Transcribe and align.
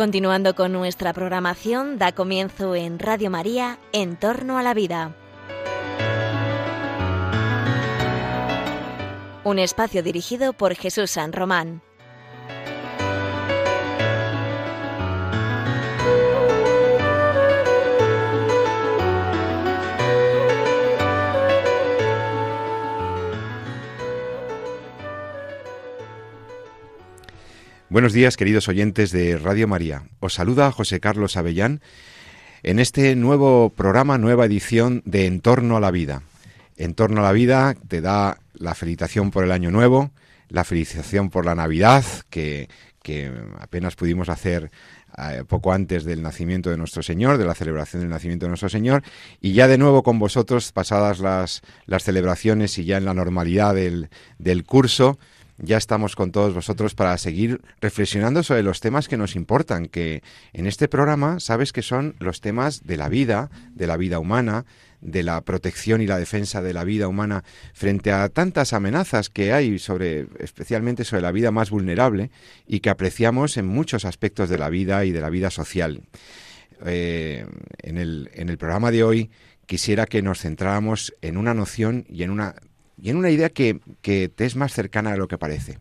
Continuando 0.00 0.54
con 0.54 0.72
nuestra 0.72 1.12
programación, 1.12 1.98
da 1.98 2.12
comienzo 2.12 2.74
en 2.74 2.98
Radio 2.98 3.28
María, 3.28 3.78
En 3.92 4.16
torno 4.16 4.56
a 4.56 4.62
la 4.62 4.72
vida. 4.72 5.14
Un 9.44 9.58
espacio 9.58 10.02
dirigido 10.02 10.54
por 10.54 10.74
Jesús 10.74 11.10
San 11.10 11.34
Román. 11.34 11.82
Buenos 27.90 28.12
días, 28.12 28.36
queridos 28.36 28.68
oyentes 28.68 29.10
de 29.10 29.36
Radio 29.36 29.66
María. 29.66 30.04
Os 30.20 30.34
saluda 30.34 30.70
José 30.70 31.00
Carlos 31.00 31.36
Avellán 31.36 31.80
en 32.62 32.78
este 32.78 33.16
nuevo 33.16 33.70
programa, 33.70 34.16
nueva 34.16 34.46
edición 34.46 35.02
de 35.06 35.26
En 35.26 35.40
torno 35.40 35.76
a 35.76 35.80
la 35.80 35.90
vida. 35.90 36.22
En 36.76 36.94
torno 36.94 37.18
a 37.18 37.24
la 37.24 37.32
vida 37.32 37.74
te 37.88 38.00
da 38.00 38.38
la 38.54 38.76
felicitación 38.76 39.32
por 39.32 39.42
el 39.42 39.50
año 39.50 39.72
nuevo, 39.72 40.12
la 40.48 40.62
felicitación 40.62 41.30
por 41.30 41.44
la 41.44 41.56
Navidad, 41.56 42.04
que, 42.30 42.68
apenas 43.58 43.96
pudimos 43.96 44.28
hacer 44.28 44.70
eh, 45.18 45.42
poco 45.48 45.72
antes 45.72 46.04
del 46.04 46.22
nacimiento 46.22 46.70
de 46.70 46.76
nuestro 46.76 47.02
Señor, 47.02 47.38
de 47.38 47.44
la 47.44 47.56
celebración 47.56 48.02
del 48.02 48.10
nacimiento 48.10 48.46
de 48.46 48.50
nuestro 48.50 48.68
Señor, 48.68 49.02
y 49.40 49.52
ya 49.52 49.66
de 49.66 49.78
nuevo 49.78 50.04
con 50.04 50.20
vosotros, 50.20 50.70
pasadas 50.70 51.18
las, 51.18 51.62
las 51.86 52.04
celebraciones 52.04 52.78
y 52.78 52.84
ya 52.84 52.98
en 52.98 53.04
la 53.04 53.14
normalidad 53.14 53.74
del, 53.74 54.10
del 54.38 54.62
curso, 54.62 55.18
ya 55.62 55.76
estamos 55.76 56.16
con 56.16 56.32
todos 56.32 56.54
vosotros 56.54 56.94
para 56.94 57.16
seguir 57.18 57.60
reflexionando 57.80 58.42
sobre 58.42 58.62
los 58.62 58.80
temas 58.80 59.08
que 59.08 59.16
nos 59.16 59.36
importan, 59.36 59.86
que 59.86 60.22
en 60.52 60.66
este 60.66 60.88
programa 60.88 61.38
sabes 61.40 61.72
que 61.72 61.82
son 61.82 62.16
los 62.18 62.40
temas 62.40 62.84
de 62.84 62.96
la 62.96 63.08
vida, 63.08 63.50
de 63.74 63.86
la 63.86 63.96
vida 63.96 64.18
humana, 64.18 64.64
de 65.00 65.22
la 65.22 65.40
protección 65.42 66.00
y 66.00 66.06
la 66.06 66.18
defensa 66.18 66.62
de 66.62 66.74
la 66.74 66.84
vida 66.84 67.08
humana 67.08 67.44
frente 67.72 68.12
a 68.12 68.28
tantas 68.28 68.72
amenazas 68.72 69.30
que 69.30 69.52
hay 69.52 69.78
sobre 69.78 70.26
especialmente 70.38 71.04
sobre 71.04 71.22
la 71.22 71.32
vida 71.32 71.50
más 71.50 71.70
vulnerable 71.70 72.30
y 72.66 72.80
que 72.80 72.90
apreciamos 72.90 73.56
en 73.56 73.66
muchos 73.66 74.04
aspectos 74.04 74.48
de 74.48 74.58
la 74.58 74.68
vida 74.68 75.04
y 75.04 75.12
de 75.12 75.20
la 75.20 75.30
vida 75.30 75.50
social. 75.50 76.02
Eh, 76.84 77.46
en, 77.82 77.98
el, 77.98 78.30
en 78.34 78.48
el 78.48 78.58
programa 78.58 78.90
de 78.90 79.04
hoy 79.04 79.30
quisiera 79.66 80.06
que 80.06 80.22
nos 80.22 80.40
centráramos 80.40 81.14
en 81.20 81.36
una 81.36 81.54
noción 81.54 82.04
y 82.08 82.22
en 82.22 82.30
una 82.30 82.54
y 83.00 83.10
en 83.10 83.16
una 83.16 83.30
idea 83.30 83.48
que, 83.48 83.80
te 84.02 84.44
es 84.44 84.56
más 84.56 84.72
cercana 84.72 85.12
de 85.12 85.18
lo 85.18 85.28
que 85.28 85.38
parece. 85.38 85.78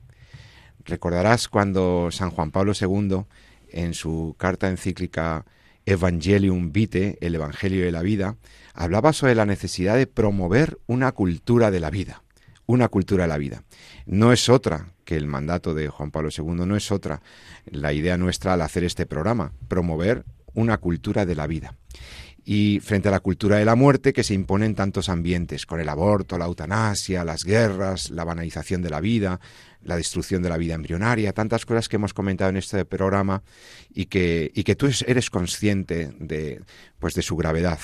Recordarás 0.86 1.48
cuando 1.48 2.10
San 2.12 2.32
Juan 2.32 2.52
Pablo 2.52 2.74
II, 2.80 3.24
en 3.72 3.94
su 3.94 4.36
carta 4.38 4.70
encíclica 4.70 5.46
Evangelium 5.86 6.72
Vitae, 6.72 7.18
el 7.22 7.36
Evangelio 7.36 7.84
de 7.84 7.92
la 7.92 8.02
Vida, 8.02 8.38
hablaba 8.74 9.14
sobre 9.14 9.36
la 9.36 9.46
necesidad 9.46 9.98
de 9.98 10.08
promover 10.08 10.80
una 10.88 11.12
cultura 11.12 11.72
de 11.72 11.80
la 11.80 11.90
vida, 11.90 12.24
una 12.66 12.88
cultura 12.88 13.24
de 13.24 13.30
la 13.30 13.38
vida. 13.38 13.64
No 14.06 14.32
es 14.32 14.50
otra 14.50 14.94
que 15.04 15.18
el 15.18 15.28
mandato 15.28 15.74
de 15.74 15.90
Juan 15.90 16.12
Pablo 16.12 16.30
II, 16.36 16.66
no 16.66 16.76
es 16.76 16.92
otra 16.92 17.22
la 17.66 17.94
idea 17.94 18.18
nuestra 18.18 18.54
al 18.54 18.62
hacer 18.62 18.84
este 18.84 19.06
programa, 19.06 19.52
promover 19.68 20.24
una 20.54 20.78
cultura 20.78 21.26
de 21.26 21.36
la 21.36 21.48
vida 21.48 21.76
y 22.52 22.80
frente 22.80 23.10
a 23.10 23.12
la 23.12 23.20
cultura 23.20 23.58
de 23.58 23.66
la 23.66 23.76
muerte 23.76 24.12
que 24.12 24.24
se 24.24 24.34
impone 24.34 24.66
en 24.66 24.74
tantos 24.74 25.08
ambientes, 25.08 25.68
con 25.68 25.80
el 25.80 25.88
aborto, 25.88 26.36
la 26.40 26.46
eutanasia, 26.46 27.24
las 27.24 27.46
guerras, 27.46 28.10
la 28.10 28.24
banalización 28.24 28.82
de 28.82 28.90
la 28.90 29.02
vida, 29.02 29.40
la 29.84 29.96
destrucción 29.96 30.42
de 30.42 30.50
la 30.50 30.58
vida 30.58 30.74
embrionaria, 30.74 31.32
tantas 31.32 31.68
cosas 31.68 31.88
que 31.88 31.98
hemos 31.98 32.16
comentado 32.16 32.50
en 32.50 32.58
este 32.58 32.86
programa 32.86 33.44
y 33.94 34.08
que, 34.08 34.52
y 34.56 34.64
que 34.64 34.76
tú 34.76 34.90
eres 35.06 35.30
consciente 35.30 36.12
de, 36.20 36.64
pues 36.98 37.14
de 37.14 37.22
su 37.22 37.36
gravedad. 37.36 37.78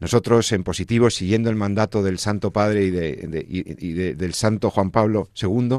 Nosotros, 0.00 0.50
en 0.50 0.64
positivo, 0.64 1.08
siguiendo 1.08 1.48
el 1.48 1.54
mandato 1.54 2.02
del 2.02 2.18
Santo 2.18 2.52
Padre 2.52 2.82
y, 2.82 2.90
de, 2.90 4.14
del 4.16 4.34
Santo 4.34 4.70
Juan 4.70 4.90
Pablo 4.90 5.30
II, 5.40 5.78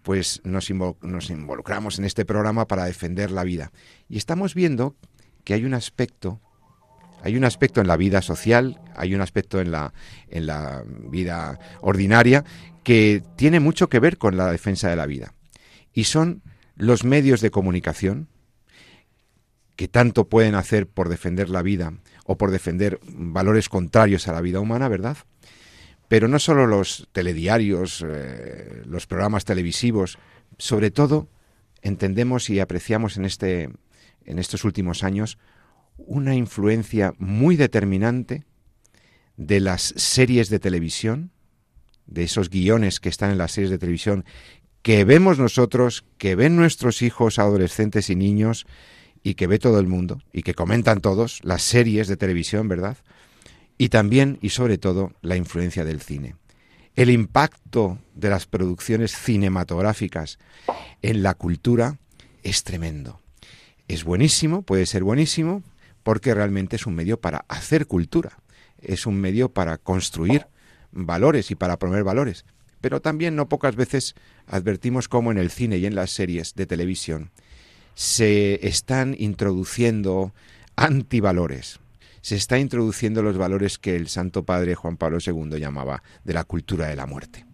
pues 0.00 0.40
nos, 0.44 0.70
nos 0.70 1.28
involucramos 1.28 1.98
en 1.98 2.06
este 2.06 2.24
programa 2.24 2.66
para 2.66 2.86
defender 2.86 3.30
la 3.30 3.44
vida. 3.44 3.70
Y 4.08 4.16
estamos 4.16 4.54
viendo 4.54 4.96
que 5.44 5.52
hay 5.52 5.66
un 5.66 5.74
aspecto 5.74 6.40
hay 7.24 7.38
un 7.38 7.44
aspecto 7.44 7.80
en 7.80 7.86
la 7.86 7.96
vida 7.96 8.20
social, 8.20 8.78
hay 8.94 9.14
un 9.14 9.22
aspecto 9.22 9.58
en 9.58 9.70
la, 9.70 9.94
en 10.28 10.46
la 10.46 10.84
vida 10.86 11.58
ordinaria 11.80 12.44
que 12.82 13.22
tiene 13.36 13.60
mucho 13.60 13.88
que 13.88 13.98
ver 13.98 14.18
con 14.18 14.36
la 14.36 14.52
defensa 14.52 14.90
de 14.90 14.96
la 14.96 15.06
vida. 15.06 15.32
Y 15.94 16.04
son 16.04 16.42
los 16.76 17.02
medios 17.02 17.40
de 17.40 17.50
comunicación 17.50 18.28
que 19.74 19.88
tanto 19.88 20.28
pueden 20.28 20.54
hacer 20.54 20.86
por 20.86 21.08
defender 21.08 21.48
la 21.48 21.62
vida 21.62 21.94
o 22.26 22.36
por 22.36 22.50
defender 22.50 23.00
valores 23.06 23.70
contrarios 23.70 24.28
a 24.28 24.32
la 24.34 24.42
vida 24.42 24.60
humana, 24.60 24.88
¿verdad? 24.88 25.16
Pero 26.08 26.28
no 26.28 26.38
solo 26.38 26.66
los 26.66 27.08
telediarios, 27.12 28.04
eh, 28.06 28.82
los 28.84 29.06
programas 29.06 29.46
televisivos, 29.46 30.18
sobre 30.58 30.90
todo 30.90 31.30
entendemos 31.80 32.50
y 32.50 32.60
apreciamos 32.60 33.16
en, 33.16 33.24
este, 33.24 33.70
en 34.26 34.38
estos 34.38 34.64
últimos 34.64 35.02
años 35.02 35.38
una 35.96 36.34
influencia 36.34 37.14
muy 37.18 37.56
determinante 37.56 38.44
de 39.36 39.60
las 39.60 39.94
series 39.96 40.48
de 40.48 40.58
televisión, 40.58 41.30
de 42.06 42.24
esos 42.24 42.50
guiones 42.50 43.00
que 43.00 43.08
están 43.08 43.30
en 43.30 43.38
las 43.38 43.52
series 43.52 43.70
de 43.70 43.78
televisión, 43.78 44.24
que 44.82 45.04
vemos 45.04 45.38
nosotros, 45.38 46.04
que 46.18 46.34
ven 46.34 46.56
nuestros 46.56 47.02
hijos, 47.02 47.38
adolescentes 47.38 48.10
y 48.10 48.16
niños, 48.16 48.66
y 49.22 49.34
que 49.34 49.46
ve 49.46 49.58
todo 49.58 49.80
el 49.80 49.86
mundo, 49.86 50.20
y 50.32 50.42
que 50.42 50.54
comentan 50.54 51.00
todos, 51.00 51.40
las 51.42 51.62
series 51.62 52.06
de 52.08 52.18
televisión, 52.18 52.68
¿verdad? 52.68 52.98
Y 53.78 53.88
también, 53.88 54.38
y 54.42 54.50
sobre 54.50 54.76
todo, 54.76 55.12
la 55.22 55.36
influencia 55.36 55.84
del 55.84 56.02
cine. 56.02 56.36
El 56.94 57.10
impacto 57.10 57.98
de 58.14 58.28
las 58.28 58.46
producciones 58.46 59.16
cinematográficas 59.16 60.38
en 61.02 61.22
la 61.22 61.34
cultura 61.34 61.98
es 62.42 62.62
tremendo. 62.62 63.20
Es 63.88 64.04
buenísimo, 64.04 64.62
puede 64.62 64.86
ser 64.86 65.02
buenísimo, 65.02 65.62
porque 66.04 66.34
realmente 66.34 66.76
es 66.76 66.86
un 66.86 66.94
medio 66.94 67.20
para 67.20 67.44
hacer 67.48 67.86
cultura, 67.86 68.38
es 68.80 69.06
un 69.06 69.20
medio 69.20 69.52
para 69.52 69.78
construir 69.78 70.46
valores 70.92 71.50
y 71.50 71.56
para 71.56 71.78
promover 71.78 72.04
valores. 72.04 72.44
Pero 72.80 73.00
también 73.00 73.34
no 73.34 73.48
pocas 73.48 73.74
veces 73.74 74.14
advertimos 74.46 75.08
cómo 75.08 75.32
en 75.32 75.38
el 75.38 75.50
cine 75.50 75.78
y 75.78 75.86
en 75.86 75.96
las 75.96 76.10
series 76.10 76.54
de 76.54 76.66
televisión 76.66 77.32
se 77.94 78.66
están 78.66 79.16
introduciendo 79.18 80.34
antivalores, 80.76 81.80
se 82.20 82.36
está 82.36 82.58
introduciendo 82.58 83.22
los 83.22 83.38
valores 83.38 83.78
que 83.78 83.96
el 83.96 84.08
Santo 84.08 84.44
Padre 84.44 84.74
Juan 84.74 84.96
Pablo 84.96 85.18
II 85.24 85.58
llamaba 85.58 86.02
de 86.24 86.34
la 86.34 86.44
cultura 86.44 86.88
de 86.88 86.96
la 86.96 87.06
muerte. 87.06 87.46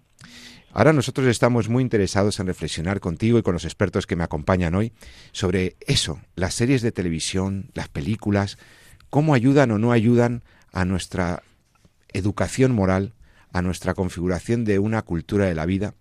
Ahora 0.72 0.92
nosotros 0.92 1.26
estamos 1.26 1.68
muy 1.68 1.82
interesados 1.82 2.38
en 2.38 2.46
reflexionar 2.46 3.00
contigo 3.00 3.38
y 3.38 3.42
con 3.42 3.54
los 3.54 3.64
expertos 3.64 4.06
que 4.06 4.14
me 4.14 4.22
acompañan 4.22 4.76
hoy 4.76 4.92
sobre 5.32 5.76
eso, 5.80 6.20
las 6.36 6.54
series 6.54 6.80
de 6.80 6.92
televisión, 6.92 7.70
las 7.74 7.88
películas, 7.88 8.56
cómo 9.10 9.34
ayudan 9.34 9.72
o 9.72 9.78
no 9.78 9.90
ayudan 9.90 10.44
a 10.72 10.84
nuestra 10.84 11.42
educación 12.12 12.72
moral, 12.72 13.14
a 13.52 13.62
nuestra 13.62 13.94
configuración 13.94 14.64
de 14.64 14.78
una 14.78 15.02
cultura 15.02 15.46
de 15.46 15.56
la 15.56 15.66
vida, 15.66 15.94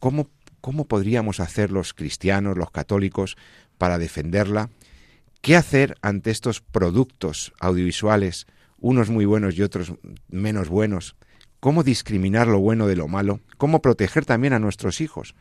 cómo, 0.00 0.28
cómo 0.60 0.86
podríamos 0.86 1.38
hacer 1.38 1.70
los 1.70 1.94
cristianos, 1.94 2.58
los 2.58 2.72
católicos, 2.72 3.36
para 3.78 3.98
defenderla, 3.98 4.70
qué 5.42 5.54
hacer 5.54 5.96
ante 6.02 6.32
estos 6.32 6.60
productos 6.60 7.52
audiovisuales, 7.60 8.46
unos 8.80 9.10
muy 9.10 9.26
buenos 9.26 9.56
y 9.56 9.62
otros 9.62 9.92
menos 10.28 10.68
buenos, 10.68 11.14
cómo 11.62 11.84
discriminar 11.84 12.48
lo 12.48 12.58
bueno 12.58 12.88
de 12.88 12.96
lo 12.96 13.06
malo, 13.06 13.38
cómo 13.56 13.80
proteger 13.80 14.24
también 14.24 14.52
a 14.52 14.58
nuestros 14.58 15.00
hijos. 15.00 15.36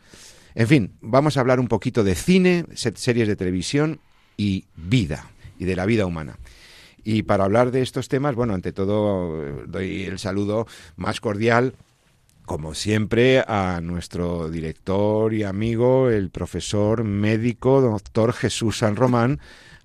En 0.53 0.67
fin, 0.67 0.91
vamos 1.01 1.35
a 1.35 1.39
hablar 1.39 1.59
un 1.59 1.67
poquito 1.67 2.03
de 2.03 2.13
cine, 2.13 2.67
series 2.75 3.27
de 3.27 3.35
televisión 3.35 3.99
y 4.37 4.65
vida, 4.75 5.31
y 5.57 5.65
de 5.65 5.75
la 5.75 5.87
vida 5.87 6.05
humana. 6.05 6.37
Y 7.03 7.23
para 7.23 7.45
hablar 7.45 7.71
de 7.71 7.81
estos 7.81 8.07
temas, 8.07 8.35
bueno, 8.35 8.53
ante 8.53 8.71
todo 8.71 9.43
eh, 9.43 9.63
doy 9.65 10.03
el 10.03 10.19
saludo 10.19 10.67
más 10.95 11.21
cordial, 11.21 11.73
como 12.45 12.75
siempre, 12.75 13.39
a 13.39 13.79
nuestro 13.81 14.51
director 14.51 15.33
y 15.33 15.41
amigo, 15.41 16.11
el 16.11 16.29
profesor 16.29 17.03
médico, 17.03 17.81
doctor 17.81 18.33
Jesús 18.33 18.77
San 18.77 18.95
Román, 18.95 19.39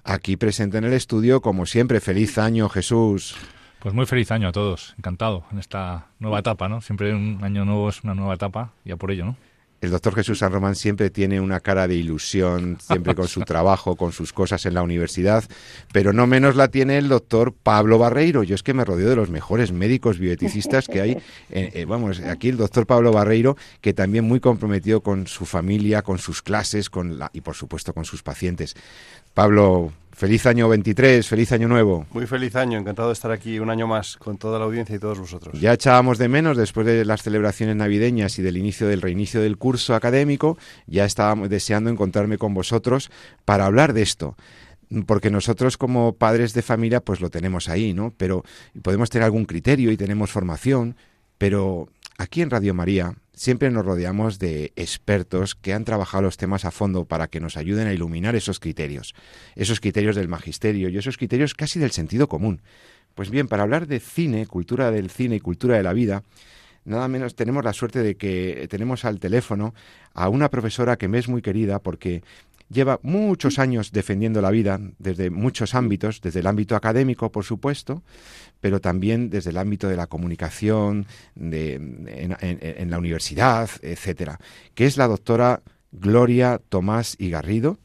aquí 0.04 0.36
presente 0.36 0.76
en 0.76 0.84
el 0.84 0.92
estudio, 0.92 1.40
como 1.40 1.64
siempre. 1.64 2.00
Feliz 2.00 2.36
año, 2.36 2.68
Jesús. 2.68 3.36
Pues 3.80 3.94
muy 3.94 4.06
feliz 4.06 4.30
año 4.30 4.48
a 4.48 4.52
todos, 4.52 4.94
encantado 4.98 5.44
en 5.52 5.58
esta 5.58 6.08
nueva 6.18 6.40
etapa, 6.40 6.68
¿no? 6.68 6.80
Siempre 6.80 7.14
un 7.14 7.38
año 7.42 7.64
nuevo 7.64 7.88
es 7.88 8.02
una 8.02 8.14
nueva 8.14 8.34
etapa, 8.34 8.72
ya 8.84 8.96
por 8.96 9.10
ello, 9.10 9.26
¿no? 9.26 9.36
el 9.80 9.90
doctor 9.90 10.14
Jesús 10.14 10.38
San 10.38 10.52
Román 10.52 10.74
siempre 10.74 11.10
tiene 11.10 11.40
una 11.40 11.60
cara 11.60 11.86
de 11.86 11.94
ilusión, 11.94 12.78
siempre 12.80 13.14
con 13.14 13.28
su 13.28 13.40
trabajo, 13.44 13.96
con 13.96 14.12
sus 14.12 14.32
cosas 14.32 14.64
en 14.66 14.74
la 14.74 14.82
universidad, 14.82 15.44
pero 15.92 16.12
no 16.12 16.26
menos 16.26 16.56
la 16.56 16.68
tiene 16.68 16.98
el 16.98 17.08
doctor 17.08 17.54
Pablo 17.54 17.98
Barreiro. 17.98 18.42
Yo 18.42 18.54
es 18.54 18.62
que 18.62 18.74
me 18.74 18.84
rodeo 18.84 19.08
de 19.08 19.16
los 19.16 19.30
mejores 19.30 19.72
médicos 19.72 20.18
bioeticistas 20.18 20.88
que 20.88 21.00
hay. 21.00 21.16
Eh, 21.50 21.70
eh, 21.74 21.84
vamos, 21.84 22.20
aquí 22.20 22.48
el 22.48 22.56
doctor 22.56 22.86
Pablo 22.86 23.12
Barreiro, 23.12 23.56
que 23.80 23.94
también 23.94 24.24
muy 24.24 24.40
comprometido 24.40 25.00
con 25.00 25.26
su 25.26 25.46
familia, 25.46 26.02
con 26.02 26.18
sus 26.18 26.42
clases 26.42 26.90
con 26.90 27.18
la, 27.18 27.30
y 27.32 27.40
por 27.40 27.54
supuesto 27.54 27.94
con 27.94 28.04
sus 28.04 28.22
pacientes. 28.22 28.74
Pablo, 29.32 29.92
Feliz 30.16 30.46
año 30.46 30.66
23, 30.70 31.28
feliz 31.28 31.52
año 31.52 31.68
nuevo. 31.68 32.06
Muy 32.10 32.26
feliz 32.26 32.56
año, 32.56 32.78
encantado 32.78 33.08
de 33.08 33.12
estar 33.12 33.30
aquí 33.30 33.58
un 33.58 33.68
año 33.68 33.86
más 33.86 34.16
con 34.16 34.38
toda 34.38 34.58
la 34.58 34.64
audiencia 34.64 34.96
y 34.96 34.98
todos 34.98 35.18
vosotros. 35.18 35.60
Ya 35.60 35.74
echábamos 35.74 36.16
de 36.16 36.26
menos 36.26 36.56
después 36.56 36.86
de 36.86 37.04
las 37.04 37.22
celebraciones 37.22 37.76
navideñas 37.76 38.38
y 38.38 38.42
del 38.42 38.56
inicio 38.56 38.88
del 38.88 39.02
reinicio 39.02 39.42
del 39.42 39.58
curso 39.58 39.94
académico, 39.94 40.56
ya 40.86 41.04
estábamos 41.04 41.50
deseando 41.50 41.90
encontrarme 41.90 42.38
con 42.38 42.54
vosotros 42.54 43.10
para 43.44 43.66
hablar 43.66 43.92
de 43.92 44.00
esto 44.00 44.36
porque 45.04 45.30
nosotros 45.30 45.76
como 45.76 46.14
padres 46.14 46.54
de 46.54 46.62
familia 46.62 47.00
pues 47.00 47.20
lo 47.20 47.28
tenemos 47.28 47.68
ahí, 47.68 47.92
¿no? 47.92 48.14
Pero 48.16 48.42
podemos 48.80 49.10
tener 49.10 49.24
algún 49.24 49.44
criterio 49.44 49.90
y 49.90 49.98
tenemos 49.98 50.30
formación, 50.30 50.96
pero 51.36 51.88
aquí 52.18 52.42
en 52.42 52.50
Radio 52.50 52.74
María 52.74 53.14
siempre 53.32 53.70
nos 53.70 53.84
rodeamos 53.84 54.38
de 54.38 54.72
expertos 54.76 55.54
que 55.54 55.74
han 55.74 55.84
trabajado 55.84 56.22
los 56.22 56.36
temas 56.36 56.64
a 56.64 56.70
fondo 56.70 57.04
para 57.04 57.28
que 57.28 57.40
nos 57.40 57.56
ayuden 57.56 57.86
a 57.86 57.92
iluminar 57.92 58.34
esos 58.34 58.60
criterios, 58.60 59.14
esos 59.54 59.80
criterios 59.80 60.16
del 60.16 60.28
magisterio 60.28 60.88
y 60.88 60.96
esos 60.96 61.18
criterios 61.18 61.54
casi 61.54 61.78
del 61.78 61.90
sentido 61.90 62.28
común. 62.28 62.62
Pues 63.14 63.30
bien, 63.30 63.48
para 63.48 63.62
hablar 63.62 63.86
de 63.86 64.00
cine, 64.00 64.46
cultura 64.46 64.90
del 64.90 65.10
cine 65.10 65.36
y 65.36 65.40
cultura 65.40 65.76
de 65.76 65.82
la 65.82 65.92
vida, 65.92 66.22
nada 66.84 67.08
menos 67.08 67.34
tenemos 67.34 67.64
la 67.64 67.72
suerte 67.72 68.02
de 68.02 68.16
que 68.16 68.66
tenemos 68.70 69.04
al 69.04 69.20
teléfono 69.20 69.74
a 70.14 70.28
una 70.28 70.50
profesora 70.50 70.96
que 70.96 71.08
me 71.08 71.18
es 71.18 71.28
muy 71.28 71.42
querida 71.42 71.78
porque 71.78 72.22
lleva 72.68 72.98
muchos 73.02 73.58
años 73.58 73.92
defendiendo 73.92 74.40
la 74.40 74.50
vida 74.50 74.80
desde 74.98 75.30
muchos 75.30 75.74
ámbitos, 75.74 76.20
desde 76.20 76.40
el 76.40 76.46
ámbito 76.46 76.76
académico, 76.76 77.30
por 77.30 77.44
supuesto, 77.44 78.02
pero 78.60 78.80
también 78.80 79.30
desde 79.30 79.50
el 79.50 79.58
ámbito 79.58 79.88
de 79.88 79.96
la 79.96 80.06
comunicación, 80.06 81.06
de, 81.34 81.74
en, 81.74 82.90
la 82.90 82.98
universidad, 82.98 83.70
etcétera, 83.82 84.38
que 84.74 84.86
es 84.86 84.96
la 84.96 85.06
doctora 85.06 85.62
Gloria 85.92 86.60
Tomás 86.68 87.16
y 87.18 87.30
Garrido. 87.30 87.78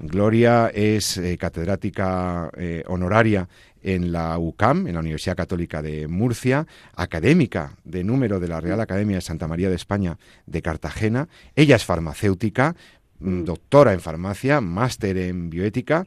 Gloria 0.00 0.70
es 0.72 1.16
eh, 1.16 1.36
catedrática 1.38 2.50
eh, 2.56 2.84
honoraria 2.86 3.48
en 3.82 4.12
la 4.12 4.38
UCAM, 4.38 4.86
en 4.86 4.94
la 4.94 5.00
Universidad 5.00 5.36
Católica 5.36 5.82
de 5.82 6.08
Murcia, 6.08 6.66
académica 6.94 7.74
de 7.84 8.04
número 8.04 8.40
de 8.40 8.48
la 8.48 8.60
Real 8.60 8.80
Academia 8.80 9.16
de 9.16 9.22
Santa 9.22 9.48
María 9.48 9.70
de 9.70 9.76
España 9.76 10.18
de 10.46 10.62
Cartagena. 10.62 11.28
Ella 11.54 11.76
es 11.76 11.84
farmacéutica, 11.84 12.76
doctora 13.20 13.92
en 13.92 14.00
farmacia, 14.00 14.60
máster 14.60 15.16
en 15.16 15.50
bioética 15.50 16.04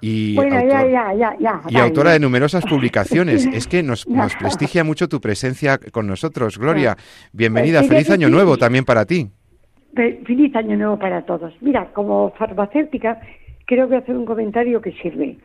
y, 0.00 0.36
y 1.68 1.76
autora 1.76 2.12
de 2.12 2.20
numerosas 2.20 2.64
publicaciones. 2.64 3.46
Es 3.60 3.66
que 3.66 3.82
nos, 3.82 4.06
prestigia 4.38 4.84
mucho 4.84 5.08
tu 5.08 5.20
presencia 5.20 5.78
con 5.78 6.06
nosotros. 6.06 6.58
Gloria, 6.58 6.96
bienvenida, 7.32 7.80
pues 7.80 7.90
feliz 7.90 8.10
año 8.10 8.28
nuevo 8.28 8.56
también 8.56 8.84
para 8.84 9.04
ti. 9.04 9.28
Feliz 9.94 10.54
año 10.54 10.76
nuevo 10.76 10.98
para 10.98 11.22
todos. 11.22 11.52
Mira, 11.60 11.92
como 11.92 12.30
farmacéutica, 12.38 13.20
creo 13.66 13.88
que 13.88 13.96
hacer 13.96 14.16
un 14.16 14.24
comentario 14.24 14.80
que 14.80 14.92
sirve. 14.92 15.38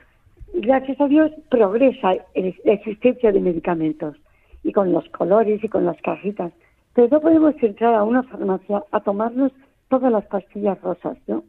Gracias 0.53 0.99
a 1.01 1.07
Dios 1.07 1.31
progresa 1.49 2.13
la 2.13 2.73
existencia 2.73 3.31
de 3.31 3.39
medicamentos 3.39 4.15
y 4.63 4.71
con 4.71 4.91
los 4.91 5.07
colores 5.09 5.63
y 5.63 5.67
con 5.67 5.85
las 5.85 5.99
cajitas. 6.01 6.51
Pero 6.93 7.09
no 7.09 7.19
podemos 7.19 7.55
entrar 7.61 7.93
a 7.93 8.03
una 8.03 8.23
farmacia 8.23 8.83
a 8.91 8.99
tomarnos 9.01 9.51
todas 9.89 10.11
las 10.11 10.25
pastillas 10.25 10.81
rosas, 10.81 11.17
¿no? 11.27 11.43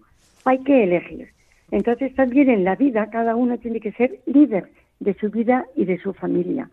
Hay 0.45 0.59
que 0.59 0.85
elegir. 0.85 1.29
Entonces 1.71 2.15
también 2.15 2.49
en 2.51 2.65
la 2.65 2.77
vida 2.77 3.11
cada 3.11 3.35
uno 3.35 3.59
tiene 3.59 3.81
que 3.81 3.93
ser 3.93 4.21
líder 4.27 4.71
de 5.01 5.15
su 5.15 5.31
vida 5.31 5.67
y 5.75 5.85
de 5.85 5.99
su 5.99 6.13
familia. 6.15 6.71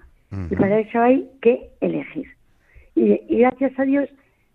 Y 0.49 0.55
para 0.55 0.79
eso 0.79 0.99
hay 0.99 1.29
que 1.41 1.69
elegir. 1.79 2.27
Y, 2.95 3.19
gracias 3.37 3.77
a 3.77 3.83
Dios 3.83 4.09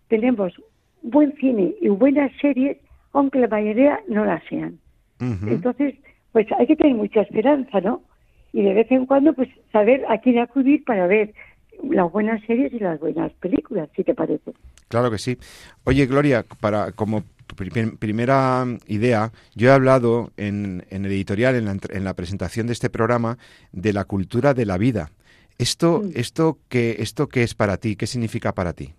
tenemos 0.09 0.53
buen 1.01 1.33
cine 1.37 1.73
y 1.79 1.87
buenas 1.87 2.31
series, 2.41 2.77
aunque 3.13 3.39
la 3.39 3.47
mayoría 3.47 4.01
no 4.09 4.25
las 4.25 4.43
sean. 4.49 4.77
Entonces, 5.19 5.95
pues 6.31 6.47
hay 6.57 6.67
que 6.67 6.75
tener 6.75 6.95
mucha 6.95 7.21
esperanza, 7.21 7.79
¿no? 7.81 8.01
Y 8.51 8.61
de 8.61 8.73
vez 8.73 8.91
en 8.91 9.05
cuando, 9.05 9.33
pues 9.33 9.49
saber 9.71 10.05
a 10.09 10.17
quién 10.19 10.39
acudir 10.39 10.83
para 10.83 11.07
ver 11.07 11.33
las 11.83 12.11
buenas 12.11 12.41
series 12.45 12.73
y 12.73 12.79
las 12.79 12.99
buenas 12.99 13.31
películas, 13.33 13.89
si 13.95 14.03
te 14.03 14.13
parece. 14.13 14.51
Claro 14.89 15.09
que 15.09 15.17
sí. 15.17 15.37
Oye, 15.85 16.05
Gloria, 16.07 16.45
para 16.59 16.91
como 16.91 17.23
primera 17.99 18.65
idea, 18.87 19.31
yo 19.55 19.69
he 19.69 19.71
hablado 19.71 20.31
en, 20.37 20.83
en 20.89 21.05
el 21.05 21.11
editorial, 21.11 21.55
en 21.55 21.65
la, 21.65 21.77
en 21.89 22.03
la, 22.03 22.13
presentación 22.13 22.67
de 22.67 22.73
este 22.73 22.89
programa, 22.89 23.37
de 23.71 23.93
la 23.93 24.05
cultura 24.05 24.53
de 24.53 24.65
la 24.65 24.77
vida. 24.77 25.09
Esto, 25.57 26.01
mm. 26.03 26.11
esto, 26.15 26.57
qué, 26.69 26.97
¿Esto 26.99 27.27
qué 27.27 27.43
es 27.43 27.55
para 27.55 27.77
ti? 27.77 27.95
¿Qué 27.95 28.07
significa 28.07 28.53
para 28.53 28.73
ti? 28.73 28.93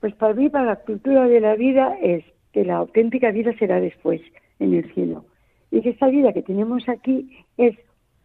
Pues 0.00 0.14
para 0.16 0.34
mí, 0.34 0.48
para 0.48 0.64
la 0.64 0.76
cultura 0.76 1.28
de 1.28 1.40
la 1.40 1.54
vida, 1.54 1.96
es 2.02 2.24
que 2.52 2.64
la 2.64 2.76
auténtica 2.76 3.30
vida 3.30 3.52
será 3.58 3.80
después, 3.80 4.20
en 4.58 4.74
el 4.74 4.92
cielo. 4.94 5.24
Y 5.70 5.80
que 5.80 5.90
esta 5.90 6.08
vida 6.08 6.32
que 6.32 6.42
tenemos 6.42 6.88
aquí 6.88 7.44
es 7.56 7.76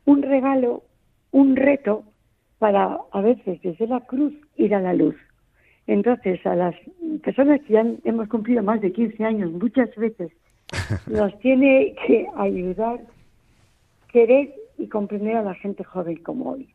un 0.05 0.23
regalo, 0.23 0.83
un 1.31 1.55
reto 1.55 2.03
para 2.57 2.97
a 3.11 3.21
veces 3.21 3.61
desde 3.61 3.85
la 3.85 4.01
cruz 4.01 4.33
ir 4.55 4.73
a 4.73 4.81
la 4.81 4.93
luz. 4.93 5.15
Entonces, 5.87 6.45
a 6.45 6.55
las 6.55 6.75
personas 7.23 7.61
que 7.61 7.73
ya 7.73 7.85
hemos 8.03 8.27
cumplido 8.27 8.61
más 8.61 8.81
de 8.81 8.91
15 8.91 9.23
años, 9.23 9.51
muchas 9.51 9.93
veces 9.95 10.31
nos 11.07 11.37
tiene 11.39 11.95
que 12.05 12.27
ayudar 12.35 12.99
querer 14.11 14.53
y 14.77 14.87
comprender 14.87 15.35
a 15.37 15.43
la 15.43 15.53
gente 15.55 15.83
joven 15.83 16.17
como 16.17 16.51
hoy. 16.51 16.67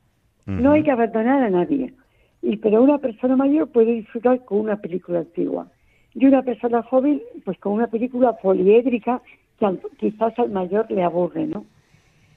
No 0.47 0.73
hay 0.73 0.83
que 0.83 0.91
abandonar 0.91 1.43
a 1.43 1.51
nadie, 1.51 1.95
y 2.43 2.57
pero 2.57 2.83
una 2.83 2.99
persona 2.99 3.37
mayor 3.37 3.69
puede 3.69 3.93
disfrutar 3.93 4.45
con 4.45 4.59
una 4.59 4.77
película 4.77 5.21
antigua 5.21 5.69
y 6.15 6.27
una 6.27 6.43
persona 6.43 6.83
joven 6.83 7.23
pues 7.45 7.59
con 7.59 7.75
una 7.75 7.87
película 7.87 8.33
poliédrica 8.37 9.23
que 9.59 9.79
quizás 9.99 10.37
al 10.39 10.51
mayor 10.51 10.91
le 10.91 11.05
aburre, 11.05 11.47
¿no? 11.47 11.65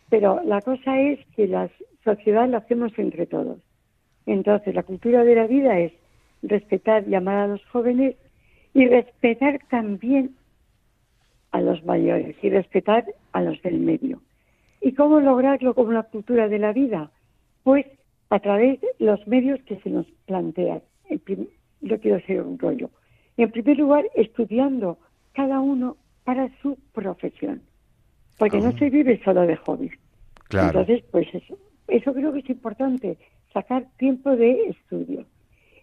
Pero 0.10 0.42
la 0.46 0.62
cosa 0.62 1.00
es 1.00 1.20
que 1.36 1.48
la 1.48 1.70
sociedad 2.04 2.48
la 2.48 2.58
hacemos 2.58 2.92
entre 2.98 3.26
todos. 3.26 3.58
Entonces, 4.28 4.76
la 4.76 4.84
cultura 4.84 5.24
de 5.24 5.36
la 5.36 5.48
vida 5.48 5.80
es 5.80 5.92
respetar 6.48 7.08
y 7.08 7.16
amar 7.16 7.38
a 7.38 7.48
los 7.48 7.66
jóvenes 7.66 8.16
y 8.74 8.88
respetar 8.88 9.60
también 9.70 10.36
a 11.52 11.62
los 11.62 11.84
mayores 11.86 12.36
y 12.42 12.50
respetar 12.50 13.06
a 13.32 13.42
los 13.42 13.62
del 13.62 13.80
medio. 13.80 14.22
¿Y 14.82 14.94
cómo 14.94 15.20
lograrlo 15.20 15.74
como 15.74 15.90
una 15.90 16.04
cultura 16.04 16.48
de 16.48 16.60
la 16.60 16.74
vida? 16.74 17.12
Pues 17.64 17.86
a 18.30 18.40
través 18.40 18.82
de 18.82 18.90
los 19.00 19.26
medios 19.28 19.62
que 19.62 19.78
se 19.78 19.90
nos 19.90 20.06
plantean. 20.26 20.82
Yo 21.82 22.00
quiero 22.00 22.20
ser 22.26 22.42
un 22.42 22.60
rollo. 22.60 22.90
En 23.38 23.52
primer 23.52 23.78
lugar, 23.78 24.06
estudiando 24.16 24.98
cada 25.34 25.60
uno 25.60 25.98
para 26.24 26.50
su 26.62 26.78
profesión. 26.94 27.62
Porque 28.38 28.60
no 28.60 28.70
ah. 28.70 28.80
se 28.80 28.90
vive 28.90 29.22
solo 29.24 29.42
de 29.42 29.56
hobbies. 29.56 29.94
Entonces, 30.52 31.04
pues 31.12 31.28
eso, 31.34 31.58
eso 31.88 32.14
creo 32.14 32.34
que 32.34 32.40
es 32.40 32.50
importante, 32.50 33.18
sacar 33.54 33.86
tiempo 33.98 34.36
de 34.36 34.70
estudio 34.70 35.26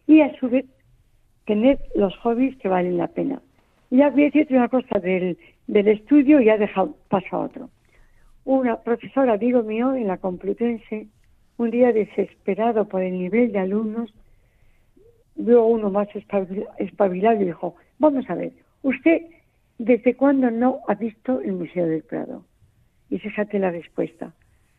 y 0.06 0.20
a 0.20 0.34
su 0.38 0.48
vez 0.48 0.66
tener 1.46 1.78
los 1.94 2.16
hobbies 2.18 2.56
que 2.58 2.68
valen 2.68 2.98
la 2.98 3.08
pena. 3.08 3.40
Ya 3.90 4.10
voy 4.10 4.22
a 4.22 4.24
decirte 4.26 4.54
una 4.54 4.68
cosa 4.68 4.98
del, 4.98 5.38
del 5.66 5.88
estudio 5.88 6.40
y 6.40 6.46
ya 6.46 6.56
dejado 6.56 6.96
paso 7.08 7.36
a 7.36 7.40
otro. 7.40 7.70
Una 8.44 8.80
profesora, 8.80 9.34
amigo 9.34 9.62
mío, 9.62 9.94
en 9.94 10.08
la 10.08 10.16
Complutense, 10.16 11.08
un 11.58 11.70
día 11.70 11.92
desesperado 11.92 12.88
por 12.88 13.02
el 13.02 13.12
nivel 13.12 13.52
de 13.52 13.58
alumnos, 13.58 14.12
vio 15.36 15.64
uno 15.64 15.90
más 15.90 16.08
espabilado 16.78 17.40
y 17.40 17.46
dijo, 17.46 17.76
vamos 17.98 18.28
a 18.28 18.34
ver, 18.34 18.52
¿usted 18.82 19.22
desde 19.78 20.16
cuándo 20.16 20.50
no 20.50 20.80
ha 20.88 20.94
visto 20.94 21.40
el 21.40 21.52
Museo 21.52 21.86
del 21.86 22.02
Prado? 22.02 22.44
Y 23.10 23.18
se 23.18 23.28
fíjate 23.28 23.58
la 23.58 23.70
respuesta. 23.70 24.32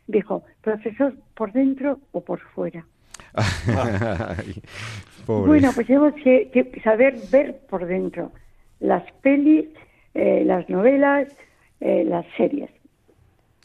Dijo, 0.08 0.44
profesor, 0.62 1.16
¿por 1.36 1.54
dentro 1.54 2.00
o 2.12 2.22
por 2.22 2.40
fuera? 2.40 2.86
bueno, 5.26 5.72
pues 5.74 5.88
tenemos 5.88 6.14
que, 6.16 6.82
saber 6.84 7.16
ver 7.32 7.58
por 7.70 7.86
dentro 7.86 8.32
las 8.80 9.04
pelis, 9.22 9.66
eh, 10.14 10.44
las 10.46 10.70
novelas, 10.70 11.28
eh, 11.80 12.04
las 12.06 12.26
series. 12.38 12.70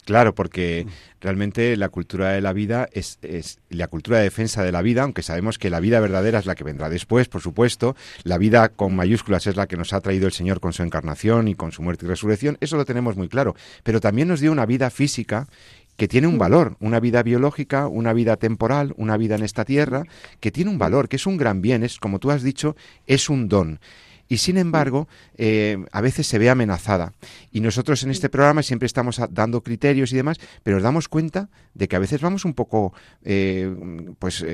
Claro, 0.05 0.33
porque 0.33 0.87
realmente 1.21 1.77
la 1.77 1.89
cultura 1.89 2.31
de 2.31 2.41
la 2.41 2.51
vida 2.51 2.89
es, 2.93 3.19
es, 3.21 3.59
la 3.69 3.87
cultura 3.87 4.17
de 4.17 4.23
defensa 4.23 4.63
de 4.63 4.71
la 4.71 4.81
vida, 4.81 5.03
aunque 5.03 5.21
sabemos 5.21 5.59
que 5.59 5.69
la 5.69 5.79
vida 5.79 5.99
verdadera 5.99 6.39
es 6.39 6.47
la 6.47 6.55
que 6.55 6.63
vendrá 6.63 6.89
después, 6.89 7.27
por 7.27 7.41
supuesto. 7.41 7.95
La 8.23 8.39
vida 8.39 8.69
con 8.69 8.95
mayúsculas 8.95 9.45
es 9.45 9.55
la 9.55 9.67
que 9.67 9.77
nos 9.77 9.93
ha 9.93 10.01
traído 10.01 10.25
el 10.25 10.33
Señor 10.33 10.61
con 10.61 10.73
su 10.73 10.81
encarnación 10.81 11.47
y 11.47 11.53
con 11.53 11.71
su 11.71 11.83
muerte 11.83 12.07
y 12.07 12.09
resurrección. 12.09 12.57
Eso 12.59 12.75
lo 12.75 12.85
tenemos 12.85 13.17
muy 13.17 13.29
claro. 13.29 13.55
Pero 13.83 13.99
también 13.99 14.27
nos 14.27 14.39
dio 14.39 14.51
una 14.51 14.65
vida 14.65 14.89
física 14.89 15.47
que 15.99 16.07
tiene 16.07 16.27
un 16.27 16.37
valor, 16.37 16.77
una 16.79 17.01
vida 17.01 17.21
biológica, 17.23 17.87
una 17.87 18.13
vida 18.13 18.37
temporal, 18.37 18.93
una 18.95 19.17
vida 19.17 19.35
en 19.35 19.43
esta 19.43 19.65
tierra, 19.65 20.05
que 20.39 20.49
tiene 20.49 20.71
un 20.71 20.77
valor, 20.77 21.09
que 21.09 21.17
es 21.17 21.27
un 21.27 21.35
gran 21.35 21.61
bien, 21.61 21.83
es 21.83 21.99
como 21.99 22.19
tú 22.19 22.31
has 22.31 22.41
dicho, 22.41 22.77
es 23.05 23.29
un 23.29 23.49
don. 23.49 23.81
y 24.29 24.37
sin 24.37 24.57
embargo 24.57 25.07
eh, 25.37 25.83
a 25.91 25.99
veces 25.99 26.25
se 26.25 26.39
ve 26.39 26.49
amenazada. 26.49 27.11
Y 27.51 27.59
nosotros 27.59 28.01
en 28.03 28.11
este 28.11 28.29
programa 28.29 28.63
siempre 28.63 28.85
estamos 28.85 29.19
dando 29.29 29.61
criterios 29.61 30.13
y 30.13 30.15
demás, 30.15 30.37
pero 30.63 30.77
nos 30.77 30.83
damos 30.83 31.09
cuenta 31.09 31.49
de 31.73 31.89
que 31.89 31.97
a 31.97 31.99
veces 31.99 32.21
vamos 32.21 32.45
un 32.45 32.53
poco, 32.53 32.93
eh, 33.23 33.69
pues 34.19 34.45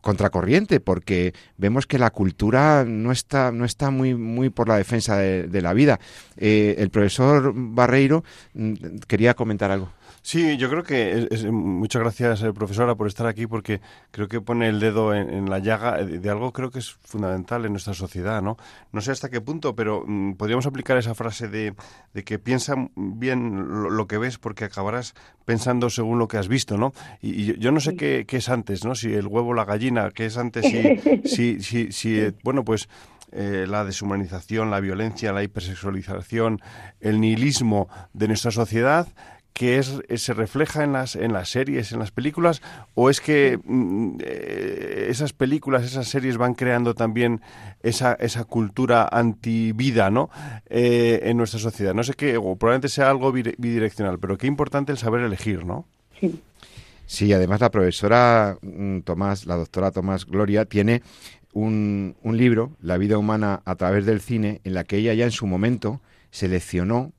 contracorriente 0.00 0.80
porque 0.80 1.32
vemos 1.58 1.86
que 1.86 1.96
la 1.96 2.10
cultura 2.10 2.84
no 2.84 3.12
está 3.12 3.52
no 3.52 3.64
está 3.64 3.90
muy 3.92 4.16
muy 4.16 4.50
por 4.50 4.66
la 4.66 4.76
defensa 4.76 5.16
de, 5.16 5.62
la 5.62 5.72
vida. 5.74 6.00
El 6.36 6.90
profesor 6.90 7.52
Barreiro 7.54 8.24
mm, 8.54 8.96
quería 9.06 9.34
comentar 9.34 9.70
algo 9.70 9.92
Sí, 10.24 10.56
yo 10.56 10.70
creo 10.70 10.84
que 10.84 11.26
es, 11.32 11.44
muchas 11.44 12.00
gracias, 12.00 12.42
eh, 12.42 12.52
profesora, 12.52 12.94
por 12.94 13.08
estar 13.08 13.26
aquí, 13.26 13.48
porque 13.48 13.80
creo 14.12 14.28
que 14.28 14.40
pone 14.40 14.68
el 14.68 14.78
dedo 14.78 15.12
en, 15.12 15.50
la 15.50 15.58
llaga 15.58 15.96
de, 16.04 16.30
algo 16.30 16.52
creo 16.52 16.70
que 16.70 16.78
es 16.78 16.92
fundamental 16.92 17.64
en 17.64 17.72
nuestra 17.72 17.92
sociedad, 17.92 18.40
¿no? 18.40 18.56
No 18.92 19.00
sé 19.00 19.10
hasta 19.10 19.30
qué 19.30 19.40
punto, 19.40 19.74
pero 19.74 20.04
mm, 20.06 20.34
podríamos 20.34 20.64
aplicar 20.66 20.96
esa 20.96 21.16
frase 21.16 21.48
de, 21.48 21.74
que 22.24 22.38
piensa 22.38 22.76
bien 22.94 23.96
lo, 23.96 24.06
que 24.06 24.16
ves 24.16 24.38
porque 24.38 24.64
acabarás 24.64 25.14
pensando 25.44 25.90
según 25.90 26.20
lo 26.20 26.28
que 26.28 26.38
has 26.38 26.46
visto, 26.46 26.78
¿no? 26.78 26.92
Y, 27.20 27.58
yo, 27.58 27.72
no 27.72 27.80
sé 27.80 27.96
qué, 27.96 28.24
es 28.28 28.48
antes, 28.48 28.84
¿no? 28.84 28.94
Si 28.94 29.12
el 29.12 29.26
huevo 29.26 29.48
o 29.48 29.54
la 29.54 29.64
gallina, 29.64 30.10
qué 30.14 30.26
es 30.26 30.36
antes, 30.36 30.64
si, 31.24 31.58
si, 31.60 31.90
si, 31.90 32.20
eh, 32.20 32.32
bueno, 32.44 32.64
pues 32.64 32.88
eh, 33.32 33.66
la 33.66 33.84
deshumanización, 33.84 34.70
la 34.70 34.78
violencia, 34.78 35.32
la 35.32 35.42
hipersexualización, 35.42 36.60
el 37.00 37.20
nihilismo 37.20 37.88
de 38.12 38.28
nuestra 38.28 38.50
sociedad, 38.50 39.08
que 39.52 39.78
es, 39.78 40.00
eh, 40.08 40.18
se 40.18 40.32
refleja 40.32 40.84
en 40.84 40.92
las, 40.92 41.16
en 41.16 41.32
las 41.32 41.50
series, 41.50 41.92
en 41.92 41.98
las 41.98 42.10
películas, 42.10 42.62
o 42.94 43.10
es 43.10 43.20
que 43.20 43.58
mm, 43.62 44.18
eh, 44.20 45.06
esas 45.10 45.32
películas, 45.32 45.84
esas 45.84 46.08
series 46.08 46.36
van 46.36 46.54
creando 46.54 46.94
también 46.94 47.40
esa, 47.82 48.14
esa 48.14 48.44
cultura 48.44 49.08
antivida 49.10 50.10
¿no? 50.10 50.30
Eh, 50.66 51.20
en 51.24 51.36
nuestra 51.36 51.60
sociedad? 51.60 51.94
No 51.94 52.04
sé 52.04 52.14
qué, 52.14 52.36
o 52.36 52.56
probablemente 52.56 52.88
sea 52.88 53.10
algo 53.10 53.32
bidireccional, 53.32 54.18
pero 54.18 54.38
qué 54.38 54.46
importante 54.46 54.92
el 54.92 54.98
saber 54.98 55.22
elegir, 55.22 55.64
¿no? 55.64 55.86
Sí. 56.18 56.40
Sí, 57.06 57.32
además 57.32 57.60
la 57.60 57.70
profesora 57.70 58.56
mm, 58.62 59.00
Tomás, 59.00 59.44
la 59.46 59.56
doctora 59.56 59.90
Tomás 59.90 60.24
Gloria, 60.24 60.64
tiene 60.64 61.02
un, 61.52 62.16
un 62.22 62.36
libro, 62.38 62.72
La 62.80 62.96
vida 62.96 63.18
humana 63.18 63.60
a 63.66 63.74
través 63.74 64.06
del 64.06 64.20
cine, 64.20 64.62
en 64.64 64.72
la 64.72 64.84
que 64.84 64.96
ella 64.96 65.12
ya 65.12 65.24
en 65.24 65.30
su 65.30 65.46
momento 65.46 66.00
seleccionó 66.30 67.12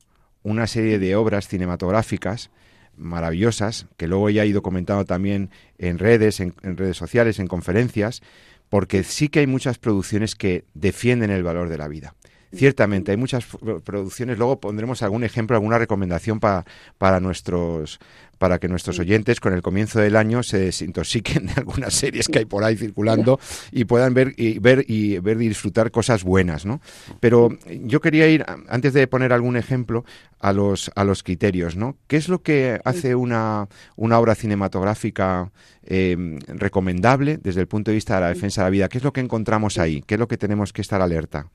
una 0.44 0.68
serie 0.68 1.00
de 1.00 1.16
obras 1.16 1.48
cinematográficas 1.48 2.50
maravillosas, 2.96 3.86
que 3.96 4.06
luego 4.06 4.30
ya 4.30 4.44
he 4.44 4.46
ido 4.46 4.62
comentando 4.62 5.04
también 5.04 5.50
en 5.78 5.98
redes, 5.98 6.38
en, 6.38 6.54
redes 6.62 6.96
sociales, 6.96 7.40
en 7.40 7.48
conferencias, 7.48 8.22
porque 8.68 9.02
sí 9.02 9.28
que 9.28 9.40
hay 9.40 9.48
muchas 9.48 9.78
producciones 9.78 10.36
que 10.36 10.64
defienden 10.74 11.30
el 11.30 11.42
valor 11.42 11.68
de 11.68 11.78
la 11.78 11.88
vida. 11.88 12.14
Ciertamente, 12.54 13.10
hay 13.10 13.16
muchas 13.16 13.46
producciones, 13.84 14.38
luego 14.38 14.60
pondremos 14.60 15.02
algún 15.02 15.24
ejemplo, 15.24 15.56
alguna 15.56 15.78
recomendación 15.78 16.40
para, 16.40 16.64
para 16.98 17.20
nuestros 17.20 17.98
para 18.38 18.58
que 18.58 18.68
nuestros 18.68 18.98
oyentes 18.98 19.40
con 19.40 19.54
el 19.54 19.62
comienzo 19.62 20.00
del 20.00 20.16
año 20.16 20.42
se 20.42 20.58
desintoxiquen 20.58 21.46
de 21.46 21.52
algunas 21.56 21.94
series 21.94 22.28
que 22.28 22.40
hay 22.40 22.44
por 22.44 22.64
ahí 22.64 22.76
circulando 22.76 23.38
y 23.72 23.84
puedan 23.84 24.14
ver 24.14 24.34
y 24.36 24.58
ver 24.58 24.84
y 24.86 25.18
ver 25.18 25.40
y 25.40 25.48
disfrutar 25.48 25.90
cosas 25.90 26.24
buenas, 26.24 26.66
¿no? 26.66 26.80
Pero 27.20 27.56
yo 27.66 28.00
quería 28.00 28.28
ir 28.28 28.44
antes 28.68 28.92
de 28.92 29.06
poner 29.06 29.32
algún 29.32 29.56
ejemplo 29.56 30.04
a 30.40 30.52
los 30.52 30.90
a 30.94 31.04
los 31.04 31.22
criterios, 31.22 31.76
¿no? 31.76 31.96
¿Qué 32.06 32.16
es 32.16 32.28
lo 32.28 32.42
que 32.42 32.80
hace 32.84 33.14
una 33.14 33.68
una 33.96 34.18
obra 34.18 34.34
cinematográfica 34.34 35.50
eh, 35.84 36.38
recomendable 36.48 37.38
desde 37.38 37.60
el 37.60 37.66
punto 37.66 37.90
de 37.90 37.94
vista 37.94 38.16
de 38.16 38.20
la 38.20 38.28
defensa 38.28 38.62
de 38.62 38.66
la 38.66 38.70
vida? 38.70 38.88
¿Qué 38.88 38.98
es 38.98 39.04
lo 39.04 39.12
que 39.12 39.20
encontramos 39.20 39.78
ahí? 39.78 40.02
¿Qué 40.06 40.14
es 40.14 40.20
lo 40.20 40.28
que 40.28 40.36
tenemos 40.36 40.72
que 40.72 40.82
estar 40.82 41.00
alerta? 41.00 41.48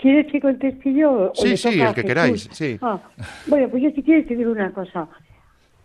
¿Quieres 0.00 0.32
que 0.32 0.40
conteste 0.40 0.94
yo? 0.94 1.32
Sí, 1.34 1.56
sí, 1.56 1.80
el 1.80 1.94
que 1.94 2.04
queráis. 2.04 2.48
Sí. 2.52 2.78
Ah, 2.80 3.00
bueno, 3.46 3.68
pues 3.68 3.82
yo 3.82 3.90
sí 3.90 4.02
quiero 4.02 4.22
decir 4.22 4.48
una 4.48 4.72
cosa 4.72 5.08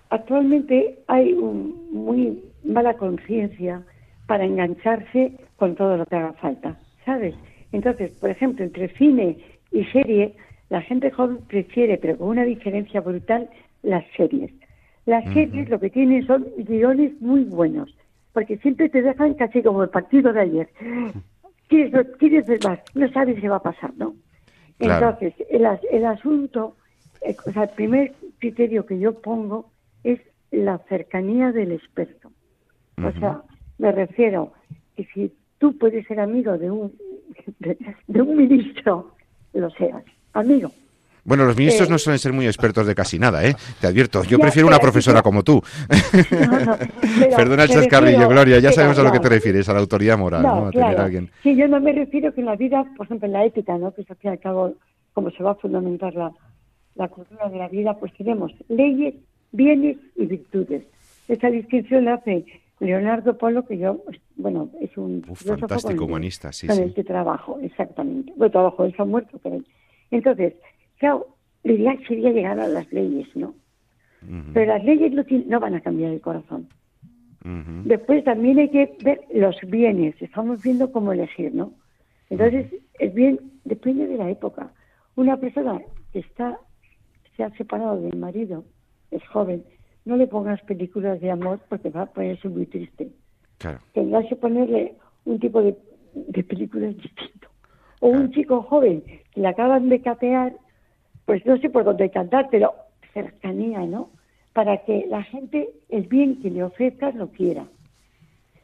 actualmente 0.09 0.99
hay 1.07 1.33
un, 1.33 1.89
muy 1.91 2.41
mala 2.63 2.95
conciencia 2.95 3.83
para 4.27 4.45
engancharse 4.45 5.33
con 5.57 5.75
todo 5.75 5.97
lo 5.97 6.05
que 6.05 6.15
haga 6.15 6.33
falta, 6.33 6.77
¿sabes? 7.05 7.35
Entonces, 7.71 8.11
por 8.19 8.29
ejemplo, 8.29 8.65
entre 8.65 8.89
cine 8.97 9.37
y 9.71 9.83
serie, 9.85 10.33
la 10.69 10.81
gente 10.81 11.11
joven 11.11 11.39
prefiere, 11.47 11.97
pero 11.97 12.17
con 12.17 12.29
una 12.29 12.43
diferencia 12.43 13.01
brutal, 13.01 13.49
las 13.83 14.03
series. 14.17 14.51
Las 15.05 15.23
series 15.33 15.69
lo 15.69 15.79
que 15.79 15.91
tienen 15.91 16.25
son 16.25 16.47
guiones 16.57 17.11
muy 17.21 17.43
buenos, 17.43 17.95
porque 18.33 18.57
siempre 18.57 18.89
te 18.89 19.03
dejan 19.03 19.35
casi 19.35 19.61
como 19.61 19.83
el 19.83 19.89
partido 19.89 20.33
de 20.33 20.41
ayer. 20.41 20.69
¿Quieres, 21.67 22.07
quieres 22.17 22.45
ver 22.45 22.61
más? 22.61 22.79
No 22.93 23.09
sabes 23.09 23.39
qué 23.39 23.49
va 23.49 23.57
a 23.57 23.63
pasar, 23.63 23.93
¿no? 23.97 24.15
Entonces, 24.79 25.33
el, 25.49 25.67
el 25.91 26.05
asunto, 26.05 26.75
eh, 27.21 27.35
o 27.45 27.51
sea, 27.51 27.63
el 27.63 27.69
primer 27.69 28.13
criterio 28.39 28.85
que 28.85 28.99
yo 28.99 29.21
pongo 29.21 29.71
es 30.03 30.19
la 30.51 30.77
cercanía 30.89 31.51
del 31.51 31.71
experto. 31.71 32.31
O 32.97 33.11
sea, 33.19 33.41
me 33.77 33.91
refiero 33.91 34.53
que 34.95 35.05
si 35.13 35.33
tú 35.57 35.77
puedes 35.77 36.05
ser 36.07 36.19
amigo 36.19 36.57
de 36.57 36.71
un, 36.71 36.93
de, 38.07 38.21
un 38.21 38.37
ministro, 38.37 39.15
lo 39.53 39.69
seas, 39.71 40.03
amigo. 40.33 40.71
Bueno, 41.25 41.43
los 41.43 41.57
ministros 41.57 41.89
no 41.89 41.97
suelen 41.97 42.19
ser 42.19 42.33
muy 42.33 42.45
expertos 42.45 42.85
de 42.85 42.93
casi 42.93 43.17
nada, 43.17 43.43
¿eh? 43.43 43.55
Te 43.81 43.87
advierto. 43.87 44.23
Yo 44.23 44.37
prefiero 44.37 44.67
una 44.67 44.77
profesora 44.77 45.23
como 45.23 45.43
tú. 45.43 45.61
Perdona 47.35 47.63
el 47.63 47.69
chascarrillo, 47.69 48.29
Gloria. 48.29 48.59
Ya 48.59 48.71
sabemos 48.71 48.99
a 48.99 49.03
lo 49.03 49.11
que 49.11 49.19
te 49.19 49.29
refieres, 49.29 49.67
a 49.67 49.73
la 49.73 49.79
autoridad 49.79 50.17
moral, 50.17 50.43
¿no? 50.43 50.67
A 50.67 50.71
tener 50.71 50.99
a 50.99 51.03
alguien. 51.03 51.31
Sí, 51.41 51.55
yo 51.55 51.67
no 51.67 51.79
me 51.79 51.93
refiero 51.93 52.31
que 52.33 52.41
en 52.41 52.45
la 52.45 52.55
vida, 52.55 52.85
por 52.95 53.07
ejemplo, 53.07 53.25
en 53.25 53.33
la 53.33 53.43
ética, 53.43 53.77
¿no? 53.77 53.91
Que 53.93 54.03
es 54.03 54.11
al 54.11 54.17
fin 54.17 54.29
y 54.29 54.33
al 54.33 54.39
cabo 54.39 54.75
como 55.13 55.31
se 55.31 55.41
va 55.41 55.51
a 55.51 55.55
fundamentar 55.55 56.13
la, 56.13 56.31
la 56.93 57.07
cultura 57.07 57.49
de 57.49 57.57
la 57.57 57.69
vida, 57.69 57.97
pues 57.97 58.13
tenemos 58.13 58.51
leyes 58.67 59.15
bienes 59.51 59.97
y 60.15 60.25
virtudes. 60.25 60.83
Esa 61.27 61.49
distinción 61.49 62.05
la 62.05 62.15
hace 62.15 62.45
Leonardo 62.79 63.37
Polo, 63.37 63.65
que 63.65 63.77
yo, 63.77 63.97
pues, 64.03 64.19
bueno, 64.35 64.69
es 64.81 64.95
un 64.97 65.23
fantástico 65.23 66.05
humanista, 66.05 66.51
sí, 66.51 66.67
con 66.67 66.77
el 66.77 66.93
que 66.93 67.03
trabajo, 67.03 67.57
exactamente. 67.61 68.31
Bueno, 68.35 68.51
trabajo, 68.51 68.85
él 68.85 68.93
se 68.95 69.01
ha 69.01 69.05
muerto, 69.05 69.39
pero... 69.41 69.61
Entonces, 70.11 70.53
claro, 70.97 71.27
lo 71.63 71.73
ideal 71.73 71.99
sería 72.07 72.31
llegar 72.31 72.59
a 72.59 72.67
las 72.67 72.91
leyes, 72.91 73.27
¿no? 73.35 73.55
Pero 74.53 74.73
las 74.73 74.83
leyes 74.83 75.11
no, 75.13 75.23
no, 75.47 75.59
van 75.59 75.75
a 75.75 75.81
cambiar 75.81 76.11
el 76.11 76.21
corazón. 76.21 76.67
Después 77.83 78.23
también 78.23 78.57
hay 78.57 78.69
que 78.69 78.97
ver 79.03 79.21
los 79.31 79.55
bienes, 79.67 80.19
estamos 80.19 80.63
viendo 80.63 80.91
cómo 80.91 81.11
elegir, 81.11 81.53
¿no? 81.53 81.73
Entonces, 82.31 82.73
el 82.97 83.11
bien 83.11 83.39
depende 83.65 84.07
de 84.07 84.17
la 84.17 84.31
época. 84.31 84.71
Una 85.15 85.37
persona 85.37 85.79
que 86.11 86.19
está 86.19 86.59
se 87.37 87.43
ha 87.43 87.51
separado 87.51 88.01
del 88.01 88.17
marido 88.17 88.63
es 89.11 89.25
joven, 89.27 89.63
no 90.05 90.17
le 90.17 90.27
pongas 90.27 90.61
películas 90.63 91.19
de 91.19 91.31
amor 91.31 91.59
porque 91.69 91.89
va 91.89 92.03
a 92.03 92.05
ponerse 92.05 92.47
muy 92.49 92.65
triste. 92.65 93.09
Claro. 93.57 93.79
Tendrás 93.93 94.25
que 94.27 94.35
ponerle 94.35 94.95
un 95.25 95.39
tipo 95.39 95.61
de, 95.61 95.75
películas 96.43 96.95
distinto. 96.95 97.47
O 97.99 98.09
un 98.09 98.31
chico 98.31 98.61
joven 98.63 99.03
que 99.31 99.41
le 99.41 99.47
acaban 99.47 99.89
de 99.89 100.01
capear, 100.01 100.55
pues 101.25 101.45
no 101.45 101.57
sé 101.57 101.69
por 101.69 101.83
dónde 101.83 102.09
cantar, 102.09 102.47
pero 102.51 102.73
cercanía, 103.13 103.81
¿no? 103.81 104.09
Para 104.53 104.83
que 104.85 105.05
la 105.09 105.23
gente, 105.23 105.69
el 105.89 106.03
bien 106.07 106.41
que 106.41 106.49
le 106.49 106.63
ofrezcas, 106.63 107.15
lo 107.15 107.29
quiera. 107.29 107.65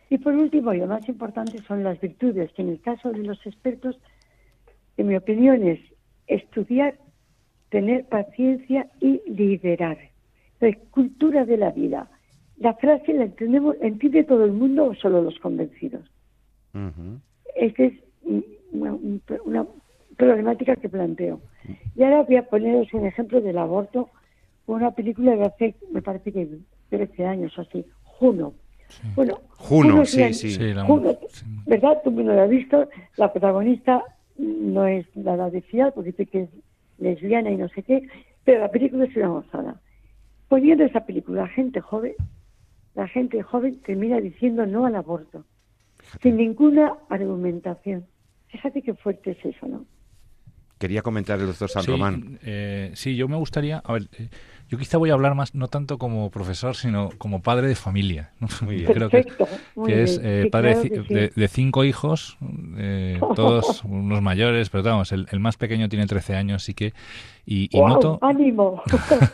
Y 0.10 0.18
por 0.18 0.34
último, 0.34 0.74
y 0.74 0.80
lo 0.80 0.88
más 0.88 1.08
importante 1.08 1.60
son 1.64 1.84
las 1.84 2.00
virtudes, 2.00 2.52
que 2.54 2.62
en 2.62 2.70
el 2.70 2.82
caso 2.82 3.12
de 3.12 3.24
los 3.24 3.46
expertos, 3.46 3.98
en 4.98 5.08
mi 5.08 5.16
opinión, 5.16 5.68
es 5.68 5.80
estudiar, 6.28 6.96
tener 7.70 8.06
paciencia 8.06 8.88
y 9.00 9.22
liderar 9.26 10.12
cultura 10.92 11.46
de 11.46 11.58
la 11.58 11.72
vida. 11.72 12.10
La 12.58 12.74
frase 12.76 13.14
la 13.14 13.24
entendemos, 13.24 13.76
entiende 13.82 14.24
todo 14.24 14.46
el 14.46 14.52
mundo 14.52 14.86
o 14.86 14.96
solo 14.96 15.22
los 15.22 15.38
convencidos. 15.40 16.04
Esta 17.56 17.84
es 17.84 17.94
una, 18.72 19.66
problemática 20.16 20.76
que 20.76 20.90
planteo. 20.90 21.42
Y 21.96 22.04
ahora 22.04 22.24
voy 22.24 22.36
a 22.38 22.44
poneros 22.44 22.94
un 22.94 23.06
ejemplo 23.06 23.42
del 23.42 23.58
aborto, 23.58 24.10
una 24.68 24.92
película 24.92 25.36
de 25.36 25.46
hace, 25.46 25.76
me 25.92 26.02
parece 26.02 26.32
que 26.32 26.48
13 26.90 27.26
años 27.26 27.58
o 27.58 27.62
así, 27.62 27.86
Juno. 28.04 28.54
Bueno, 29.16 29.40
Juno, 29.58 30.06
sí, 30.06 30.34
sí. 30.34 30.58
Juno, 30.86 31.18
¿verdad? 31.66 32.02
Tú 32.04 32.12
no 32.12 32.34
lo 32.34 32.42
has 32.42 32.50
visto. 32.50 32.90
La 33.16 33.32
protagonista 33.32 34.04
no 34.38 34.86
es 34.86 35.06
nada 35.16 35.50
de 35.50 35.62
fiar 35.62 35.94
porque 35.94 36.12
dice 36.12 36.26
que 36.26 36.42
es 36.44 36.50
lesbiana 36.98 37.52
y 37.52 37.58
no 37.58 37.70
sé 37.70 37.84
qué, 37.84 38.08
pero 38.44 38.60
la 38.60 38.72
película 38.72 39.06
es 39.06 39.16
una 39.16 39.30
gozada 39.30 39.82
poniendo 40.52 40.84
esa 40.84 41.06
película, 41.06 41.44
la 41.44 41.48
gente 41.48 41.80
joven, 41.80 42.14
la 42.94 43.08
gente 43.08 43.42
joven 43.42 43.80
termina 43.84 44.20
diciendo 44.20 44.66
no 44.66 44.86
al 44.86 44.98
aborto, 44.98 45.46
sin 46.22 46.36
ninguna 46.36 46.94
argumentación. 47.08 48.06
Fíjate 48.48 48.82
qué 48.82 48.94
fuerte 48.94 49.32
es 49.32 49.46
eso, 49.46 49.66
¿no? 49.66 49.86
Quería 50.82 51.04
comentar 51.04 51.40
el 51.40 51.46
doctor 51.46 51.70
San 51.70 51.86
Román. 51.86 52.40
Eh, 52.42 52.90
sí, 52.96 53.16
yo 53.16 53.28
me 53.28 53.38
gustaría, 53.38 53.78
a 53.78 53.94
ver, 53.94 54.08
eh, 54.18 54.30
Yo 54.72 54.78
quizá 54.78 54.98
voy 54.98 55.10
a 55.10 55.14
hablar 55.14 55.36
más, 55.36 55.54
no 55.54 55.68
tanto 55.68 55.98
como 55.98 56.32
profesor, 56.32 56.78
sino 56.78 57.10
como 57.18 57.42
padre 57.42 57.68
de 57.68 57.76
familia. 57.76 58.32
Muy 58.62 58.86
Creo 58.86 59.10
que, 59.10 59.26
es 59.86 60.18
eh, 60.24 60.48
padre 60.50 60.76
de, 61.36 61.48
cinco 61.50 61.84
hijos, 61.84 62.38
eh, 62.78 63.20
todos 63.36 63.84
unos 63.84 64.22
mayores, 64.22 64.70
pero 64.70 64.82
vamos, 64.82 65.12
el, 65.12 65.28
más 65.42 65.58
pequeño 65.58 65.90
tiene 65.90 66.08
13 66.08 66.38
años, 66.38 66.64
así 66.64 66.74
que... 66.74 66.94
Y, 67.46 67.70
noto, 67.74 68.18
ánimo. 68.22 68.82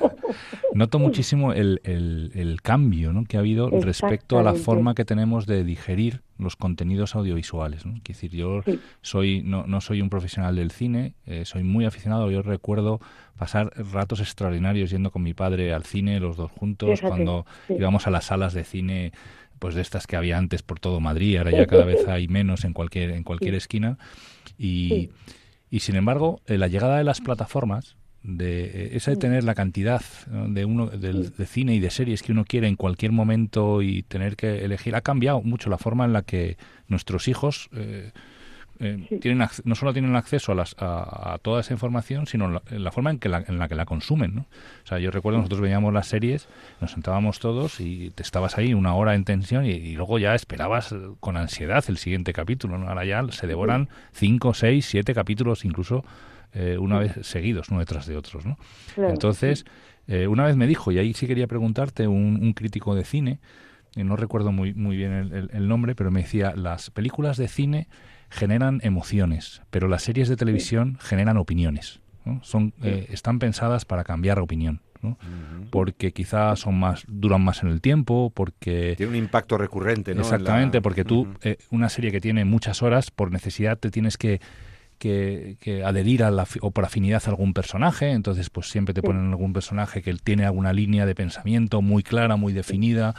noto 0.74 0.98
muchísimo 0.98 1.53
el, 1.53 1.82
el, 1.84 2.60
cambio 2.63 3.13
¿no? 3.13 3.25
que 3.25 3.38
ha 3.38 3.41
habido 3.41 3.70
respecto 3.70 4.39
a 4.39 4.44
la 4.44 4.56
forma 4.56 4.96
que 4.96 5.06
tenemos 5.06 5.46
de 5.46 5.63
digerir 5.63 6.22
los 6.38 6.56
contenidos 6.56 7.15
audiovisuales. 7.15 7.86
¿no? 7.86 7.96
decir, 8.08 8.32
yo 8.32 8.63
soy 9.01 9.41
no, 9.44 9.65
no 9.67 9.82
soy 9.82 10.01
un 10.01 10.10
profesional 10.10 10.56
del 10.56 10.72
cine, 10.72 11.13
eh, 11.25 11.46
soy 11.46 11.63
muy 11.63 11.86
aficionado. 11.86 12.32
Yo 12.32 12.41
recuerdo 12.41 13.00
pasar 13.38 13.72
ratos 13.91 14.20
extraordinarios 14.20 14.89
yendo 14.89 15.12
con 15.12 15.24
mi 15.24 15.34
padre 15.34 15.74
al 15.74 15.84
cine, 15.84 16.20
los 16.20 16.38
dos 16.38 16.51
juntos, 16.51 17.01
cuando 17.01 17.46
íbamos 17.70 18.08
a 18.08 18.12
las 18.12 18.25
salas 18.25 18.53
de 18.53 18.63
cine 18.63 19.12
pues 19.60 19.74
de 19.74 19.82
estas 19.82 20.06
que 20.06 20.15
había 20.15 20.38
antes 20.38 20.62
por 20.62 20.79
todo 20.79 21.00
Madrid, 21.00 21.38
ahora 21.38 21.51
ya 21.51 21.65
cada 21.65 21.86
vez 21.86 22.08
hay 22.08 22.27
menos 22.27 22.63
en 22.63 22.74
cualquier 22.74 23.12
en 23.12 23.24
cualquier 23.24 23.56
esquina. 23.56 23.98
Y, 24.58 25.10
y 25.70 25.79
sin 25.79 25.96
embargo 25.96 26.41
eh, 26.46 26.58
la 26.58 26.67
llegada 26.67 26.98
de 26.98 27.03
las 27.03 27.22
plataformas 27.22 27.96
de 28.24 28.65
eh, 28.65 28.89
esa 28.94 29.12
de 29.12 29.17
tener 29.17 29.44
la 29.44 29.56
cantidad 29.56 30.01
de 30.27 30.65
uno 30.65 30.88
del, 30.88 31.36
de 31.36 31.46
cine 31.46 31.75
y 31.75 31.79
de 31.79 31.89
series 31.89 32.22
que 32.22 32.34
uno 32.34 32.46
quiere 32.46 32.67
en 32.67 32.75
cualquier 32.75 33.12
momento 33.12 33.82
y 33.82 34.03
tener 34.03 34.36
que 34.36 34.65
elegir 34.65 34.96
ha 34.96 35.01
cambiado 35.01 35.41
mucho 35.41 35.70
la 35.70 35.77
forma 35.77 36.06
en 36.06 36.13
la 36.13 36.24
que 36.24 36.58
nuestros 36.88 37.27
hijos 37.27 37.70
eh, 37.74 38.12
eh, 38.80 39.20
tienen 39.22 39.48
no 39.64 39.76
solo 39.76 39.94
tienen 39.94 40.16
acceso 40.16 40.52
a, 40.52 40.56
las, 40.56 40.76
a, 40.80 41.38
toda 41.42 41.62
esa 41.62 41.74
información, 41.74 42.28
sino 42.28 42.62
en 42.70 42.84
la, 42.84 42.92
forma 42.92 43.12
en, 43.12 43.20
que 43.20 43.30
la, 43.30 43.44
en 43.48 43.58
la 43.58 43.68
que 43.68 43.76
la 43.76 43.86
consumen. 43.86 44.36
¿no? 44.36 44.42
O 44.42 44.88
sea, 44.88 45.00
yo 45.00 45.12
recuerdo 45.12 45.40
nosotros 45.40 45.62
veíamos 45.62 45.94
las 45.94 46.08
series, 46.08 46.48
nos 46.82 46.92
sentábamos 46.92 47.40
todos 47.40 47.80
y 47.80 48.12
te 48.12 48.24
estabas 48.24 48.58
ahí 48.58 48.74
una 48.74 48.94
hora 48.96 49.16
en 49.16 49.24
tensión 49.24 49.66
y, 49.66 49.96
luego 49.96 50.20
ya 50.20 50.36
esperabas 50.36 50.94
con 51.20 51.38
ansiedad 51.38 51.84
el 51.88 51.98
siguiente 51.98 52.34
capítulo. 52.34 52.78
¿no? 52.78 52.88
Ahora 52.88 53.06
ya 53.06 53.24
se 53.32 53.48
devoran 53.48 53.90
cinco, 54.12 54.54
seis, 54.54 54.86
siete 54.86 55.14
capítulos 55.14 55.66
incluso 55.66 56.06
eh, 56.54 56.78
una 56.80 57.00
vez 57.00 57.14
seguidos, 57.22 57.70
uno 57.70 57.80
detrás 57.80 58.06
de 58.06 58.16
otros. 58.16 58.46
¿no? 58.46 58.58
Entonces, 58.98 59.66
eh, 60.08 60.28
una 60.28 60.46
vez 60.46 60.56
me 60.56 60.68
dijo, 60.68 60.92
y 60.92 61.00
ahí 61.00 61.14
sí 61.14 61.28
quería 61.28 61.48
preguntarte, 61.48 62.08
un, 62.08 62.40
un 62.42 62.54
crítico 62.54 62.96
de 62.96 63.04
cine, 63.04 63.40
no 63.96 64.16
recuerdo 64.16 64.52
muy, 64.52 64.76
muy 64.76 64.96
bien 64.96 65.12
el, 65.12 65.50
el 65.52 65.68
nombre, 65.68 65.96
pero 65.96 66.12
me 66.12 66.22
decía, 66.22 66.54
las 66.56 66.92
películas 66.92 67.38
de 67.38 67.48
cine 67.48 67.88
generan 68.30 68.80
emociones, 68.84 69.62
pero 69.70 69.88
las 69.88 70.04
series 70.04 70.30
de 70.30 70.36
televisión 70.36 70.98
generan 71.02 71.38
opiniones. 71.38 72.02
Son, 72.42 72.74
eh, 72.84 73.08
están 73.10 73.40
pensadas 73.40 73.86
para 73.86 74.04
cambiar 74.04 74.40
opinión. 74.40 74.82
porque 75.70 76.12
quizás 76.12 76.60
son 76.60 76.78
más 76.78 77.06
duran 77.08 77.42
más 77.42 77.64
en 77.64 77.70
el 77.70 77.80
tiempo 77.80 78.32
porque 78.34 78.96
tiene 78.98 79.12
un 79.12 79.18
impacto 79.18 79.58
recurrente 79.58 80.14
¿no? 80.14 80.22
exactamente 80.22 80.82
porque 80.82 81.06
tú 81.06 81.28
eh, 81.44 81.58
una 81.70 81.88
serie 81.88 82.12
que 82.12 82.20
tiene 82.20 82.44
muchas 82.44 82.82
horas 82.82 83.12
por 83.12 83.32
necesidad 83.32 83.78
te 83.78 83.92
tienes 83.92 84.18
que 84.18 84.42
que, 84.98 85.84
adherir 85.86 86.24
a 86.24 86.32
la, 86.32 86.48
o 86.62 86.72
por 86.72 86.86
afinidad 86.86 87.22
a 87.26 87.30
algún 87.30 87.54
personaje, 87.54 88.12
entonces 88.12 88.50
pues 88.50 88.70
siempre 88.70 88.94
te 88.94 89.02
ponen 89.02 89.30
algún 89.30 89.54
personaje 89.54 90.02
que 90.02 90.14
tiene 90.16 90.46
alguna 90.46 90.74
línea 90.74 91.06
de 91.06 91.16
pensamiento 91.16 91.82
muy 91.82 92.04
clara, 92.04 92.36
muy 92.36 92.54
definida, 92.54 93.14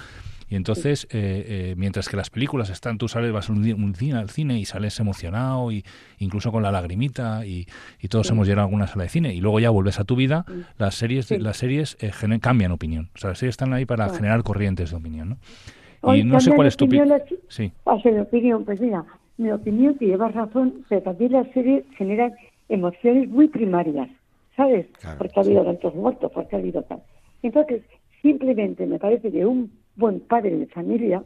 y 0.51 0.57
entonces, 0.57 1.05
eh, 1.11 1.45
eh, 1.49 1.75
mientras 1.77 2.09
que 2.09 2.17
las 2.17 2.31
películas 2.31 2.71
están, 2.71 2.97
tú 2.97 3.07
sales, 3.07 3.33
vas 3.33 3.51
un, 3.51 3.59
un 3.59 3.95
cine, 3.95 4.19
al 4.19 4.31
cine 4.31 4.59
y 4.59 4.65
sales 4.65 4.99
emocionado, 4.99 5.71
y 5.71 5.85
incluso 6.19 6.51
con 6.51 6.63
la 6.63 6.73
lagrimita, 6.73 7.45
y, 7.45 7.67
y 8.01 8.09
todos 8.09 8.31
hemos 8.31 8.47
llegado 8.47 8.63
a 8.63 8.65
alguna 8.65 8.87
sala 8.87 9.05
de 9.05 9.11
cine, 9.11 9.35
y 9.35 9.41
luego 9.41 9.61
ya 9.61 9.69
vuelves 9.69 10.01
a 10.01 10.05
tu 10.05 10.17
vida, 10.17 10.47
las 10.79 10.95
series, 10.95 11.31
las 11.39 11.59
series 11.59 11.99
eh, 12.01 12.11
cambian 12.41 12.73
opinión. 12.73 13.11
O 13.15 13.19
sea, 13.19 13.31
las 13.31 13.39
series 13.39 13.55
están 13.55 13.75
ahí 13.75 13.85
para 13.85 14.09
generar 14.09 14.43
corrientes 14.43 14.91
de 14.91 14.97
opinión, 14.97 15.29
¿no? 15.31 16.15
Y 16.15 16.25
no 16.25 16.41
sé 16.41 16.53
cuál 16.55 16.69
es 16.69 16.77
tu 16.77 16.87
opinión. 16.87 17.21
Sí. 17.49 17.73
mi 18.05 18.19
opinión, 18.19 18.65
pues 18.65 18.81
mira, 18.81 19.05
mi 19.37 19.51
opinión 19.51 19.97
que 19.99 20.07
llevas 20.07 20.33
razón, 20.35 20.85
pero 20.89 21.03
también 21.03 21.33
las 21.33 21.49
series 21.53 21.85
generan 21.97 22.33
emociones 22.69 23.29
muy 23.29 23.49
primarias, 23.49 24.09
¿sabes? 24.57 24.87
porque 25.19 25.41
ha 25.41 25.43
habido 25.43 25.65
tantos 25.65 25.95
muertos, 25.95 26.31
porque 26.33 26.57
ha 26.57 26.59
habido 26.59 26.83
tal. 26.83 27.03
Entonces, 27.43 27.83
simplemente 28.23 28.87
me 28.87 28.99
parece 28.99 29.31
que 29.31 29.45
un 29.45 29.71
buen 29.99 30.21
padre 30.21 30.57
de 30.57 30.67
familia 30.69 31.23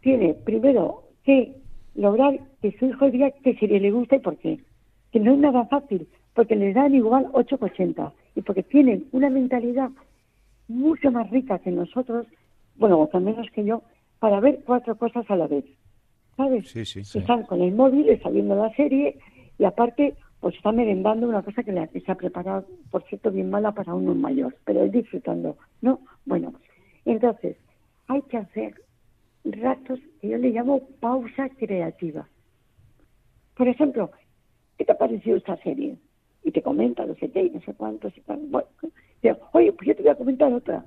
tiene 0.00 0.34
primero 0.34 1.02
que 1.24 1.56
lograr 1.94 2.40
que 2.62 2.72
su 2.78 2.86
hijo 2.86 3.10
diga 3.10 3.30
qué 3.42 3.54
serie 3.56 3.80
le 3.80 3.90
gusta 3.90 4.16
y 4.16 4.20
por 4.20 4.38
qué. 4.38 4.60
Que 5.12 5.20
no 5.20 5.32
es 5.32 5.38
nada 5.38 5.66
fácil, 5.66 6.08
porque 6.34 6.56
les 6.56 6.74
dan 6.74 6.94
igual 6.94 7.26
8,80 7.32 8.12
y 8.36 8.42
porque 8.42 8.62
tienen 8.62 9.06
una 9.12 9.28
mentalidad 9.28 9.90
mucho 10.68 11.10
más 11.10 11.28
rica 11.30 11.58
que 11.58 11.72
nosotros, 11.72 12.26
bueno, 12.76 13.00
o 13.00 13.20
menos 13.20 13.46
que 13.50 13.64
yo, 13.64 13.82
para 14.20 14.40
ver 14.40 14.60
cuatro 14.64 14.96
cosas 14.96 15.28
a 15.28 15.36
la 15.36 15.48
vez. 15.48 15.64
¿Sabes? 16.36 16.70
Sí, 16.70 16.84
sí, 16.84 17.00
Están 17.18 17.42
con 17.42 17.60
el 17.60 17.74
móvil, 17.74 18.08
están 18.08 18.32
viendo 18.32 18.54
la 18.54 18.72
serie 18.74 19.18
y 19.58 19.64
aparte 19.64 20.14
pues 20.40 20.54
está 20.54 20.72
merendando 20.72 21.28
una 21.28 21.42
cosa 21.42 21.62
que, 21.62 21.72
le, 21.72 21.86
se 21.88 22.10
ha 22.10 22.14
preparado, 22.14 22.64
por 22.90 23.02
cierto, 23.04 23.30
bien 23.30 23.50
mala 23.50 23.72
para 23.72 23.92
uno 23.92 24.14
mayor, 24.14 24.56
pero 24.64 24.84
es 24.84 24.92
disfrutando, 24.92 25.58
¿no? 25.82 26.00
Bueno, 26.24 26.54
entonces, 27.04 27.58
hay 28.10 28.22
que 28.22 28.38
hacer 28.38 28.74
ratos 29.44 30.00
que 30.20 30.30
yo 30.30 30.38
le 30.38 30.50
llamo 30.50 30.80
pausa 30.98 31.48
creativa. 31.50 32.28
Por 33.56 33.68
ejemplo, 33.68 34.10
¿qué 34.76 34.84
te 34.84 34.90
ha 34.90 34.98
parecido 34.98 35.36
esta 35.36 35.56
serie? 35.58 35.96
Y 36.42 36.50
te 36.50 36.60
comenta 36.60 37.06
no 37.06 37.14
sé 37.14 37.30
qué, 37.30 37.48
no 37.50 37.60
sé 37.60 37.72
cuántos 37.74 38.16
y 38.16 38.20
tal. 38.22 38.40
Bueno, 38.48 38.66
oye, 39.52 39.72
pues 39.72 39.86
yo 39.86 39.94
te 39.94 40.02
voy 40.02 40.10
a 40.10 40.16
comentar 40.16 40.52
otra. 40.52 40.84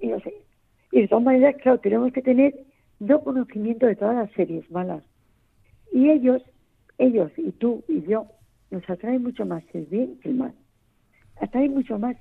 Y 0.00 0.08
no 0.08 0.18
sé. 0.20 0.34
Y 0.90 1.02
de 1.02 1.08
todas 1.08 1.24
maneras, 1.24 1.54
claro, 1.62 1.78
tenemos 1.78 2.12
que 2.12 2.22
tener 2.22 2.52
no 2.98 3.20
conocimiento 3.22 3.86
de 3.86 3.94
todas 3.94 4.16
las 4.16 4.30
series 4.32 4.68
malas. 4.68 5.04
Y 5.92 6.10
ellos, 6.10 6.42
ellos 6.98 7.30
y 7.36 7.52
tú 7.52 7.84
y 7.86 8.02
yo, 8.02 8.26
nos 8.72 8.88
atraen 8.90 9.22
mucho 9.22 9.46
más 9.46 9.62
el 9.72 9.86
bien 9.86 10.18
que 10.18 10.30
el 10.30 10.34
mal. 10.34 10.54
Atraen 11.40 11.74
mucho 11.74 11.96
más. 11.96 12.16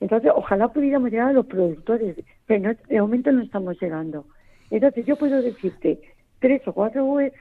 Entonces, 0.00 0.32
ojalá 0.34 0.68
pudiéramos 0.68 1.10
llegar 1.10 1.28
a 1.28 1.32
los 1.32 1.46
productores, 1.46 2.16
pero 2.46 2.74
de 2.88 3.00
momento 3.00 3.30
no 3.30 3.42
estamos 3.42 3.80
llegando. 3.80 4.24
Entonces, 4.70 5.04
yo 5.04 5.16
puedo 5.16 5.42
decirte 5.42 6.00
tres 6.38 6.66
o 6.66 6.72
cuatro 6.72 7.04
webs 7.04 7.36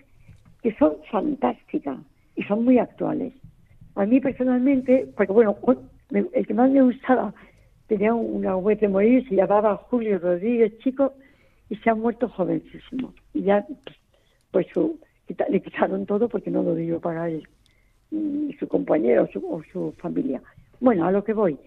que 0.62 0.76
son 0.76 0.98
fantásticas 1.10 1.98
y 2.36 2.44
son 2.44 2.66
muy 2.66 2.78
actuales. 2.78 3.34
A 3.96 4.06
mí 4.06 4.20
personalmente, 4.20 5.08
porque 5.16 5.32
bueno, 5.32 5.58
el 6.12 6.48
que 6.48 6.54
más 6.54 6.70
me 6.70 6.82
gustaba 6.82 7.34
tenía 7.88 8.14
una 8.14 8.58
web 8.58 8.80
de 8.80 8.88
morir, 8.90 9.28
se 9.28 9.36
llamaba 9.36 9.78
Julio 9.78 10.20
Rodríguez 10.20 10.78
Chico 10.80 11.14
y 11.70 11.78
se 11.78 11.90
ha 11.90 11.96
muerto 11.96 12.28
jovencísimo. 12.28 13.14
Y 13.34 13.44
ya, 13.44 13.66
pues, 14.52 14.68
su, 14.74 15.00
le 15.50 15.62
quitaron 15.62 16.06
todo 16.06 16.28
porque 16.28 16.52
no 16.52 16.62
lo 16.62 16.76
dio 16.76 17.00
pagar 17.00 17.30
él, 17.30 17.48
su 18.60 18.68
compañero 18.68 19.30
o 19.50 19.64
su 19.72 19.94
familia. 19.98 20.42
Bueno, 20.82 21.06
a 21.06 21.12
lo 21.12 21.24
que 21.24 21.34
voy 21.34 21.58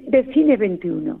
de 0.00 0.32
Cine 0.32 0.56
21. 0.56 1.20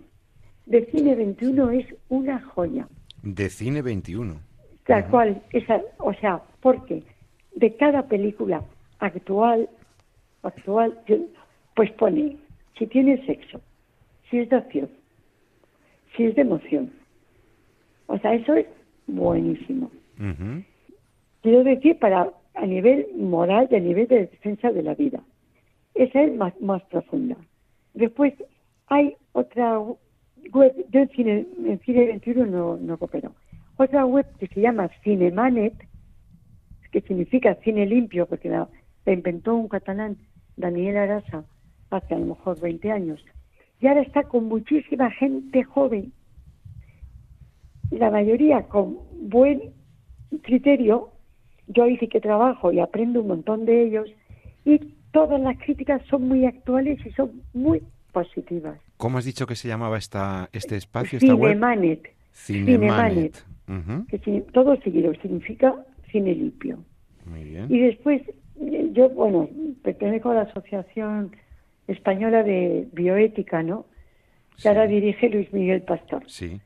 De 0.66 0.86
Cine 0.86 1.14
21 1.14 1.70
es 1.70 1.86
una 2.08 2.40
joya. 2.40 2.88
De 3.22 3.48
Cine 3.48 3.82
21. 3.82 4.40
Tal 4.86 5.08
cual, 5.08 5.42
esa, 5.52 5.80
o 5.98 6.12
sea, 6.14 6.42
porque 6.60 7.02
de 7.54 7.76
cada 7.76 8.06
película 8.08 8.64
actual, 8.98 9.68
actual, 10.42 10.98
pues 11.74 11.90
pone 11.92 12.36
si 12.78 12.86
tiene 12.86 13.24
sexo, 13.26 13.60
si 14.28 14.38
es 14.38 14.48
de 14.48 14.56
acción, 14.56 14.90
si 16.16 16.24
es 16.24 16.34
de 16.34 16.42
emoción. 16.42 16.92
O 18.06 18.18
sea, 18.18 18.34
eso 18.34 18.54
es 18.54 18.66
buenísimo. 19.06 19.90
Quiero 21.42 21.64
decir, 21.64 21.98
para 21.98 22.30
a 22.54 22.66
nivel 22.66 23.06
moral 23.16 23.68
y 23.70 23.76
a 23.76 23.80
nivel 23.80 24.06
de 24.08 24.26
defensa 24.26 24.70
de 24.70 24.82
la 24.82 24.94
vida. 24.94 25.20
Esa 25.94 26.22
es 26.22 26.34
más, 26.34 26.58
más 26.60 26.82
profunda. 26.84 27.36
Después, 27.94 28.34
hay 28.92 29.16
otra 29.32 29.78
web, 29.78 30.74
yo 30.90 31.00
en 31.00 31.08
Cine, 31.08 31.46
en 31.64 31.80
Cine 31.80 32.06
21 32.08 32.44
no, 32.44 32.76
no 32.76 32.98
coopero, 32.98 33.32
otra 33.78 34.04
web 34.04 34.26
que 34.38 34.48
se 34.48 34.60
llama 34.60 34.90
Cinemanet, 35.02 35.72
que 36.90 37.00
significa 37.00 37.54
cine 37.64 37.86
limpio, 37.86 38.26
porque 38.26 38.50
la, 38.50 38.68
inventó 39.06 39.56
un 39.56 39.68
catalán, 39.68 40.18
Daniel 40.58 40.98
Arasa, 40.98 41.42
hace 41.88 42.14
a 42.14 42.18
lo 42.18 42.26
mejor 42.26 42.60
20 42.60 42.92
años, 42.92 43.24
y 43.80 43.86
ahora 43.86 44.02
está 44.02 44.24
con 44.24 44.44
muchísima 44.44 45.10
gente 45.12 45.64
joven, 45.64 46.12
la 47.90 48.10
mayoría 48.10 48.64
con 48.64 48.98
buen 49.22 49.72
criterio, 50.42 51.12
yo 51.66 51.86
hice 51.86 52.08
que 52.08 52.20
trabajo 52.20 52.70
y 52.72 52.80
aprendo 52.80 53.22
un 53.22 53.28
montón 53.28 53.64
de 53.64 53.84
ellos, 53.84 54.10
y 54.66 54.78
todas 55.12 55.40
las 55.40 55.56
críticas 55.56 56.02
son 56.10 56.28
muy 56.28 56.44
actuales 56.44 56.98
y 57.06 57.10
son 57.12 57.42
muy 57.54 57.82
positivas. 58.12 58.78
¿Cómo 58.96 59.18
has 59.18 59.24
dicho 59.24 59.46
que 59.46 59.56
se 59.56 59.68
llamaba 59.68 59.98
esta, 59.98 60.48
este 60.52 60.76
espacio, 60.76 61.18
esta 61.18 61.32
Cinemanet. 61.34 62.02
web? 62.02 62.12
Cinemanet. 62.32 63.44
Que 64.08 64.40
todo 64.52 64.76
seguido 64.82 65.12
significa 65.22 65.74
cine 66.10 66.34
limpio. 66.34 66.78
Muy 67.26 67.44
bien. 67.44 67.66
Y 67.68 67.80
después, 67.80 68.22
yo, 68.92 69.08
bueno, 69.10 69.48
pertenezco 69.82 70.30
a 70.30 70.34
la 70.34 70.42
Asociación 70.42 71.34
Española 71.88 72.42
de 72.42 72.88
Bioética, 72.92 73.62
¿no? 73.62 73.86
que 74.60 74.68
ahora 74.68 74.86
dirige 74.86 75.28
Luis 75.28 75.52
Miguel 75.52 75.82
Pastor. 75.82 76.22
Sí. 76.26 76.60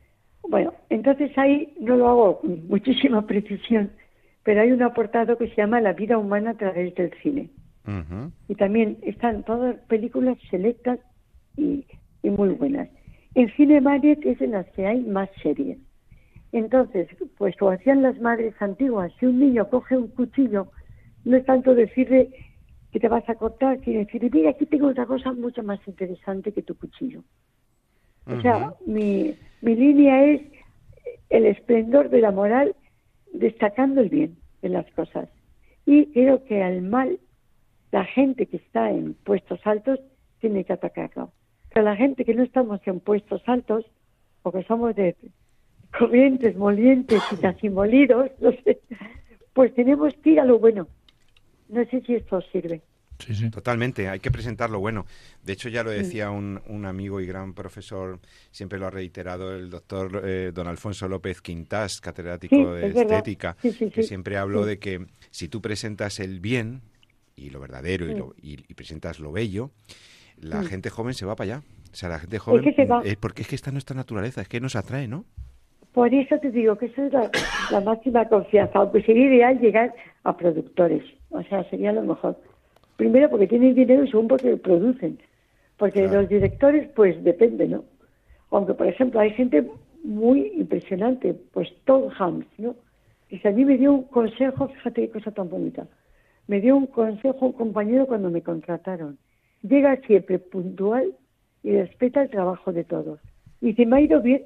Bueno, 0.48 0.74
entonces 0.90 1.36
ahí 1.38 1.74
no 1.80 1.96
lo 1.96 2.08
hago 2.08 2.40
con 2.40 2.68
muchísima 2.68 3.26
precisión, 3.26 3.90
pero 4.42 4.60
hay 4.60 4.72
un 4.72 4.82
apartado 4.82 5.36
que 5.38 5.48
se 5.48 5.56
llama 5.56 5.80
La 5.80 5.92
vida 5.92 6.18
humana 6.18 6.50
a 6.50 6.54
través 6.56 6.94
del 6.94 7.12
cine. 7.22 7.50
Y 8.48 8.56
también 8.56 8.98
están 9.02 9.44
todas 9.44 9.76
películas 9.86 10.36
selectas 10.50 10.98
y, 11.56 11.86
muy 12.22 12.50
buenas. 12.50 12.88
En 13.34 13.48
Cine 13.54 13.80
Mariet 13.80 14.24
es 14.26 14.40
en 14.40 14.50
las 14.52 14.66
que 14.72 14.86
hay 14.86 15.00
más 15.02 15.28
series. 15.42 15.78
Entonces, 16.52 17.08
pues 17.38 17.56
como 17.56 17.70
hacían 17.70 18.02
las 18.02 18.18
madres 18.20 18.54
antiguas, 18.60 19.12
si 19.20 19.26
un 19.26 19.38
niño 19.38 19.68
coge 19.68 19.96
un 19.96 20.08
cuchillo, 20.08 20.68
no 21.24 21.36
es 21.36 21.44
tanto 21.44 21.74
decirle 21.74 22.30
que 22.90 22.98
te 22.98 23.08
vas 23.08 23.28
a 23.28 23.34
cortar, 23.34 23.78
sino 23.84 24.00
decirle, 24.00 24.30
mira, 24.32 24.50
aquí 24.50 24.66
tengo 24.66 24.88
otra 24.88 25.06
cosa 25.06 25.32
mucho 25.32 25.62
más 25.62 25.78
interesante 25.86 26.52
que 26.52 26.62
tu 26.62 26.76
cuchillo. 26.76 27.22
O 28.26 28.40
sea, 28.40 28.72
mi, 28.86 29.36
mi 29.60 29.76
línea 29.76 30.24
es 30.24 30.42
el 31.30 31.46
esplendor 31.46 32.10
de 32.10 32.20
la 32.20 32.32
moral 32.32 32.74
destacando 33.32 34.00
el 34.00 34.08
bien 34.08 34.36
de 34.62 34.68
las 34.70 34.90
cosas. 34.92 35.28
Y 35.84 36.06
creo 36.06 36.44
que 36.44 36.62
al 36.62 36.82
mal, 36.82 37.20
la 37.92 38.04
gente 38.04 38.46
que 38.46 38.56
está 38.56 38.90
en 38.90 39.14
puestos 39.14 39.60
altos 39.64 40.00
tiene 40.40 40.64
que 40.64 40.72
atacarlo. 40.72 41.32
Pero 41.76 41.90
la 41.90 41.96
gente 41.96 42.24
que 42.24 42.32
no 42.32 42.42
estamos 42.42 42.80
en 42.86 43.00
puestos 43.00 43.42
altos, 43.44 43.84
o 44.42 44.50
que 44.50 44.62
somos 44.62 44.96
de 44.96 45.14
corrientes, 45.98 46.56
molientes 46.56 47.20
y 47.30 47.36
casi 47.36 47.68
molidos, 47.68 48.30
no 48.40 48.50
sé, 48.64 48.80
pues 49.52 49.74
tenemos 49.74 50.14
que 50.24 50.30
ir 50.30 50.40
a 50.40 50.46
lo 50.46 50.58
bueno. 50.58 50.88
No 51.68 51.84
sé 51.84 52.00
si 52.06 52.14
esto 52.14 52.40
sirve. 52.50 52.80
Sí, 53.18 53.34
sí. 53.34 53.50
Totalmente, 53.50 54.08
hay 54.08 54.20
que 54.20 54.30
presentar 54.30 54.70
lo 54.70 54.80
bueno. 54.80 55.04
De 55.44 55.52
hecho, 55.52 55.68
ya 55.68 55.82
lo 55.82 55.90
decía 55.90 56.30
un, 56.30 56.62
un, 56.66 56.86
amigo 56.86 57.20
y 57.20 57.26
gran 57.26 57.52
profesor, 57.52 58.20
siempre 58.50 58.78
lo 58.78 58.86
ha 58.86 58.90
reiterado 58.90 59.54
el 59.54 59.68
doctor 59.68 60.22
eh, 60.24 60.52
don 60.54 60.68
Alfonso 60.68 61.06
López 61.08 61.42
Quintas, 61.42 62.00
catedrático 62.00 62.72
de 62.72 62.86
estética, 62.86 63.54
que 63.60 64.02
siempre 64.02 64.38
habló 64.38 64.64
de 64.64 64.78
que 64.78 65.04
si 65.30 65.48
tú 65.48 65.60
presentas 65.60 66.20
el 66.20 66.40
bien 66.40 66.80
y 67.34 67.50
lo 67.50 67.60
verdadero 67.60 68.10
y, 68.10 68.14
lo, 68.14 68.34
y, 68.40 68.56
presentas 68.72 69.20
lo 69.20 69.30
bello, 69.30 69.72
la 70.40 70.62
gente 70.62 70.90
joven 70.90 71.14
se 71.14 71.26
va 71.26 71.36
para 71.36 71.56
allá. 71.56 71.62
O 71.92 71.94
sea, 71.94 72.08
la 72.08 72.18
gente 72.18 72.38
joven... 72.38 72.64
Es 73.04 73.16
porque 73.16 73.42
es 73.42 73.48
que 73.48 73.54
esta 73.54 73.70
es 73.70 73.74
nuestra 73.74 73.96
naturaleza, 73.96 74.42
es 74.42 74.48
que 74.48 74.60
nos 74.60 74.76
atrae, 74.76 75.08
¿no? 75.08 75.24
Por 75.92 76.12
eso 76.12 76.38
te 76.38 76.50
digo 76.50 76.76
que 76.76 76.86
eso 76.86 77.04
es 77.04 77.12
la, 77.12 77.30
la 77.70 77.80
máxima 77.80 78.28
confianza, 78.28 78.78
aunque 78.78 79.02
sería 79.02 79.26
ideal 79.26 79.58
llegar 79.58 79.94
a 80.24 80.36
productores, 80.36 81.02
o 81.30 81.42
sea, 81.44 81.64
sería 81.70 81.90
lo 81.92 82.02
mejor 82.02 82.36
Primero 82.96 83.28
porque 83.28 83.46
tienen 83.46 83.74
dinero 83.74 84.04
y 84.04 84.10
segundo 84.10 84.36
porque 84.36 84.56
producen. 84.56 85.18
Porque 85.76 86.08
los 86.08 86.28
directores, 86.28 86.88
pues 86.96 87.22
depende, 87.22 87.68
¿no? 87.68 87.84
Aunque, 88.50 88.72
por 88.72 88.86
ejemplo, 88.86 89.20
hay 89.20 89.30
gente 89.30 89.68
muy 90.02 90.52
impresionante, 90.56 91.34
pues 91.52 91.68
Tom 91.84 92.10
Hanks, 92.18 92.46
¿no? 92.58 92.74
Y 93.28 93.46
a 93.46 93.50
mí 93.50 93.64
me 93.64 93.76
dio 93.76 93.92
un 93.92 94.04
consejo, 94.04 94.68
fíjate 94.68 95.02
qué 95.02 95.10
cosa 95.10 95.30
tan 95.32 95.50
bonita. 95.50 95.86
Me 96.46 96.60
dio 96.60 96.76
un 96.76 96.86
consejo 96.86 97.46
un 97.46 97.52
compañero 97.52 98.06
cuando 98.06 98.30
me 98.30 98.40
contrataron. 98.40 99.18
Llega 99.68 99.96
siempre 100.06 100.38
puntual 100.38 101.14
y 101.62 101.72
respeta 101.72 102.22
el 102.22 102.30
trabajo 102.30 102.72
de 102.72 102.84
todos. 102.84 103.20
Y 103.60 103.68
dice, 103.68 103.86
me 103.86 103.96
ha 103.96 104.00
ido 104.00 104.20
bien. 104.20 104.44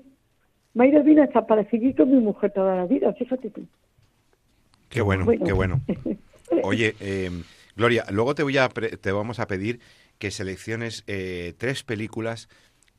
Me 0.72 0.85
ha 0.85 0.87
ido 0.88 1.02
bien 1.02 1.20
hasta 1.20 1.46
para 1.46 1.68
seguir 1.68 1.96
con 1.96 2.11
mi 2.11 2.20
mujer 2.20 2.52
toda 2.52 2.76
la 2.76 2.87
vida, 2.87 3.12
fíjate 3.14 3.50
tú. 3.50 3.66
Qué 4.88 5.02
bueno, 5.02 5.26
qué 5.26 5.52
bueno. 5.52 5.80
Oye, 6.62 6.94
eh, 7.00 7.30
Gloria, 7.76 8.04
luego 8.11 8.35
te, 8.35 8.42
voy 8.42 8.59
a 8.59 8.68
te 8.68 9.12
vamos 9.12 9.40
a 9.40 9.46
pedir 9.46 9.80
que 10.18 10.30
selecciones 10.30 11.02
eh, 11.06 11.54
tres 11.56 11.83
películas 11.83 12.48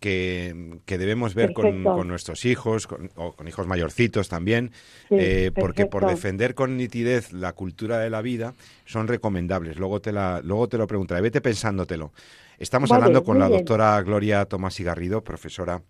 que, 0.02 0.82
debemos 0.88 1.36
ver 1.36 1.54
con, 1.54 2.08
nuestros 2.08 2.44
hijos, 2.46 2.88
o 3.16 3.34
con 3.34 3.48
hijos 3.48 3.68
mayorcitos 3.68 4.30
también, 4.30 4.72
eh, 5.12 5.52
porque 5.54 5.86
por 5.86 6.08
defender 6.08 6.56
con 6.56 6.76
nitidez 6.76 7.32
la 7.32 7.54
cultura 7.54 8.00
de 8.00 8.10
la 8.10 8.24
vida 8.24 8.56
son 8.86 9.08
recomendables. 9.08 9.78
Luego 9.78 10.02
te, 10.02 10.12
la, 10.12 10.42
luego 10.44 10.68
te 10.68 10.80
lo 10.80 10.88
preguntaré, 10.88 11.22
vete 11.22 11.40
pensándotelo. 11.40 12.12
Estamos 12.58 12.92
hablando 12.92 13.24
con 13.24 13.38
la 13.38 13.48
doctora 13.48 14.02
Gloria 14.02 14.46
Tomás 14.46 14.80
y 14.80 14.84
Garrido, 14.84 15.24
profesora 15.24 15.84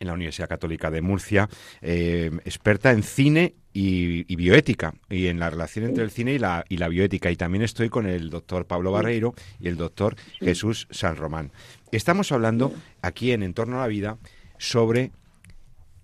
en 0.00 0.06
la 0.06 0.14
Universidad 0.14 0.48
Católica 0.48 0.90
de 0.90 1.02
Murcia, 1.02 1.48
eh, 1.82 2.30
experta 2.44 2.90
en 2.90 3.02
cine 3.02 3.54
y, 3.72 4.36
bioética, 4.36 4.94
y 5.08 5.28
en 5.28 5.38
la 5.38 5.50
relación 5.50 5.84
entre 5.84 6.04
el 6.04 6.10
cine 6.10 6.34
y 6.34 6.38
la, 6.38 6.64
y 6.68 6.76
la 6.76 6.88
bioética. 6.88 7.30
Y 7.30 7.36
también 7.36 7.62
estoy 7.62 7.88
con 7.88 8.06
el 8.06 8.30
doctor 8.30 8.66
Pablo 8.66 8.92
Barreiro 8.92 9.34
y 9.60 9.68
el 9.68 9.76
doctor 9.76 10.16
Jesús 10.40 10.88
San 10.90 11.16
Román. 11.16 11.52
Estamos 11.90 12.32
hablando 12.32 12.72
aquí 13.00 13.32
en 13.32 13.42
Entorno 13.42 13.78
a 13.78 13.82
la 13.82 13.88
Vida 13.88 14.18
sobre 14.58 15.10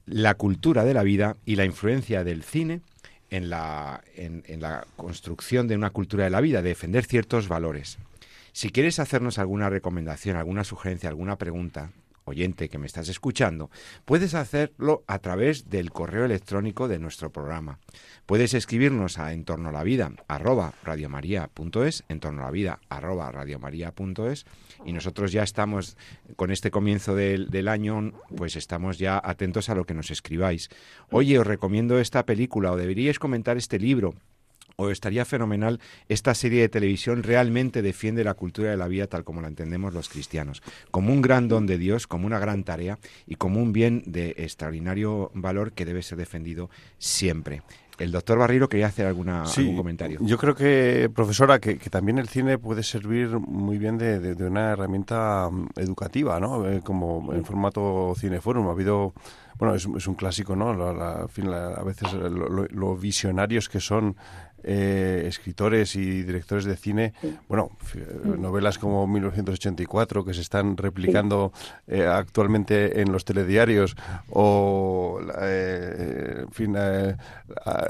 la 0.07 0.35
cultura 0.35 0.85
de 0.85 0.95
la 0.95 1.03
vida 1.03 1.37
y 1.45 1.57
la 1.57 1.67
influencia 1.67 2.25
del 2.25 2.43
cine 2.43 2.81
en 3.31 3.51
la, 3.51 4.03
en, 4.17 4.43
en 4.47 4.63
la 4.63 4.87
construcción 4.97 5.69
de 5.69 5.77
una 5.77 5.91
cultura 5.91 6.25
de 6.25 6.31
la 6.31 6.41
vida, 6.41 6.63
de 6.63 6.71
defender 6.71 7.05
ciertos 7.05 7.49
valores. 7.49 7.99
Si 8.53 8.71
quieres 8.71 8.99
hacernos 8.99 9.39
alguna 9.39 9.69
recomendación, 9.69 10.37
alguna 10.37 10.65
sugerencia, 10.65 11.11
alguna 11.11 11.37
pregunta, 11.37 11.93
oyente 12.29 12.69
que 12.69 12.79
me 12.79 12.87
estás 12.87 13.09
escuchando, 13.09 13.71
puedes 14.05 14.35
hacerlo 14.35 15.05
a 15.07 15.19
través 15.19 15.69
del 15.69 15.91
correo 15.91 16.25
electrónico 16.25 16.89
de 16.89 16.99
nuestro 16.99 17.31
programa. 17.31 17.79
Puedes 18.27 18.55
escribirnos 18.55 19.19
a 19.19 19.33
entorno 19.33 19.73
la 19.73 19.83
vida 19.83 20.13
la 22.43 22.51
vida 22.51 22.81
radiomaria.es 23.33 24.45
y 24.85 24.93
nosotros 24.93 25.33
ya 25.33 25.43
estamos 25.43 25.97
con 26.37 26.51
este 26.51 26.71
comienzo 26.71 27.15
del, 27.15 27.51
del 27.51 27.69
año, 27.69 28.13
pues 28.37 28.57
estamos 28.57 28.99
ya 28.99 29.21
atentos 29.23 29.69
a 29.69 29.75
lo 29.75 29.85
que 29.85 29.95
nos 29.95 30.11
escribáis. 30.11 30.69
Oye, 31.11 31.39
os 31.39 31.47
recomiendo 31.47 31.99
esta 31.99 32.25
película 32.27 32.73
o 32.73 32.77
deberíais 32.77 33.19
comentar 33.19 33.57
este 33.57 33.79
libro 33.79 34.15
o 34.81 34.91
estaría 34.91 35.25
fenomenal 35.25 35.81
esta 36.09 36.35
serie 36.35 36.61
de 36.61 36.69
televisión 36.69 37.25
realmente 37.25 37.83
defiende 37.83 38.23
la 38.23 38.35
cultura 38.35 38.71
de 38.71 38.77
la 38.77 38.87
vida 38.87 39.09
tal 39.09 39.25
como 39.25 39.41
la 39.41 39.49
entendemos 39.49 39.93
los 39.93 40.09
cristianos, 40.09 40.63
como 40.93 41.13
un 41.13 41.21
gran 41.21 41.49
don 41.49 41.67
de 41.67 41.79
Dios, 41.79 42.07
como 42.07 42.27
una 42.29 42.39
gran 42.39 42.63
tarea 42.63 42.99
y 43.27 43.35
como 43.35 43.61
un 43.61 43.73
bien 43.73 44.05
de 44.07 44.37
extraordinario 44.39 45.33
valor 45.35 45.73
que 45.73 45.85
debe 45.85 46.03
ser 46.03 46.17
defendido 46.17 46.71
siempre. 46.97 47.63
El 47.99 48.13
doctor 48.13 48.39
Barriro 48.39 48.69
quería 48.69 48.87
hacer 48.87 49.07
alguna, 49.07 49.43
algún 49.43 49.77
comentario. 49.77 50.21
Yo 50.23 50.39
creo 50.39 50.55
que, 50.55 51.11
profesora, 51.13 51.59
que, 51.59 51.75
también 51.91 52.19
el 52.19 52.29
cine 52.29 52.57
puede 52.57 52.85
servir 52.85 53.31
muy 53.31 53.77
bien 53.77 53.99
de, 53.99 54.37
una 54.45 54.71
herramienta 54.71 55.49
mm, 55.51 55.71
educativa, 55.75 56.39
¿no? 56.39 56.71
Eh, 56.71 56.81
como 56.85 57.33
en 57.33 57.45
formato 57.45 58.15
cineforum. 58.17 58.69
Ha 58.69 58.71
habido 58.71 59.15
bueno, 59.59 59.75
es, 59.75 60.07
un 60.07 60.15
clásico, 60.15 60.55
¿no? 60.55 60.71
a 60.71 61.85
veces 61.85 62.13
lo, 62.13 62.97
visionarios 62.97 63.69
que 63.69 63.81
son 63.81 64.17
eh, 64.65 65.25
escritores 65.27 65.95
y 65.95 66.23
directores 66.25 66.65
de 66.65 66.77
cine, 66.77 67.13
bueno, 67.49 67.71
novelas 68.25 68.77
como 68.79 69.07
1984 69.07 70.25
que 70.25 70.35
se 70.35 70.41
están 70.41 70.77
replicando 70.77 71.53
eh, 71.87 72.05
actualmente 72.05 73.01
en 73.01 73.13
los 73.13 73.25
telediarios 73.25 73.95
o, 74.31 75.21
eh, 75.41 76.43
en 76.43 76.53
fin, 76.53 76.77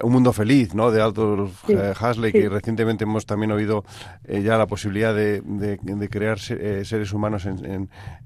Un 0.03 0.13
Mundo 0.13 0.35
Feliz, 0.35 0.75
¿no? 0.75 0.91
De 0.91 1.01
Aldous 1.01 1.53
Huxley, 1.67 2.33
que 2.33 2.51
recientemente 2.51 3.05
hemos 3.05 3.25
también 3.25 3.51
oído 3.53 3.85
ya 4.29 4.59
la 4.59 4.67
posibilidad 4.67 5.15
de, 5.15 6.09
crear 6.11 6.39
seres 6.39 7.13
humanos 7.15 7.49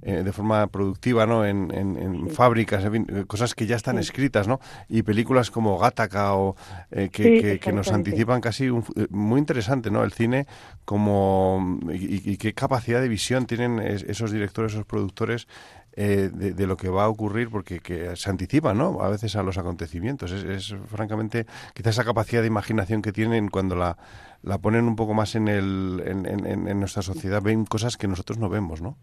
de 0.02 0.32
forma 0.32 0.66
productiva, 0.66 1.26
¿no? 1.26 1.46
En, 1.46 2.28
fábricas, 2.30 2.84
cosas 3.28 3.54
que 3.54 3.66
ya 3.66 3.76
están 3.76 3.98
escritas, 3.98 4.48
¿no? 4.48 4.58
Y 4.88 5.02
películas 5.02 5.50
como 5.50 5.78
Gattaca 5.78 6.34
o 6.34 6.56
que, 6.90 7.60
que 7.62 7.72
nos 7.72 7.92
anticipan 7.92 8.31
casi 8.40 8.66
eh, 8.66 9.06
muy 9.10 9.38
interesante, 9.38 9.90
¿no? 9.90 10.04
El 10.04 10.12
cine 10.12 10.46
como 10.84 11.80
y, 11.92 12.36
qué 12.36 12.54
capacidad 12.54 13.00
de 13.00 13.08
visión 13.08 13.46
tienen 13.46 13.78
esos 13.78 14.30
directores, 14.30 14.72
esos 14.72 14.86
productores 14.86 15.46
eh, 15.94 16.30
de, 16.32 16.66
lo 16.66 16.78
que 16.78 16.88
va 16.88 17.04
a 17.04 17.08
ocurrir 17.08 17.50
porque 17.50 17.80
que 17.80 18.16
se 18.16 18.30
anticipan, 18.30 18.78
¿no? 18.78 19.02
A 19.02 19.10
veces 19.10 19.36
a 19.36 19.42
los 19.42 19.58
acontecimientos. 19.58 20.32
Es, 20.32 20.74
francamente 20.86 21.46
quizás 21.74 21.96
esa 21.96 22.04
capacidad 22.04 22.40
de 22.40 22.46
imaginación 22.46 23.02
que 23.02 23.12
tienen 23.12 23.48
cuando 23.48 23.76
la, 23.76 23.98
la 24.42 24.56
ponen 24.58 24.86
un 24.86 24.96
poco 24.96 25.12
más 25.12 25.34
en, 25.34 25.48
el, 25.48 26.02
en, 26.06 26.80
nuestra 26.80 27.02
sociedad 27.02 27.42
ven 27.42 27.66
cosas 27.66 27.98
que 27.98 28.08
nosotros 28.08 28.38
no 28.38 28.48
vemos, 28.48 28.80
¿no? 28.80 28.96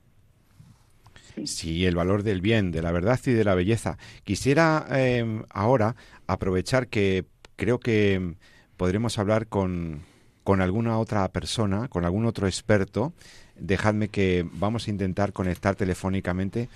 Sí, 1.46 1.86
el 1.86 1.96
valor 1.96 2.24
del 2.24 2.42
bien, 2.42 2.72
de 2.72 2.82
la 2.82 2.92
verdad 2.92 3.20
y 3.24 3.32
de 3.32 3.44
la 3.44 3.54
belleza. 3.54 4.00
Quisiera 4.24 4.88
eh, 4.90 5.44
ahora 5.52 5.96
aprovechar 6.26 6.88
que 6.88 7.26
creo 7.56 7.80
que 7.80 8.36
podremos 8.80 9.20
hablar 9.20 9.48
con, 9.48 10.04
con 10.46 10.62
alguna 10.62 11.00
otra 11.00 11.28
persona, 11.28 11.90
con 11.90 12.06
algún 12.06 12.26
otro 12.26 12.48
experto. 12.48 13.12
Dejadme 13.58 14.08
que 14.08 14.48
vamos 14.54 14.88
a 14.88 14.92
intentar 14.92 15.34
conectar 15.34 15.76
telefónicamente 15.76 16.70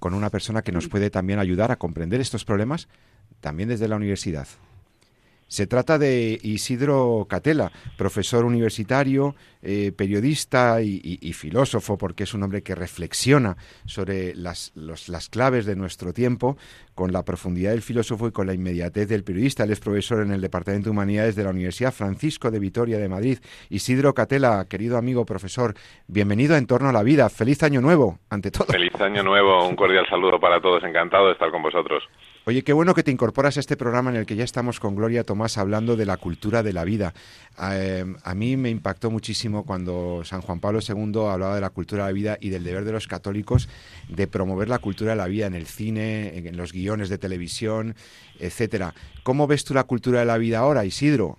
con 0.00 0.12
una 0.12 0.28
persona 0.28 0.62
que 0.62 0.72
nos 0.72 0.88
puede 0.88 1.08
también 1.08 1.38
ayudar 1.38 1.70
a 1.70 1.76
comprender 1.76 2.20
estos 2.20 2.44
problemas, 2.44 2.88
también 3.40 3.68
desde 3.68 3.86
la 3.86 3.94
universidad. 3.94 4.48
Se 5.46 5.66
trata 5.66 5.98
de 5.98 6.40
Isidro 6.42 7.26
Catela, 7.28 7.70
profesor 7.98 8.44
universitario, 8.44 9.36
eh, 9.60 9.92
periodista 9.94 10.80
y, 10.80 11.32
filósofo, 11.34 11.98
porque 11.98 12.24
es 12.24 12.32
un 12.32 12.42
hombre 12.42 12.62
que 12.62 12.74
reflexiona 12.74 13.58
sobre 13.84 14.34
las, 14.34 14.72
las 14.74 15.28
claves 15.28 15.66
de 15.66 15.76
nuestro 15.76 16.14
tiempo 16.14 16.56
con 16.94 17.12
la 17.12 17.24
profundidad 17.24 17.70
del 17.70 17.82
filósofo 17.82 18.28
y 18.28 18.32
con 18.32 18.46
la 18.46 18.54
inmediatez 18.54 19.08
del 19.08 19.24
periodista. 19.24 19.64
Él 19.64 19.72
es 19.72 19.80
profesor 19.80 20.22
en 20.22 20.32
el 20.32 20.40
Departamento 20.40 20.84
de 20.84 20.90
Humanidades 20.90 21.36
de 21.36 21.44
la 21.44 21.50
Universidad 21.50 21.92
Francisco 21.92 22.50
de 22.50 22.58
Vitoria 22.58 22.98
de 22.98 23.08
Madrid. 23.08 23.38
Isidro 23.70 24.14
Catela, 24.14 24.66
querido 24.68 24.98
amigo 24.98 25.24
profesor, 25.24 25.74
bienvenido 26.06 26.54
a 26.54 26.58
En 26.58 26.66
torno 26.66 26.88
a 26.88 26.92
la 26.92 27.02
vida. 27.02 27.28
Feliz 27.30 27.62
año 27.62 27.80
nuevo, 27.80 28.18
ante 28.30 28.50
todo. 28.50 28.66
Feliz 28.66 28.94
año 29.00 29.22
nuevo, 29.22 29.66
un 29.66 29.76
cordial 29.76 30.06
saludo 30.08 30.38
para 30.38 30.60
todos. 30.60 30.84
Encantado 30.84 31.26
de 31.26 31.32
estar 31.32 31.50
con 31.50 31.62
vosotros. 31.62 32.02
Oye, 32.44 32.64
qué 32.64 32.72
bueno 32.72 32.92
que 32.92 33.04
te 33.04 33.12
incorporas 33.12 33.56
a 33.56 33.60
este 33.60 33.76
programa 33.76 34.10
en 34.10 34.16
el 34.16 34.26
que 34.26 34.34
ya 34.34 34.42
estamos 34.42 34.80
con 34.80 34.96
Gloria 34.96 35.22
Tomás 35.22 35.58
hablando 35.58 35.94
de 35.94 36.06
la 36.06 36.16
cultura 36.16 36.64
de 36.64 36.72
la 36.72 36.82
vida. 36.82 37.14
Eh, 37.72 38.04
a 38.24 38.34
mí 38.34 38.56
me 38.56 38.68
impactó 38.68 39.12
muchísimo 39.12 39.64
cuando 39.64 40.22
San 40.24 40.40
Juan 40.40 40.58
Pablo 40.58 40.80
II 40.86 41.28
hablaba 41.30 41.54
de 41.54 41.60
la 41.60 41.70
cultura 41.70 42.04
de 42.04 42.10
la 42.10 42.14
vida 42.14 42.38
y 42.40 42.50
del 42.50 42.64
deber 42.64 42.84
de 42.84 42.90
los 42.90 43.06
católicos 43.06 43.68
de 44.08 44.26
promover 44.26 44.68
la 44.68 44.80
cultura 44.80 45.12
de 45.12 45.18
la 45.18 45.28
vida 45.28 45.46
en 45.46 45.54
el 45.54 45.66
cine, 45.66 46.36
en 46.36 46.56
los 46.56 46.72
guiones 46.72 46.81
de 46.82 47.18
televisión, 47.18 47.94
etcétera. 48.38 48.92
¿Cómo 49.22 49.46
ves 49.46 49.64
tú 49.64 49.72
la 49.72 49.84
cultura 49.84 50.20
de 50.20 50.26
la 50.26 50.36
vida 50.36 50.58
ahora, 50.58 50.84
Isidro? 50.84 51.36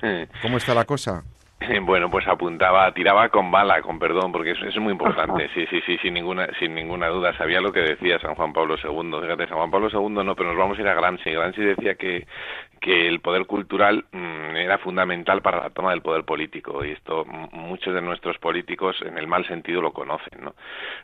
¿Cómo 0.42 0.56
está 0.56 0.74
la 0.74 0.84
cosa? 0.84 1.24
Bueno, 1.82 2.10
pues 2.10 2.26
apuntaba, 2.26 2.90
tiraba 2.94 3.28
con 3.28 3.50
bala, 3.50 3.82
con 3.82 3.98
perdón, 3.98 4.32
porque 4.32 4.52
eso, 4.52 4.64
es 4.64 4.78
muy 4.78 4.92
importante. 4.92 5.50
Sí, 5.54 5.66
sí, 5.68 5.80
sí, 5.84 5.98
sin 5.98 6.14
ninguna, 6.14 6.48
sin 6.58 6.74
ninguna 6.74 7.08
duda. 7.08 7.36
Sabía 7.36 7.60
lo 7.60 7.70
que 7.70 7.80
decía 7.80 8.18
San 8.18 8.34
Juan 8.34 8.54
Pablo 8.54 8.76
II. 8.82 9.20
Fíjate, 9.20 9.46
San 9.46 9.58
Juan 9.58 9.70
Pablo 9.70 9.88
II 9.92 10.24
no, 10.24 10.34
pero 10.34 10.48
nos 10.48 10.58
vamos 10.58 10.78
a 10.78 10.80
ir 10.80 10.88
a 10.88 10.94
Gramsci. 10.94 11.30
Gramsci 11.30 11.60
decía 11.60 11.96
que 11.96 12.26
que 12.80 13.06
el 13.06 13.20
poder 13.20 13.44
cultural 13.46 14.06
mm, 14.10 14.56
era 14.56 14.78
fundamental 14.78 15.42
para 15.42 15.60
la 15.60 15.70
toma 15.70 15.90
del 15.90 16.00
poder 16.00 16.24
político 16.24 16.84
y 16.84 16.92
esto 16.92 17.24
muchos 17.52 17.94
de 17.94 18.00
nuestros 18.00 18.38
políticos 18.38 18.96
en 19.04 19.18
el 19.18 19.26
mal 19.26 19.46
sentido 19.46 19.82
lo 19.82 19.92
conocen, 19.92 20.42
¿no? 20.42 20.54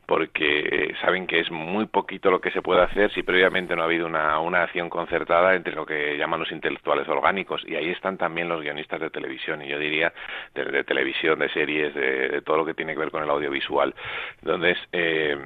Porque 0.07 0.61
eh, 0.61 0.95
saben 1.03 1.27
que 1.27 1.41
es 1.41 1.51
muy 1.51 1.87
poquito 1.87 2.31
lo 2.31 2.41
que 2.41 2.51
se 2.51 2.63
puede 2.63 2.83
hacer 2.83 3.13
si 3.13 3.23
previamente 3.23 3.77
no 3.77 3.83
ha 3.83 3.85
habido 3.85 4.07
una, 4.07 4.41
una 4.41 4.63
acción 4.63 4.89
concertada 4.89 5.55
entre 5.55 5.75
lo 5.75 5.85
que 5.85 6.17
llaman 6.17 6.41
los 6.41 6.51
intelectuales 6.51 7.07
orgánicos 7.09 7.63
y 7.67 7.75
ahí 7.75 7.91
están 7.91 8.17
también 8.17 8.49
los 8.49 8.63
guionistas 8.63 9.01
de 9.01 9.11
televisión 9.11 9.63
y 9.63 9.69
yo 9.69 9.79
diría 9.79 10.13
de, 10.55 10.85
televisión, 10.85 11.39
de 11.39 11.51
series, 11.51 11.95
de, 11.95 12.41
todo 12.43 12.57
lo 12.57 12.65
que 12.65 12.75
tiene 12.75 12.95
que 12.95 13.01
ver 13.01 13.11
con 13.11 13.23
el 13.23 13.29
audiovisual. 13.29 13.95
Entonces, 14.41 14.79
eh, 14.93 15.37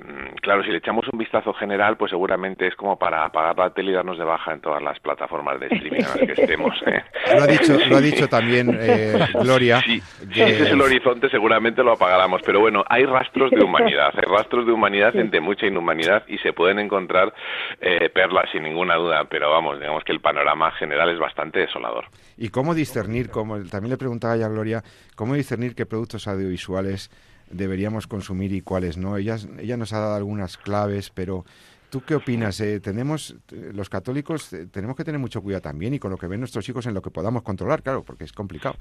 claro, 0.40 0.62
si 0.62 0.70
le 0.70 0.78
echamos 0.78 1.08
un 1.12 1.18
vistazo 1.18 1.52
general, 1.54 1.96
pues 1.96 2.10
seguramente 2.10 2.68
es 2.68 2.76
como 2.76 2.98
para 2.98 3.24
apagar 3.24 3.58
la 3.58 3.70
tele 3.70 3.90
y 3.90 3.94
darnos 3.94 4.18
de 4.18 4.24
baja 4.24 4.52
en 4.52 4.60
todas 4.60 4.82
las 4.82 5.00
plataformas 5.00 5.58
de 5.58 5.66
streaming 5.70 6.19
que 6.26 6.42
estemos. 6.42 6.74
¿eh? 6.86 7.02
Lo, 7.36 7.42
ha 7.42 7.46
dicho, 7.46 7.78
lo 7.88 7.96
ha 7.96 8.00
dicho 8.00 8.28
también 8.28 8.76
eh, 8.80 9.26
Gloria. 9.34 9.80
Sí, 9.82 10.02
si 10.32 10.40
ese 10.40 10.64
es 10.64 10.70
el 10.70 10.80
horizonte 10.80 11.28
seguramente 11.28 11.82
lo 11.82 11.92
apagáramos, 11.92 12.42
pero 12.44 12.60
bueno, 12.60 12.84
hay 12.88 13.04
rastros 13.04 13.50
de 13.50 13.62
humanidad, 13.62 14.12
hay 14.14 14.28
rastros 14.28 14.66
de 14.66 14.72
humanidad 14.72 15.14
entre 15.16 15.40
mucha 15.40 15.66
inhumanidad 15.66 16.24
y 16.26 16.38
se 16.38 16.52
pueden 16.52 16.78
encontrar 16.78 17.32
eh, 17.80 18.08
perlas 18.10 18.46
sin 18.50 18.64
ninguna 18.64 18.96
duda, 18.96 19.24
pero 19.30 19.50
vamos, 19.50 19.78
digamos 19.78 20.02
que 20.04 20.12
el 20.12 20.20
panorama 20.20 20.72
general 20.72 21.10
es 21.10 21.18
bastante 21.18 21.60
desolador. 21.60 22.06
¿Y 22.36 22.48
cómo 22.48 22.74
discernir, 22.74 23.30
como 23.30 23.62
también 23.64 23.90
le 23.90 23.96
preguntaba 23.96 24.36
ya 24.36 24.48
Gloria, 24.48 24.82
cómo 25.14 25.34
discernir 25.34 25.74
qué 25.74 25.86
productos 25.86 26.26
audiovisuales 26.26 27.10
deberíamos 27.50 28.06
consumir 28.06 28.52
y 28.52 28.60
cuáles 28.62 28.96
no? 28.96 29.16
Ella, 29.16 29.36
ella 29.58 29.76
nos 29.76 29.92
ha 29.92 30.00
dado 30.00 30.16
algunas 30.16 30.56
claves, 30.56 31.10
pero 31.10 31.44
¿Tú 31.90 32.02
qué 32.02 32.14
opinas? 32.14 32.60
Eh, 32.60 32.78
tenemos, 32.80 33.34
los 33.50 33.90
católicos, 33.90 34.52
eh, 34.52 34.66
tenemos 34.66 34.96
que 34.96 35.04
tener 35.04 35.18
mucho 35.18 35.42
cuidado 35.42 35.62
también 35.62 35.92
y 35.92 35.98
con 35.98 36.12
lo 36.12 36.16
que 36.16 36.28
ven 36.28 36.38
nuestros 36.38 36.68
hijos 36.68 36.86
en 36.86 36.94
lo 36.94 37.02
que 37.02 37.10
podamos 37.10 37.42
controlar, 37.42 37.82
claro, 37.82 38.04
porque 38.04 38.24
es 38.24 38.32
complicado. 38.32 38.76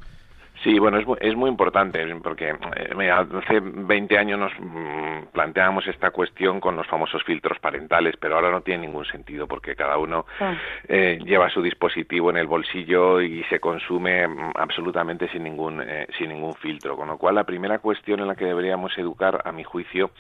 Sí, 0.64 0.78
bueno, 0.78 0.98
es 0.98 1.08
muy, 1.08 1.18
es 1.22 1.36
muy 1.36 1.50
importante 1.50 2.06
porque 2.22 2.50
eh, 2.50 3.12
hace 3.12 3.62
20 3.62 4.18
años 4.18 4.40
nos 4.40 4.52
mm, 4.60 5.28
planteábamos 5.32 5.88
esta 5.88 6.12
cuestión 6.12 6.60
con 6.60 6.76
los 6.76 6.86
famosos 6.86 7.24
filtros 7.24 7.58
parentales, 7.60 8.16
pero 8.20 8.36
ahora 8.36 8.52
no 8.52 8.62
tiene 8.62 8.88
ningún 8.88 9.06
sentido 9.06 9.48
porque 9.48 9.76
cada 9.76 9.98
uno 9.98 10.26
ah. 10.42 10.56
eh, 10.88 11.18
lleva 11.24 11.50
su 11.50 11.62
dispositivo 11.62 12.30
en 12.30 12.38
el 12.38 12.48
bolsillo 12.48 13.22
y 13.22 13.44
se 13.46 13.62
consume 13.62 14.28
mm, 14.28 14.52
absolutamente 14.56 15.30
sin 15.30 15.44
ningún, 15.44 15.82
eh, 15.82 16.08
sin 16.18 16.30
ningún 16.30 16.56
filtro. 16.56 16.98
Con 16.98 17.08
lo 17.08 17.18
cual, 17.18 17.36
la 17.36 17.46
primera 17.46 17.80
cuestión 17.80 18.20
en 18.20 18.28
la 18.28 18.36
que 18.36 18.46
deberíamos 18.46 18.98
educar, 18.98 19.42
a 19.46 19.54
mi 19.54 19.64
juicio, 19.64 20.12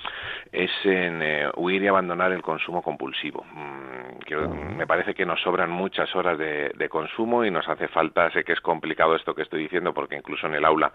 es 0.53 0.71
en 0.85 1.21
huir 1.57 1.83
y 1.83 1.87
abandonar 1.87 2.31
el 2.31 2.41
consumo 2.41 2.81
compulsivo. 2.81 3.45
Mm, 3.51 4.19
que, 4.25 4.37
me 4.37 4.87
parece 4.87 5.13
que 5.13 5.25
nos 5.25 5.41
sobran 5.41 5.69
muchas 5.69 6.15
horas 6.15 6.37
de, 6.37 6.71
de 6.77 6.87
consumo 6.87 7.43
y 7.43 7.51
nos 7.51 7.67
hace 7.67 7.89
falta, 7.89 8.31
sé 8.31 8.45
que 8.45 8.53
es 8.53 8.61
complicado 8.61 9.15
esto 9.15 9.35
que 9.35 9.41
estoy 9.41 9.63
diciendo 9.63 9.93
porque 9.93 10.15
incluso 10.29 10.45
en 10.45 10.55
el 10.55 10.65
aula 10.65 10.91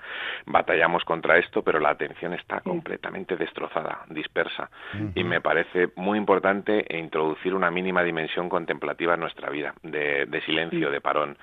batallamos 0.47 1.05
contra 1.05 1.39
esto, 1.39 1.63
pero 1.63 1.81
la 1.81 1.91
atención 1.91 2.35
está 2.35 2.61
completamente 2.61 3.37
destrozada, 3.37 4.05
dispersa. 4.09 4.71
Y 5.15 5.25
me 5.25 5.41
parece 5.41 5.89
muy 5.97 6.19
importante 6.19 6.85
introducir 6.97 7.55
una 7.55 7.71
mínima 7.71 8.05
dimensión 8.05 8.49
contemplativa 8.49 9.15
en 9.15 9.21
nuestra 9.21 9.51
vida, 9.51 9.75
de, 9.83 10.43
silencio, 10.47 10.91
de 10.91 11.01
parón. 11.01 11.37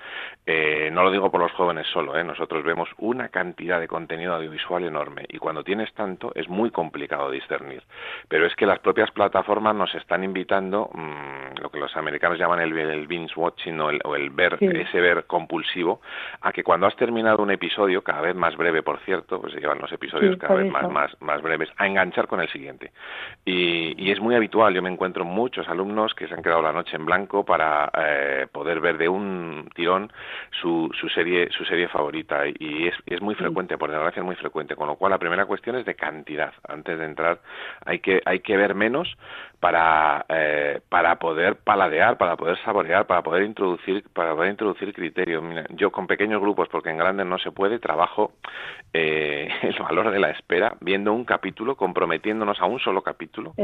Eh, 0.46 0.90
no 0.92 1.02
lo 1.02 1.10
digo 1.10 1.30
por 1.30 1.40
los 1.40 1.52
jóvenes 1.52 1.86
solo, 1.88 2.16
¿eh? 2.16 2.24
nosotros 2.24 2.64
vemos 2.64 2.88
una 2.98 3.28
cantidad 3.28 3.78
de 3.78 3.88
contenido 3.88 4.34
audiovisual 4.34 4.84
enorme 4.84 5.26
y 5.28 5.38
cuando 5.38 5.62
tienes 5.62 5.92
tanto 5.92 6.32
es 6.34 6.48
muy 6.48 6.70
complicado 6.70 7.30
discernir. 7.30 7.82
Pero 8.28 8.46
es 8.46 8.54
que 8.56 8.66
las 8.66 8.78
propias 8.78 9.10
plataformas 9.10 9.74
nos 9.74 9.94
están 9.94 10.24
invitando, 10.24 10.90
mm, 10.94 11.60
lo 11.60 11.70
que 11.70 11.78
los 11.78 11.94
americanos 11.96 12.38
llaman 12.38 12.60
el, 12.60 12.76
el 12.76 13.06
binge 13.06 13.34
watching 13.36 13.78
o 13.80 13.90
el, 14.16 14.30
ver, 14.30 14.56
ese 14.60 15.00
ver 15.00 15.24
compulsivo, 15.26 16.00
a 16.40 16.52
que 16.52 16.62
cuando 16.62 16.86
has 16.86 16.96
terminado 16.96 17.42
un 17.42 17.50
episodio 17.82 18.02
cada 18.02 18.20
vez 18.20 18.36
más 18.36 18.56
breve, 18.56 18.82
por 18.82 19.00
cierto, 19.00 19.40
pues 19.40 19.52
se 19.52 19.60
llevan 19.60 19.78
los 19.80 19.90
episodios 19.90 20.36
cada 20.36 20.54
vez 20.54 20.70
más, 20.70 20.90
más, 20.90 21.10
más 21.20 21.42
breves, 21.42 21.68
a 21.76 21.86
enganchar 21.86 22.28
con 22.28 22.40
el 22.40 22.48
siguiente. 22.48 22.92
Y, 23.44 23.94
y, 24.00 24.12
es 24.12 24.20
muy 24.20 24.34
habitual, 24.34 24.72
yo 24.74 24.82
me 24.82 24.90
encuentro 24.90 25.24
muchos 25.24 25.68
alumnos 25.68 26.14
que 26.14 26.28
se 26.28 26.34
han 26.34 26.42
quedado 26.42 26.62
la 26.62 26.72
noche 26.72 26.96
en 26.96 27.04
blanco 27.04 27.44
para 27.44 27.90
eh, 27.98 28.46
poder 28.52 28.80
ver 28.80 28.98
de 28.98 29.08
un 29.08 29.68
tirón 29.74 30.12
su, 30.60 30.90
su, 30.98 31.08
serie, 31.08 31.48
su 31.50 31.64
serie 31.64 31.88
favorita. 31.88 32.46
Y 32.46 32.86
es, 32.86 32.94
es 33.06 33.20
muy 33.20 33.34
frecuente, 33.34 33.76
por 33.78 33.90
desgracia 33.90 34.20
es 34.20 34.26
muy 34.26 34.36
frecuente, 34.36 34.76
con 34.76 34.86
lo 34.86 34.96
cual 34.96 35.10
la 35.10 35.18
primera 35.18 35.46
cuestión 35.46 35.76
es 35.76 35.84
de 35.84 35.94
cantidad. 35.94 36.52
Antes 36.68 36.98
de 36.98 37.04
entrar 37.04 37.40
hay 37.84 37.98
que, 37.98 38.22
hay 38.24 38.40
que 38.40 38.56
ver 38.56 38.74
menos 38.74 39.16
para, 39.62 40.26
eh, 40.28 40.80
para 40.88 41.20
poder 41.20 41.54
paladear, 41.54 42.18
para 42.18 42.36
poder 42.36 42.58
saborear, 42.64 43.06
para 43.06 43.22
poder 43.22 43.44
introducir, 43.44 44.02
para 44.12 44.34
poder 44.34 44.50
introducir 44.50 44.92
criterios. 44.92 45.40
yo 45.70 45.92
con 45.92 46.08
pequeños 46.08 46.40
grupos, 46.40 46.68
porque 46.68 46.90
en 46.90 46.98
grandes 46.98 47.26
no 47.26 47.38
se 47.38 47.52
puede, 47.52 47.74
de 47.74 47.78
trabajo 47.78 48.32
eh, 48.92 49.48
el 49.62 49.78
valor 49.80 50.10
de 50.10 50.18
la 50.18 50.30
espera, 50.30 50.74
viendo 50.80 51.12
un 51.12 51.24
capítulo, 51.24 51.76
comprometiéndonos 51.76 52.60
a 52.60 52.66
un 52.66 52.80
solo 52.80 53.02
capítulo, 53.02 53.54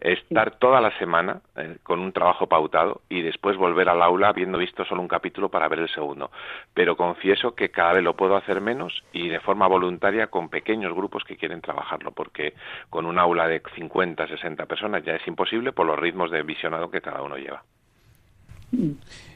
estar 0.00 0.58
toda 0.58 0.80
la 0.80 0.90
semana 0.98 1.40
eh, 1.54 1.76
con 1.84 2.00
un 2.00 2.10
trabajo 2.10 2.48
pautado 2.48 3.02
y 3.08 3.22
después 3.22 3.56
volver 3.56 3.88
al 3.88 4.02
aula 4.02 4.30
habiendo 4.30 4.58
visto 4.58 4.84
solo 4.84 5.02
un 5.02 5.08
capítulo 5.08 5.50
para 5.50 5.68
ver 5.68 5.78
el 5.78 5.88
segundo. 5.88 6.32
Pero 6.74 6.96
confieso 6.96 7.54
que 7.54 7.70
cada 7.70 7.92
vez 7.92 8.02
lo 8.02 8.16
puedo 8.16 8.34
hacer 8.34 8.60
menos 8.60 9.04
y 9.12 9.28
de 9.28 9.38
forma 9.38 9.68
voluntaria 9.68 10.26
con 10.26 10.48
pequeños 10.48 10.92
grupos 10.92 11.22
que 11.22 11.36
quieren 11.36 11.60
trabajarlo, 11.60 12.10
porque 12.10 12.54
con 12.90 13.06
un 13.06 13.20
aula 13.20 13.46
de 13.46 13.62
50, 13.76 14.26
60 14.26 14.66
personas 14.66 15.04
ya 15.04 15.14
es 15.14 15.24
imposible 15.28 15.43
por 15.72 15.86
los 15.86 15.98
ritmos 15.98 16.30
de 16.30 16.42
visionado 16.42 16.90
que 16.90 17.00
cada 17.00 17.22
uno 17.22 17.36
lleva. 17.36 17.64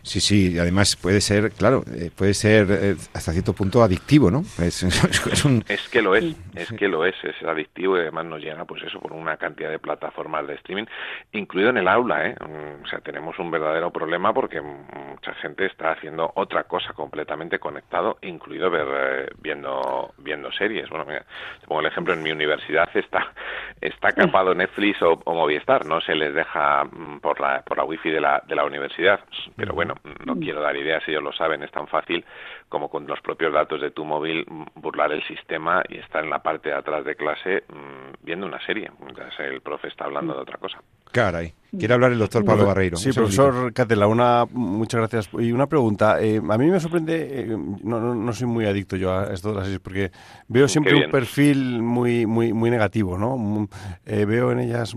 Sí, 0.08 0.20
sí, 0.20 0.58
además 0.58 0.96
puede 0.96 1.20
ser, 1.20 1.52
claro, 1.52 1.82
eh, 1.94 2.10
puede 2.16 2.32
ser 2.32 2.66
eh, 2.70 2.96
hasta 3.12 3.32
cierto 3.32 3.52
punto 3.52 3.82
adictivo, 3.82 4.30
¿no? 4.30 4.40
Es, 4.58 4.82
que 5.92 6.00
lo 6.00 6.14
es, 6.14 6.34
es 6.54 6.72
que 6.72 6.88
lo 6.88 7.04
es, 7.04 7.14
es 7.22 7.42
adictivo 7.42 7.98
y 7.98 8.00
además 8.00 8.24
nos 8.24 8.40
llega, 8.40 8.64
pues 8.64 8.82
eso, 8.84 9.00
por 9.00 9.12
una 9.12 9.36
cantidad 9.36 9.70
de 9.70 9.78
plataformas 9.78 10.46
de 10.46 10.54
streaming, 10.54 10.86
incluido 11.32 11.68
en 11.68 11.76
el 11.76 11.88
aula, 11.88 12.26
¿eh? 12.26 12.36
Mm, 12.40 12.84
o 12.84 12.88
sea, 12.88 13.00
tenemos 13.00 13.38
un 13.38 13.50
verdadero 13.50 13.90
problema 13.90 14.32
porque 14.32 14.62
mucha 14.62 15.34
gente 15.34 15.66
está 15.66 15.92
haciendo 15.92 16.32
otra 16.36 16.64
cosa 16.64 16.94
completamente 16.94 17.58
conectado, 17.58 18.16
incluido 18.22 18.70
ver, 18.70 18.86
eh, 18.88 19.30
viendo, 19.42 20.14
viendo 20.16 20.50
series. 20.52 20.88
Bueno, 20.88 21.04
mira, 21.04 21.26
te 21.60 21.66
pongo 21.66 21.82
el 21.82 21.86
ejemplo, 21.86 22.14
en 22.14 22.22
mi 22.22 22.30
universidad 22.30 22.88
está, 22.94 23.32
está 23.78 24.12
capado 24.12 24.54
Netflix 24.54 25.02
o, 25.02 25.20
o 25.22 25.34
Movistar, 25.34 25.84
no 25.84 26.00
se 26.00 26.14
les 26.14 26.32
deja 26.32 26.84
mm, 26.84 27.20
por 27.20 27.38
la, 27.40 27.60
por 27.60 27.76
la 27.76 27.84
wifi 27.84 28.08
de 28.10 28.22
la, 28.22 28.42
de 28.46 28.54
la 28.54 28.64
universidad, 28.64 29.20
pero 29.56 29.74
bueno, 29.74 29.94
no 30.24 30.34
mm. 30.34 30.40
quiero 30.40 30.60
dar 30.60 30.76
ideas, 30.76 31.02
ellos 31.06 31.22
lo 31.22 31.32
saben, 31.32 31.62
es 31.62 31.70
tan 31.70 31.86
fácil 31.88 32.24
como 32.68 32.88
con 32.88 33.06
los 33.06 33.20
propios 33.20 33.52
datos 33.52 33.80
de 33.80 33.90
tu 33.90 34.04
móvil 34.04 34.44
burlar 34.74 35.12
el 35.12 35.22
sistema 35.24 35.82
y 35.88 35.98
estar 35.98 36.24
en 36.24 36.30
la 36.30 36.42
parte 36.42 36.70
de 36.70 36.76
atrás 36.76 37.04
de 37.04 37.14
clase 37.14 37.64
mm, 37.68 38.24
viendo 38.24 38.46
una 38.46 38.64
serie, 38.64 38.90
mientras 39.00 39.38
el 39.40 39.60
profe 39.60 39.88
está 39.88 40.04
hablando 40.04 40.34
de 40.34 40.40
otra 40.40 40.58
cosa. 40.58 40.78
Caray. 41.12 41.52
Quiere 41.76 41.92
hablar 41.92 42.12
el 42.12 42.18
doctor 42.18 42.44
Pablo 42.46 42.66
Barreiro. 42.66 42.96
Sí, 42.96 43.12
profesor 43.12 43.74
Catela, 43.74 44.06
una, 44.06 44.46
muchas 44.50 45.00
gracias. 45.00 45.28
Y 45.38 45.52
una 45.52 45.66
pregunta. 45.66 46.18
Eh, 46.18 46.38
a 46.38 46.56
mí 46.56 46.70
me 46.70 46.80
sorprende, 46.80 47.40
eh, 47.40 47.46
no, 47.82 48.14
no, 48.14 48.32
soy 48.32 48.46
muy 48.46 48.64
adicto 48.64 48.96
yo 48.96 49.12
a 49.12 49.34
esto 49.34 49.50
de 49.50 49.54
las 49.56 49.64
series, 49.64 49.80
porque 49.80 50.10
veo 50.48 50.66
siempre 50.66 50.94
un 50.94 51.10
perfil 51.10 51.82
muy 51.82 52.24
muy 52.24 52.54
muy 52.54 52.70
negativo, 52.70 53.18
¿no? 53.18 53.36
Mm, 53.36 53.68
eh, 54.06 54.24
veo 54.24 54.50
en 54.52 54.60
ellas 54.60 54.94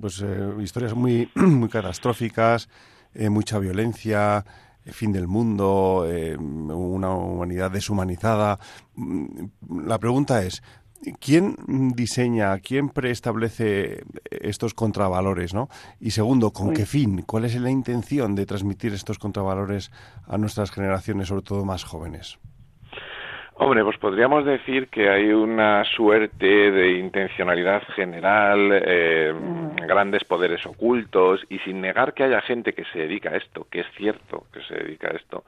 pues, 0.00 0.24
historias 0.60 0.94
muy, 0.94 1.30
muy 1.36 1.68
catastróficas, 1.68 2.68
mucha 3.14 3.58
violencia, 3.58 4.44
fin 4.90 5.12
del 5.12 5.28
mundo, 5.28 6.06
eh, 6.10 6.36
una 6.36 7.14
humanidad 7.14 7.70
deshumanizada. 7.70 8.58
Mm, 8.96 9.46
la 9.86 9.98
pregunta 9.98 10.42
es, 10.42 10.62
¿quién 11.20 11.56
diseña, 11.94 12.58
quién 12.58 12.88
preestablece 12.88 14.02
estos 14.30 14.74
contravalores? 14.74 15.54
¿no? 15.54 15.68
Y 16.00 16.10
segundo, 16.10 16.50
¿con 16.50 16.74
qué 16.74 16.86
fin? 16.86 17.22
¿Cuál 17.22 17.44
es 17.44 17.60
la 17.60 17.70
intención 17.70 18.34
de 18.34 18.46
transmitir 18.46 18.92
estos 18.92 19.18
contravalores 19.18 19.90
a 20.26 20.38
nuestras 20.38 20.70
generaciones, 20.70 21.28
sobre 21.28 21.42
todo 21.42 21.64
más 21.64 21.84
jóvenes? 21.84 22.38
Hombre, 23.54 23.84
pues 23.84 23.98
podríamos 23.98 24.44
decir 24.44 24.88
que 24.88 25.08
hay 25.08 25.32
una 25.32 25.84
suerte 25.84 26.46
de 26.46 26.98
intencionalidad 26.98 27.82
general, 27.94 28.82
eh, 28.84 29.32
mm. 29.32 29.71
Grandes 29.86 30.24
poderes 30.24 30.64
ocultos, 30.66 31.44
y 31.48 31.58
sin 31.60 31.80
negar 31.80 32.14
que 32.14 32.24
haya 32.24 32.40
gente 32.40 32.72
que 32.72 32.84
se 32.86 33.00
dedica 33.00 33.30
a 33.30 33.36
esto, 33.36 33.66
que 33.70 33.80
es 33.80 33.86
cierto 33.96 34.46
que 34.52 34.62
se 34.62 34.74
dedica 34.74 35.08
a 35.08 35.12
esto, 35.12 35.44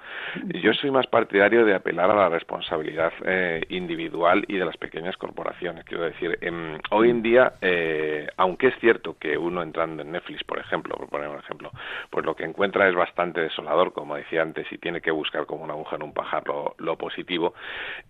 yo 0.63 0.73
soy 0.75 0.91
más 0.91 1.07
partidario 1.07 1.65
de 1.65 1.75
apelar 1.75 2.11
a 2.11 2.15
la 2.15 2.29
responsabilidad 2.29 3.13
eh, 3.25 3.63
individual 3.69 4.45
y 4.49 4.57
de 4.57 4.65
las 4.65 4.77
pequeñas 4.77 5.17
corporaciones. 5.17 5.85
Quiero 5.85 6.05
decir, 6.05 6.39
em, 6.41 6.79
hoy 6.91 7.11
en 7.11 7.23
día, 7.23 7.53
eh, 7.61 8.29
aunque 8.37 8.69
es 8.69 8.79
cierto 8.81 9.17
que 9.19 9.37
uno 9.37 9.63
entrando 9.63 10.03
en 10.03 10.13
Netflix, 10.13 10.45
por 10.45 10.59
ejemplo, 10.59 10.97
por 10.97 11.09
poner 11.09 11.29
un 11.29 11.39
ejemplo, 11.39 11.71
pues 12.11 12.25
lo 12.25 12.35
que 12.35 12.45
encuentra 12.45 12.89
es 12.89 12.95
bastante 12.95 13.41
desolador, 13.41 13.93
como 13.93 14.17
decía 14.17 14.43
antes, 14.43 14.71
y 14.73 14.79
tiene 14.79 15.01
que 15.01 15.11
buscar 15.11 15.47
como 15.47 15.65
una 15.65 15.75
aguja 15.75 15.97
en 15.97 16.03
un 16.03 16.13
pajar 16.13 16.45
lo 16.79 16.97
positivo, 16.97 17.55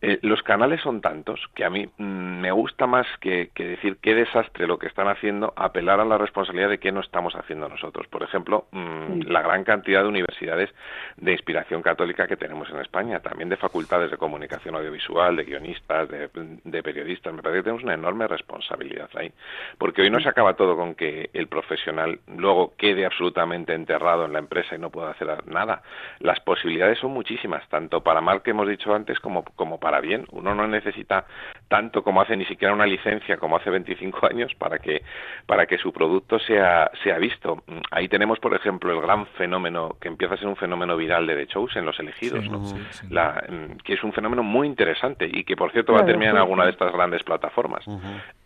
eh, 0.01 0.19
los 0.23 0.43
canales 0.43 0.81
son 0.81 1.01
tantos 1.01 1.41
que 1.55 1.65
a 1.65 1.71
mí 1.71 1.89
mm, 1.99 2.41
me 2.41 2.53
gusta 2.53 2.87
más 2.87 3.07
que, 3.21 3.51
decir 3.55 3.99
qué 4.01 4.15
desastre 4.15 4.67
lo 4.67 4.79
que 4.79 4.87
están 4.87 5.09
haciendo, 5.09 5.53
apelar 5.57 6.01
a 6.01 6.05
la 6.05 6.14
responsabilidad 6.19 6.69
de 6.69 6.79
qué 6.79 6.93
no 6.93 7.01
estamos 7.01 7.35
haciendo 7.35 7.69
nosotros. 7.69 8.07
Por 8.09 8.23
ejemplo, 8.23 8.67
mm, 8.71 9.23
la 9.27 9.43
gran 9.43 9.65
cantidad 9.65 10.03
de 10.03 10.09
universidades 10.09 10.71
de 11.17 11.33
inspiración 11.33 11.83
católica 11.83 12.27
que 12.27 12.37
tenemos 12.37 12.69
en 12.71 12.79
España, 12.79 13.21
también 13.21 13.49
de 13.49 13.57
facultades 13.57 14.11
de 14.11 14.17
comunicación 14.17 14.75
audiovisual, 14.75 15.37
de 15.37 15.45
guionistas, 15.45 16.09
de, 16.09 16.83
periodistas. 16.83 17.33
Me 17.33 17.43
parece 17.43 17.61
que 17.61 17.65
tenemos 17.65 17.83
una 17.83 17.95
enorme 17.95 18.27
responsabilidad 18.27 19.09
ahí. 19.15 19.33
Porque 19.79 20.03
hoy 20.03 20.11
no 20.11 20.21
se 20.21 20.29
acaba 20.29 20.55
todo 20.55 20.77
con 20.77 20.95
que 20.95 21.31
el 21.33 21.49
profesional 21.49 22.21
luego 22.27 22.75
quede 22.77 23.07
absolutamente 23.07 23.75
enterrado 23.75 24.27
en 24.27 24.33
la 24.33 24.39
empresa 24.39 24.75
y 24.75 24.79
no 24.79 24.91
pueda 24.91 25.11
hacer 25.11 25.47
nada. 25.47 25.83
Las 26.21 26.41
posibilidades 26.41 26.99
son 26.99 27.13
muchísimas, 27.13 27.67
tanto 27.69 28.03
para 28.03 28.21
mal 28.21 28.43
que 28.43 28.51
hemos 28.51 28.69
dicho 28.69 28.95
antes 28.95 29.19
como, 29.21 29.45
como 29.57 29.81
para 29.81 30.01
bien. 30.01 30.27
Uno 30.33 30.55
no 30.55 30.67
necesita 30.67 31.27
tanto 31.69 32.03
como 32.03 32.21
hace 32.21 32.37
ni 32.37 32.45
siquiera 32.45 32.75
una 32.75 32.87
licencia 32.87 33.37
como 33.39 33.57
hace 33.57 33.71
25 33.71 34.27
años 34.27 34.55
para 34.55 34.79
que 34.79 35.03
para 35.47 35.67
que 35.67 35.79
su 35.79 35.93
producto 36.05 36.39
sea 36.39 36.91
sea 37.03 37.19
visto. 37.19 37.63
Ahí 37.91 38.09
tenemos, 38.09 38.39
por 38.39 38.55
ejemplo, 38.55 38.93
el 38.93 39.01
gran 39.01 39.27
fenómeno 39.39 39.97
que 40.01 40.09
empieza 40.09 40.35
a 40.35 40.37
ser 40.37 40.49
un 40.49 40.57
fenómeno 40.57 40.97
viral 40.97 41.27
de 41.27 41.35
The 41.37 41.47
Shows 41.47 41.77
en 41.77 41.87
los 41.87 41.99
elegidos, 41.99 42.45
mm, 42.49 43.77
que 43.83 43.95
es 43.95 44.05
un 44.05 44.13
fenómeno 44.13 44.43
muy 44.43 44.67
interesante 44.67 45.29
y 45.31 45.45
que, 45.45 45.57
por 45.57 45.73
cierto, 45.73 45.95
va 45.95 46.01
a 46.01 46.07
terminar 46.07 46.35
en 46.35 46.41
alguna 46.41 46.65
de 46.65 46.73
estas 46.73 46.93
grandes 46.93 47.23
plataformas 47.23 47.85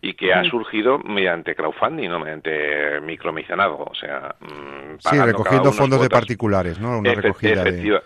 y 0.01 0.13
que 0.13 0.33
ha 0.33 0.43
surgido 0.45 0.99
mediante 0.99 1.53
crowdfunding, 1.55 2.09
no 2.09 2.19
mediante 2.19 3.01
micromisionado, 3.01 3.77
o 3.79 3.95
sea, 3.95 4.35
mm, 4.39 4.99
sí, 4.99 5.19
recogiendo 5.19 5.71
fondos 5.73 6.01
de 6.01 6.09
particulares, 6.09 6.79
¿no? 6.79 6.99
Una 6.99 7.13
recogida 7.13 7.63
de, 7.63 8.01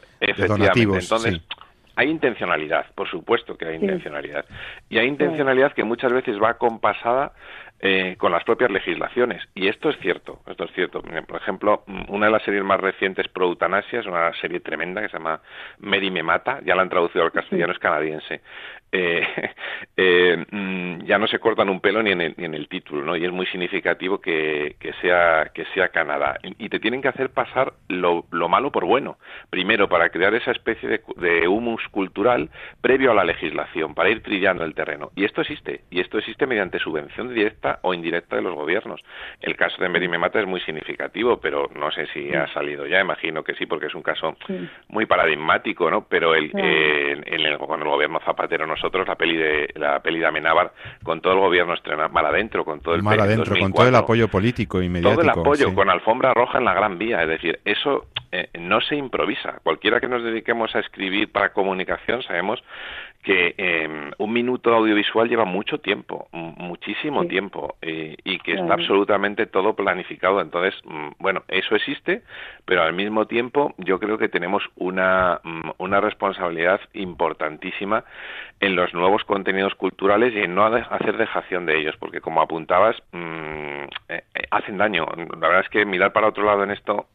donativos. 0.47 1.03
Entonces, 1.03 1.41
hay 1.95 2.09
intencionalidad, 2.09 2.87
por 2.95 3.07
supuesto 3.07 3.55
que 3.55 3.65
hay 3.67 3.75
intencionalidad. 3.75 4.45
Y 4.89 4.97
hay 4.97 5.07
intencionalidad 5.07 5.73
que 5.73 5.83
muchas 5.83 6.11
veces 6.11 6.41
va 6.41 6.55
compasada 6.55 7.33
eh, 7.85 8.15
con 8.17 8.31
las 8.31 8.45
propias 8.45 8.71
legislaciones. 8.71 9.43
Y 9.53 9.67
esto 9.67 9.89
es 9.89 9.97
cierto, 9.97 10.39
esto 10.47 10.63
es 10.63 10.71
cierto. 10.71 11.01
Por 11.01 11.41
ejemplo, 11.41 11.83
una 12.07 12.27
de 12.27 12.31
las 12.31 12.41
series 12.43 12.63
más 12.63 12.79
recientes 12.79 13.27
pro 13.27 13.47
eutanasia 13.47 13.99
es 13.99 14.05
una 14.05 14.31
serie 14.35 14.61
tremenda 14.61 15.01
que 15.01 15.09
se 15.09 15.17
llama 15.17 15.41
Mary 15.79 16.09
me 16.09 16.23
mata, 16.23 16.61
ya 16.63 16.75
la 16.75 16.83
han 16.83 16.89
traducido 16.89 17.25
al 17.25 17.33
castellano, 17.33 17.73
es 17.73 17.79
canadiense. 17.79 18.39
Eh, 18.95 19.25
eh, 19.97 20.45
mm, 20.51 21.05
ya 21.05 21.17
no 21.17 21.25
se 21.25 21.39
cortan 21.39 21.67
un 21.67 21.79
pelo 21.79 22.03
ni 22.03 22.11
en 22.11 22.21
el, 22.21 22.35
ni 22.37 22.45
en 22.45 22.53
el 22.53 22.67
título, 22.67 23.03
¿no? 23.03 23.15
Y 23.15 23.25
es 23.25 23.31
muy 23.31 23.47
significativo 23.47 24.21
que, 24.21 24.75
que 24.79 24.93
sea 25.01 25.49
que 25.51 25.65
sea 25.73 25.89
Canadá. 25.89 26.37
Y, 26.43 26.69
te 26.69 26.79
tienen 26.79 27.01
que 27.01 27.07
hacer 27.07 27.31
pasar 27.31 27.73
lo, 27.87 28.25
lo, 28.29 28.49
malo 28.49 28.71
por 28.71 28.85
bueno. 28.85 29.17
Primero, 29.49 29.89
para 29.89 30.09
crear 30.09 30.35
esa 30.35 30.51
especie 30.51 30.87
de, 30.87 31.01
de, 31.15 31.47
humus 31.47 31.81
cultural 31.89 32.51
previo 32.81 33.09
a 33.09 33.15
la 33.15 33.23
legislación, 33.23 33.95
para 33.95 34.11
ir 34.11 34.21
trillando 34.21 34.63
el 34.63 34.75
terreno. 34.75 35.09
Y 35.15 35.25
esto 35.25 35.41
existe. 35.41 35.81
Y 35.89 35.99
esto 35.99 36.19
existe 36.19 36.45
mediante 36.45 36.77
subvención 36.77 37.33
directa 37.33 37.72
o 37.81 37.93
indirecta 37.93 38.35
de 38.35 38.41
los 38.41 38.53
gobiernos. 38.53 39.01
El 39.41 39.55
caso 39.55 39.81
de 39.81 39.89
Mary 39.89 40.07
Mata 40.07 40.39
es 40.39 40.47
muy 40.47 40.61
significativo, 40.61 41.37
pero 41.37 41.69
no 41.75 41.91
sé 41.91 42.07
si 42.07 42.33
ha 42.33 42.47
salido 42.53 42.85
ya. 42.85 43.01
Imagino 43.01 43.43
que 43.43 43.55
sí, 43.55 43.65
porque 43.65 43.87
es 43.87 43.95
un 43.95 44.03
caso 44.03 44.35
muy 44.89 45.05
paradigmático, 45.05 45.89
¿no? 45.89 46.05
Pero 46.07 46.35
el, 46.35 46.51
eh, 46.55 47.21
en 47.25 47.45
el, 47.45 47.57
con 47.57 47.81
el 47.81 47.87
gobierno 47.87 48.19
Zapatero 48.25 48.67
no 48.67 48.75
nosotros 48.83 49.07
la 49.07 49.15
peli 49.15 49.37
de 49.37 49.69
la 49.75 49.99
peli 50.01 50.19
de 50.19 50.25
Amenábar 50.25 50.73
con 51.03 51.21
todo 51.21 51.33
el 51.33 51.39
gobierno 51.39 51.73
estrenado 51.73 52.09
mal 52.09 52.25
adentro, 52.25 52.65
con 52.65 52.81
todo 52.81 52.95
el 52.95 53.03
mal 53.03 53.19
adentro, 53.19 53.55
con 53.57 53.71
todo 53.71 53.87
el 53.87 53.95
apoyo 53.95 54.27
político 54.27 54.81
y 54.81 54.89
mediático. 54.89 55.21
Todo 55.21 55.31
el 55.31 55.39
apoyo, 55.39 55.73
con 55.73 55.89
alfombra 55.89 56.33
roja 56.33 56.57
en 56.57 56.65
la 56.65 56.73
Gran 56.73 56.97
Vía, 56.97 57.21
es 57.21 57.29
decir, 57.29 57.59
eso 57.65 58.07
eh, 58.31 58.49
no 58.59 58.81
se 58.81 58.95
improvisa. 58.95 59.59
Cualquiera 59.63 59.99
que 59.99 60.07
nos 60.07 60.23
dediquemos 60.23 60.75
a 60.75 60.79
escribir 60.79 61.31
para 61.31 61.53
comunicación 61.53 62.23
sabemos 62.23 62.63
que 63.23 63.55
eh, 63.57 64.11
un 64.17 64.33
minuto 64.33 64.73
audiovisual 64.73 65.29
lleva 65.29 65.45
mucho 65.45 65.79
tiempo, 65.79 66.27
muchísimo 66.33 67.25
tiempo, 67.25 67.75
eh, 67.81 68.17
y 68.25 68.37
que 68.39 68.53
está 68.53 68.73
absolutamente 68.73 69.45
todo 69.45 69.75
planificado. 69.75 70.41
Entonces, 70.41 70.75
mm, 70.83 71.07
bueno, 71.19 71.43
eso 71.47 71.75
existe, 71.75 72.21
pero 72.65 72.83
al 72.83 72.93
mismo 72.93 73.25
tiempo 73.25 73.73
yo 73.77 73.97
creo 73.99 74.17
que 74.17 74.27
tenemos 74.27 74.63
una, 74.75 75.39
mm, 75.43 75.69
una 75.77 76.01
responsabilidad 76.01 76.81
importantísima 76.93 78.03
en 78.59 78.75
los 78.75 78.93
nuevos 78.93 79.23
contenidos 79.23 79.73
culturales 79.75 80.33
y 80.33 80.39
en 80.39 80.55
no 80.55 80.65
hacer 80.65 81.17
dejación 81.17 81.65
de 81.65 81.79
ellos, 81.79 81.95
porque 81.97 82.19
como 82.19 82.41
apuntabas, 82.41 83.01
mm, 83.13 83.83
eh, 84.09 84.23
hacen 84.51 84.77
daño. 84.77 85.05
La 85.39 85.47
verdad 85.47 85.61
es 85.61 85.69
que 85.69 85.85
mirar 85.85 86.11
para 86.11 86.27
otro 86.27 86.43
lado 86.43 86.63
en 86.63 86.71
esto, 86.71 87.07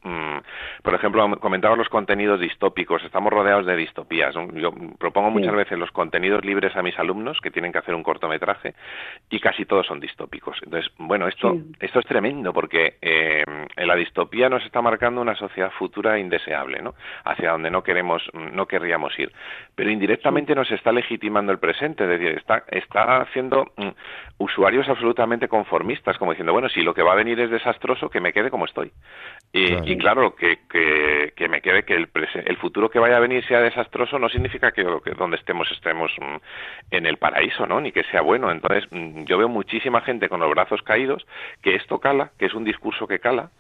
por 0.82 0.94
ejemplo, 0.94 1.28
comentabas 1.38 1.78
los 1.78 1.88
contenidos 1.88 2.40
distópicos, 2.40 3.04
estamos 3.04 3.32
rodeados 3.32 3.66
de 3.66 3.76
distopías. 3.76 4.34
Yo 4.54 4.72
propongo 4.98 5.30
muchas 5.30 5.54
veces 5.54 5.78
los 5.78 5.90
contenidos 5.98 6.44
libres 6.44 6.76
a 6.76 6.82
mis 6.82 6.96
alumnos 6.96 7.40
que 7.42 7.50
tienen 7.50 7.72
que 7.72 7.78
hacer 7.78 7.92
un 7.92 8.04
cortometraje 8.04 8.74
y 9.28 9.40
casi 9.40 9.64
todos 9.64 9.84
son 9.84 9.98
distópicos. 9.98 10.56
Entonces, 10.62 10.92
bueno, 10.96 11.26
esto, 11.26 11.56
esto 11.80 11.98
es 11.98 12.06
tremendo 12.06 12.52
porque 12.52 12.98
eh, 13.02 13.44
la 13.76 13.96
distopía 13.96 14.48
nos 14.48 14.64
está 14.64 14.80
marcando 14.80 15.20
una 15.20 15.34
sociedad 15.34 15.72
futura 15.72 16.16
indeseable, 16.16 16.80
¿no? 16.80 16.94
Hacia 17.24 17.50
donde 17.50 17.72
no 17.72 17.82
queremos, 17.82 18.22
no 18.32 18.66
querríamos 18.66 19.18
ir. 19.18 19.32
Pero 19.74 19.90
indirectamente 19.90 20.54
nos 20.54 20.70
está 20.70 20.92
legitimando 20.92 21.50
el 21.50 21.58
presente, 21.58 22.04
es 22.04 22.10
decir, 22.10 22.38
está, 22.38 22.62
está 22.68 23.20
haciendo 23.20 23.72
mm, 23.76 23.88
usuarios 24.38 24.88
absolutamente 24.88 25.48
conformistas, 25.48 26.16
como 26.16 26.30
diciendo, 26.30 26.52
bueno, 26.52 26.68
si 26.68 26.82
lo 26.82 26.94
que 26.94 27.02
va 27.02 27.12
a 27.12 27.16
venir 27.16 27.40
es 27.40 27.50
desastroso, 27.50 28.08
que 28.08 28.20
me 28.20 28.32
quede 28.32 28.50
como 28.50 28.66
estoy. 28.66 28.92
Y 29.52 29.96
claro, 29.96 30.36
que, 30.36 30.60
que, 30.68 31.48
me 31.48 31.60
quede 31.60 31.82
que 31.82 31.94
el, 31.94 32.08
el 32.44 32.56
futuro 32.58 32.88
que 32.88 33.00
vaya 33.00 33.16
a 33.16 33.20
venir 33.20 33.44
sea 33.46 33.60
desastroso 33.60 34.18
no 34.18 34.28
significa 34.28 34.70
que, 34.70 34.84
que 35.02 35.12
donde 35.12 35.38
estemos 35.38 35.48
estemos 35.48 35.70
estemos 35.88 36.12
mm, 36.20 36.94
en 36.94 37.06
el 37.06 37.16
paraíso, 37.16 37.66
¿no? 37.66 37.80
Ni 37.80 37.92
que 37.92 38.02
sea 38.04 38.20
bueno. 38.20 38.50
Entonces, 38.50 38.84
mm, 38.90 39.24
yo 39.24 39.38
veo 39.38 39.48
muchísima 39.48 40.00
gente 40.02 40.28
con 40.28 40.40
los 40.40 40.50
brazos 40.50 40.82
caídos 40.82 41.26
que 41.62 41.74
esto 41.74 41.98
cala, 41.98 42.30
que 42.38 42.46
es 42.46 42.54
un 42.54 42.64
discurso 42.64 43.06
que 43.06 43.18
cala 43.18 43.50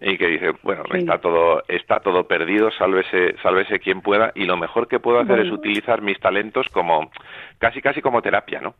y 0.00 0.18
que 0.18 0.26
dice, 0.26 0.52
bueno, 0.62 0.82
está 0.92 1.18
todo 1.18 1.62
está 1.68 2.00
todo 2.00 2.26
perdido, 2.26 2.70
sálvese 2.72 3.36
sálvese 3.42 3.78
quien 3.78 4.00
pueda 4.00 4.32
y 4.34 4.44
lo 4.44 4.56
mejor 4.56 4.88
que 4.88 4.98
puedo 4.98 5.20
hacer 5.20 5.40
es 5.40 5.52
utilizar 5.52 6.02
mis 6.02 6.18
talentos 6.18 6.68
como 6.70 7.10
casi 7.58 7.80
casi 7.80 8.00
como 8.00 8.22
terapia, 8.22 8.60
¿no? 8.60 8.74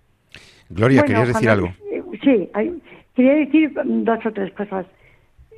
Gloria, 0.69 1.03
¿querías 1.03 1.29
decir 1.29 1.49
algo? 1.49 1.73
Sí, 2.23 2.51
quería 3.15 3.35
decir 3.35 3.73
dos 3.85 4.27
o 4.27 4.33
tres 4.33 4.53
cosas 4.55 4.87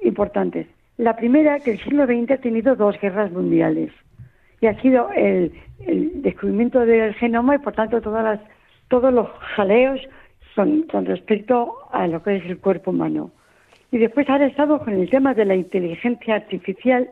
importantes. 0.02 0.66
La 0.96 1.16
primera, 1.16 1.60
que 1.60 1.72
el 1.72 1.78
siglo 1.78 2.06
XX 2.06 2.32
ha 2.32 2.38
tenido 2.38 2.74
dos 2.74 3.00
guerras 3.00 3.30
mundiales 3.30 3.92
y 4.60 4.66
ha 4.66 4.80
sido 4.80 5.10
el, 5.14 5.52
descubrimiento 6.22 6.80
del 6.80 7.14
genoma 7.14 7.54
y 7.54 7.58
por 7.58 7.72
tanto 7.72 8.00
todas 8.00 8.24
las, 8.24 8.40
todos 8.88 9.12
los 9.12 9.28
jaleos 9.56 10.00
con, 10.54 10.82
con 10.82 11.06
respecto 11.06 11.76
a 11.92 12.06
lo 12.08 12.22
que 12.22 12.36
es 12.36 12.44
el 12.46 12.58
cuerpo 12.58 12.90
humano. 12.90 13.30
Y 13.90 13.98
después 13.98 14.28
ha 14.28 14.44
estado 14.44 14.80
con 14.80 14.92
el 14.92 15.08
tema 15.08 15.34
de 15.34 15.44
la 15.44 15.54
inteligencia 15.54 16.34
artificial, 16.34 17.08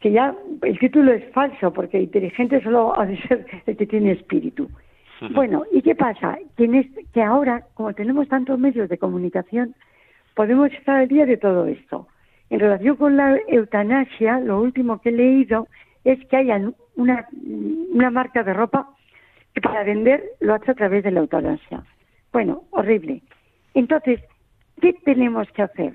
que 0.00 0.12
ya 0.12 0.34
el 0.62 0.78
título 0.78 1.12
es 1.12 1.24
falso, 1.32 1.72
porque 1.72 2.00
inteligente 2.00 2.62
solo 2.62 2.98
ha 2.98 3.06
de 3.06 3.20
ser 3.22 3.46
el 3.66 3.76
que 3.76 3.86
tiene 3.86 4.12
espíritu. 4.12 4.68
Bueno, 5.34 5.64
¿y 5.70 5.82
qué 5.82 5.94
pasa? 5.94 6.38
Que, 6.56 6.88
que 7.12 7.22
ahora, 7.22 7.66
como 7.74 7.92
tenemos 7.92 8.26
tantos 8.28 8.58
medios 8.58 8.88
de 8.88 8.96
comunicación, 8.96 9.74
podemos 10.34 10.72
estar 10.72 10.96
al 10.96 11.08
día 11.08 11.26
de 11.26 11.36
todo 11.36 11.66
esto. 11.66 12.08
En 12.48 12.58
relación 12.58 12.96
con 12.96 13.18
la 13.18 13.38
eutanasia, 13.46 14.40
lo 14.40 14.60
último 14.60 15.00
que 15.00 15.10
he 15.10 15.12
leído 15.12 15.68
es 16.04 16.24
que 16.26 16.36
haya 16.36 16.60
una, 16.96 17.26
una 17.92 18.10
marca 18.10 18.42
de 18.42 18.52
ropa 18.54 18.88
que 19.54 19.60
para 19.60 19.84
vender 19.84 20.22
lo 20.40 20.54
hace 20.54 20.70
a 20.70 20.74
través 20.74 21.04
de 21.04 21.10
la 21.10 21.20
eutanasia. 21.20 21.84
Bueno, 22.32 22.64
horrible. 22.70 23.22
Entonces, 23.74 24.20
¿qué 24.80 24.92
tenemos 25.04 25.50
que 25.52 25.62
hacer? 25.62 25.94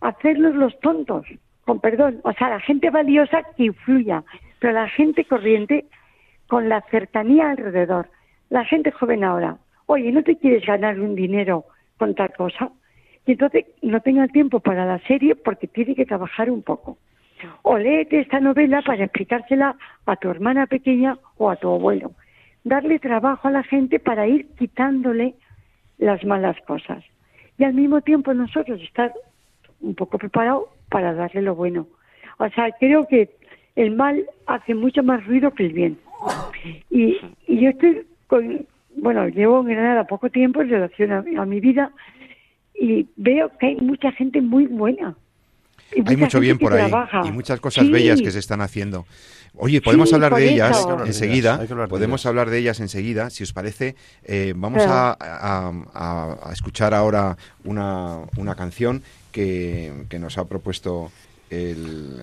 Hacerlos 0.00 0.54
los 0.54 0.78
tontos, 0.80 1.26
con 1.64 1.80
perdón. 1.80 2.20
O 2.24 2.32
sea, 2.32 2.48
la 2.48 2.60
gente 2.60 2.90
valiosa 2.90 3.42
que 3.56 3.64
influya. 3.64 4.24
pero 4.58 4.72
la 4.74 4.88
gente 4.88 5.24
corriente 5.24 5.86
con 6.46 6.68
la 6.68 6.80
cercanía 6.90 7.50
alrededor. 7.50 8.08
La 8.48 8.64
gente 8.64 8.90
joven 8.90 9.24
ahora, 9.24 9.58
oye, 9.86 10.10
¿no 10.10 10.22
te 10.22 10.36
quieres 10.36 10.66
ganar 10.66 10.98
un 11.00 11.14
dinero 11.14 11.64
con 11.98 12.14
tal 12.14 12.32
cosa? 12.34 12.70
Y 13.26 13.32
entonces 13.32 13.66
no 13.82 14.00
tenga 14.00 14.26
tiempo 14.28 14.60
para 14.60 14.84
la 14.84 14.98
serie 15.00 15.36
porque 15.36 15.68
tiene 15.68 15.94
que 15.94 16.06
trabajar 16.06 16.50
un 16.50 16.62
poco. 16.62 16.98
O 17.62 17.78
léete 17.78 18.20
esta 18.20 18.40
novela 18.40 18.82
para 18.82 19.04
explicársela 19.04 19.76
a 20.06 20.16
tu 20.16 20.30
hermana 20.30 20.66
pequeña 20.66 21.18
o 21.38 21.50
a 21.50 21.56
tu 21.56 21.68
abuelo. 21.68 22.12
Darle 22.64 22.98
trabajo 22.98 23.48
a 23.48 23.50
la 23.50 23.62
gente 23.62 23.98
para 23.98 24.26
ir 24.26 24.46
quitándole 24.58 25.34
las 25.98 26.24
malas 26.24 26.56
cosas. 26.66 27.04
Y 27.58 27.64
al 27.64 27.74
mismo 27.74 28.00
tiempo 28.00 28.34
nosotros 28.34 28.80
estar 28.82 29.12
un 29.80 29.94
poco 29.94 30.18
preparados 30.18 30.64
para 30.88 31.14
darle 31.14 31.42
lo 31.42 31.54
bueno. 31.54 31.86
O 32.38 32.48
sea, 32.50 32.70
creo 32.78 33.06
que 33.06 33.30
el 33.76 33.94
mal 33.94 34.24
hace 34.46 34.74
mucho 34.74 35.02
más 35.02 35.26
ruido 35.26 35.52
que 35.52 35.66
el 35.66 35.72
bien. 35.72 35.98
Y, 36.90 37.16
y 37.46 37.60
yo 37.60 37.70
estoy 37.70 38.06
con, 38.26 38.66
bueno, 38.96 39.28
llevo 39.28 39.60
en 39.60 39.68
Granada 39.68 40.04
poco 40.04 40.30
tiempo 40.30 40.60
en 40.60 40.70
relación 40.70 41.12
a 41.12 41.44
mi 41.46 41.60
vida 41.60 41.92
y 42.74 43.06
veo 43.16 43.50
que 43.58 43.66
hay 43.66 43.76
mucha 43.76 44.10
gente 44.12 44.40
muy 44.40 44.66
buena 44.66 45.14
hay 46.06 46.16
mucho 46.16 46.40
bien 46.40 46.58
por 46.58 46.72
ahí 46.72 46.90
y 47.24 47.32
muchas 47.32 47.60
cosas 47.60 47.88
bellas 47.90 48.20
que 48.20 48.30
se 48.30 48.38
están 48.38 48.60
haciendo. 48.60 49.06
Oye, 49.54 49.80
podemos 49.80 50.12
hablar 50.12 50.34
de 50.34 50.52
ellas 50.52 50.86
enseguida. 51.06 51.60
Podemos 51.88 52.24
hablar 52.26 52.50
de 52.50 52.58
ellas 52.58 52.80
enseguida. 52.80 53.30
Si 53.30 53.42
os 53.42 53.52
parece, 53.52 53.96
eh, 54.24 54.52
vamos 54.56 54.82
a, 54.86 56.50
escuchar 56.52 56.94
ahora 56.94 57.36
una, 57.64 58.20
una 58.36 58.54
canción 58.54 59.02
que, 59.32 59.92
nos 60.18 60.38
ha 60.38 60.44
propuesto 60.44 61.10
el, 61.50 62.22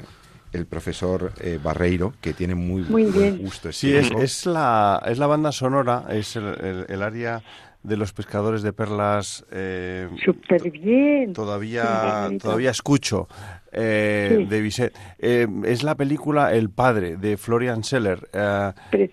el 0.54 0.66
profesor 0.66 1.34
eh, 1.40 1.60
Barreiro, 1.62 2.14
que 2.22 2.34
tiene 2.34 2.56
muy, 2.56 2.84
buen 2.84 3.38
gusto. 3.40 3.72
Sí, 3.72 3.94
es, 3.96 4.46
la, 4.46 5.02
es 5.06 5.18
la 5.18 5.28
banda 5.28 5.52
sonora, 5.52 6.06
es 6.10 6.36
el, 6.36 6.86
el 6.88 7.02
área 7.02 7.42
de 7.88 7.98
los 7.98 8.14
pescadores 8.14 8.62
de 8.62 8.74
perlas. 8.74 9.46
Eh, 9.52 10.10
Súper 10.24 10.70
bien. 10.70 11.34
Todavía, 11.34 12.30
todavía 12.42 12.72
escucho 12.72 13.28
eh, 13.72 14.46
de 14.48 14.62
Bizet. 14.62 14.94
Eh, 15.20 15.48
es 15.66 15.84
la 15.84 15.96
película 15.96 16.54
El 16.54 16.70
Padre 16.70 17.18
de 17.18 17.38
Florian 17.38 17.84
Seller, 17.84 18.28
eh, 18.34 18.72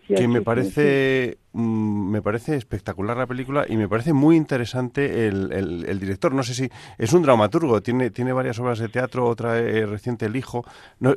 que 0.08 0.28
me 0.28 0.42
parece 0.42 1.38
mm, 1.54 2.10
me 2.10 2.20
parece 2.20 2.56
espectacular 2.56 3.16
la 3.16 3.26
película 3.26 3.64
y 3.68 3.76
me 3.76 3.88
parece 3.88 4.12
muy 4.12 4.36
interesante 4.36 5.26
el, 5.26 5.50
el, 5.52 5.98
director. 5.98 6.34
No 6.34 6.42
sé 6.42 6.54
si 6.54 6.68
es 6.98 7.12
un 7.12 7.22
dramaturgo, 7.22 7.80
tiene, 7.80 8.10
tiene 8.10 8.32
varias 8.32 8.58
obras 8.58 8.78
de 8.78 8.88
teatro, 8.88 9.26
otra 9.26 9.54
reciente 9.86 10.26
El 10.26 10.36
Hijo. 10.36 10.64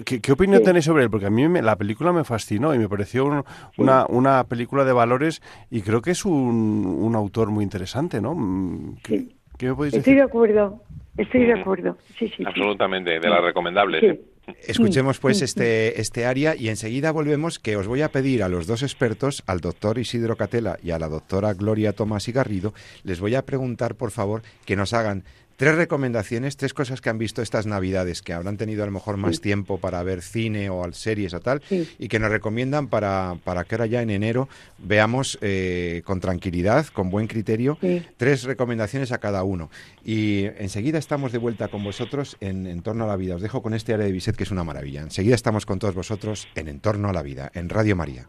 ¿qué, 0.06 0.32
opinión 0.32 0.64
tenéis 0.64 0.86
sobre 0.86 1.04
él? 1.04 1.10
Porque 1.10 1.26
a 1.26 1.30
mí 1.30 1.48
la 1.62 1.76
película 1.76 2.14
me 2.14 2.24
fascinó 2.24 2.74
y 2.74 2.80
me 2.80 2.88
pareció 2.88 3.44
una, 3.78 4.06
una 4.08 4.44
película 4.46 4.86
de 4.86 4.94
valores 4.94 5.42
y 5.70 5.82
creo 5.82 6.02
que 6.02 6.12
es 6.12 6.24
un, 6.26 6.86
un 7.00 7.16
autor 7.16 7.50
muy 7.50 7.64
interesante, 7.64 8.22
¿no? 8.22 8.34
Mm, 8.36 8.98
¿Qué, 9.04 9.36
¿qué 9.58 9.68
me 9.68 9.76
podéis 9.76 9.94
decir? 9.94 10.00
Estoy 10.00 10.16
de 10.16 10.22
acuerdo. 10.22 10.82
Estoy 11.18 11.46
de 11.46 11.60
acuerdo, 11.60 11.98
sí, 12.18 12.32
sí. 12.36 12.44
Absolutamente, 12.46 13.20
de 13.20 13.30
las 13.30 13.42
recomendables. 13.42 14.04
¿eh? 14.04 14.22
Escuchemos 14.66 15.20
pues 15.20 15.42
este, 15.42 16.00
este 16.00 16.26
área 16.26 16.56
y 16.56 16.70
enseguida 16.70 17.12
volvemos 17.12 17.60
que 17.60 17.76
os 17.76 17.88
voy 17.88 18.02
a 18.02 18.12
pedir 18.12 18.44
a 18.44 18.50
los 18.50 18.66
dos 18.66 18.82
expertos, 18.82 19.44
al 19.46 19.60
doctor 19.60 19.98
Isidro 19.98 20.38
Catela 20.38 20.78
y 20.82 20.92
a 20.92 21.00
la 21.00 21.10
doctora 21.10 21.54
Gloria 21.54 21.94
Tomás 21.94 22.28
y 22.28 22.32
Garrido, 22.32 22.74
les 23.04 23.20
voy 23.20 23.36
a 23.36 23.46
preguntar 23.46 23.96
por 23.96 24.12
favor 24.12 24.44
que 24.66 24.78
nos 24.78 24.94
hagan 24.94 25.26
Tres 25.58 25.74
recomendaciones, 25.74 26.56
tres 26.56 26.76
cosas 26.76 27.02
que 27.02 27.10
han 27.10 27.18
visto 27.18 27.42
estas 27.42 27.66
Navidades, 27.66 28.22
que 28.22 28.32
habrán 28.32 28.58
tenido 28.58 28.84
a 28.84 28.86
lo 28.86 28.92
mejor 28.92 29.18
más 29.18 29.42
tiempo 29.42 29.80
para 29.80 30.04
ver 30.04 30.22
cine 30.22 30.70
o 30.70 30.94
series 30.94 31.34
o 31.34 31.40
tal, 31.40 31.64
y 31.98 32.08
que 32.10 32.20
nos 32.20 32.30
recomiendan 32.30 32.90
para, 32.90 33.38
para 33.44 33.64
que 33.64 33.74
ahora 33.74 33.88
ya 33.88 34.04
en 34.04 34.12
enero 34.12 34.50
veamos 34.78 35.40
eh, 35.42 36.04
con 36.06 36.20
tranquilidad, 36.20 36.86
con 36.94 37.10
buen 37.10 37.26
criterio, 37.26 37.80
tres 38.18 38.44
recomendaciones 38.44 39.12
a 39.12 39.18
cada 39.18 39.44
uno. 39.44 39.72
Y 40.06 40.46
enseguida 40.60 41.00
estamos 41.00 41.32
de 41.32 41.40
vuelta 41.40 41.70
con 41.70 41.84
vosotros 41.84 42.38
en 42.40 42.68
Entorno 42.68 43.06
a 43.06 43.08
la 43.08 43.16
Vida. 43.16 43.36
Os 43.36 43.42
dejo 43.42 43.64
con 43.64 43.74
este 43.74 43.96
área 43.96 44.06
de 44.06 44.12
Biset 44.12 44.36
que 44.36 44.44
es 44.44 44.52
una 44.52 44.64
maravilla. 44.64 45.02
Enseguida 45.02 45.34
estamos 45.34 45.66
con 45.66 45.80
todos 45.80 45.96
vosotros 45.96 46.48
en 46.54 46.68
Entorno 46.68 47.10
a 47.10 47.14
la 47.14 47.24
Vida, 47.24 47.52
en 47.56 47.70
Radio 47.70 47.96
María. 47.96 48.28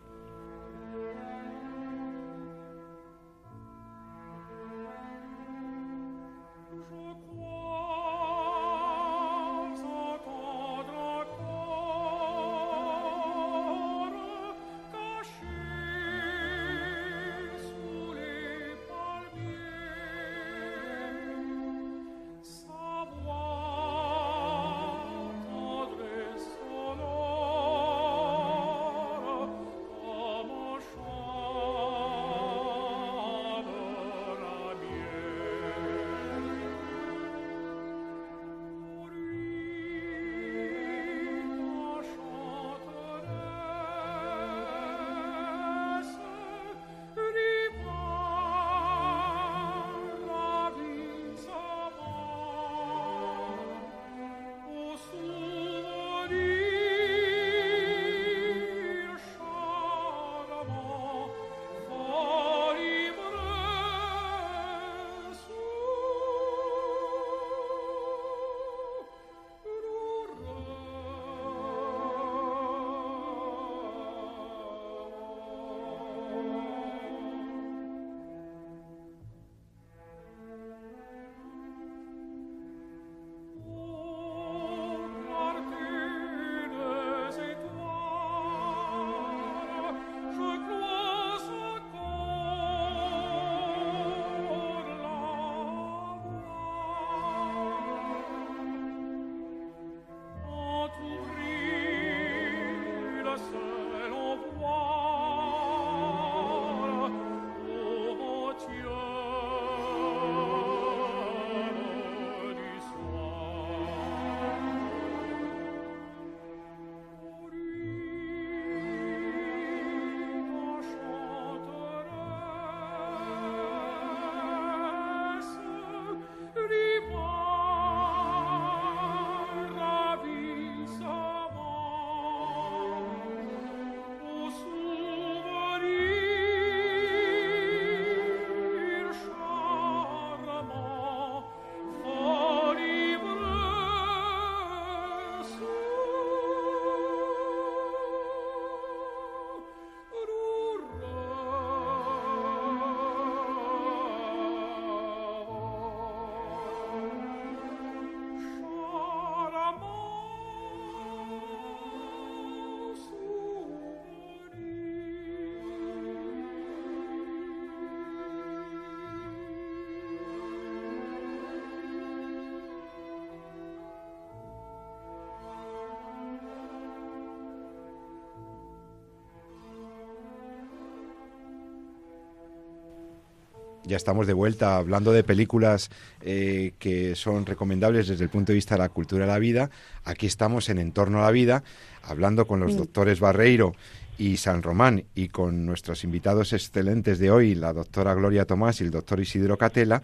Ya 183.89 183.97
estamos 183.97 184.27
de 184.27 184.35
vuelta 184.35 184.77
hablando 184.77 185.13
de 185.13 185.25
películas 185.25 185.89
eh, 186.21 186.75
que 186.79 187.15
son 187.15 187.47
recomendables 187.47 188.07
desde 188.07 188.25
el 188.25 188.29
punto 188.29 188.53
de 188.53 188.57
vista 188.57 188.75
de 188.75 188.81
la 188.81 188.91
cultura 188.91 189.25
de 189.25 189.33
la 189.33 189.39
vida. 189.39 189.71
Aquí 190.05 190.27
estamos 190.27 190.69
en 190.69 190.77
Entorno 190.77 191.21
a 191.21 191.23
la 191.23 191.31
Vida, 191.31 191.65
hablando 192.03 192.47
con 192.47 192.61
los 192.61 192.77
doctores 192.77 193.19
Barreiro 193.19 193.75
y 194.19 194.37
San 194.37 194.63
Román 194.63 195.05
y 195.15 195.29
con 195.29 195.65
nuestros 195.65 196.05
invitados 196.05 196.53
excelentes 196.53 197.19
de 197.19 197.31
hoy, 197.31 197.55
la 197.55 197.73
doctora 197.73 198.13
Gloria 198.13 198.45
Tomás 198.45 198.83
y 198.83 198.85
el 198.85 198.91
doctor 198.91 199.21
Isidro 199.21 199.57
Catela, 199.57 200.03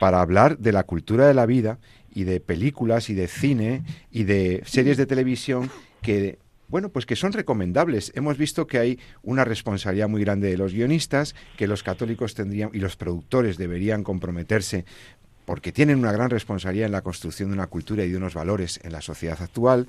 para 0.00 0.20
hablar 0.20 0.58
de 0.58 0.72
la 0.72 0.82
cultura 0.82 1.28
de 1.28 1.34
la 1.34 1.46
vida 1.46 1.78
y 2.12 2.24
de 2.24 2.40
películas 2.40 3.10
y 3.10 3.14
de 3.14 3.28
cine 3.28 3.84
y 4.10 4.24
de 4.24 4.64
series 4.66 4.96
de 4.96 5.06
televisión 5.06 5.70
que 6.02 6.40
bueno, 6.70 6.90
pues 6.90 7.04
que 7.04 7.16
son 7.16 7.32
recomendables. 7.32 8.12
Hemos 8.14 8.38
visto 8.38 8.66
que 8.66 8.78
hay 8.78 8.98
una 9.22 9.44
responsabilidad 9.44 10.08
muy 10.08 10.22
grande 10.22 10.48
de 10.48 10.56
los 10.56 10.72
guionistas, 10.72 11.34
que 11.56 11.66
los 11.66 11.82
católicos 11.82 12.34
tendrían 12.34 12.70
y 12.72 12.78
los 12.78 12.96
productores 12.96 13.58
deberían 13.58 14.04
comprometerse 14.04 14.84
porque 15.44 15.72
tienen 15.72 15.98
una 15.98 16.12
gran 16.12 16.30
responsabilidad 16.30 16.86
en 16.86 16.92
la 16.92 17.02
construcción 17.02 17.50
de 17.50 17.54
una 17.54 17.66
cultura 17.66 18.04
y 18.04 18.10
de 18.10 18.16
unos 18.16 18.34
valores 18.34 18.80
en 18.82 18.92
la 18.92 19.00
sociedad 19.00 19.40
actual 19.40 19.88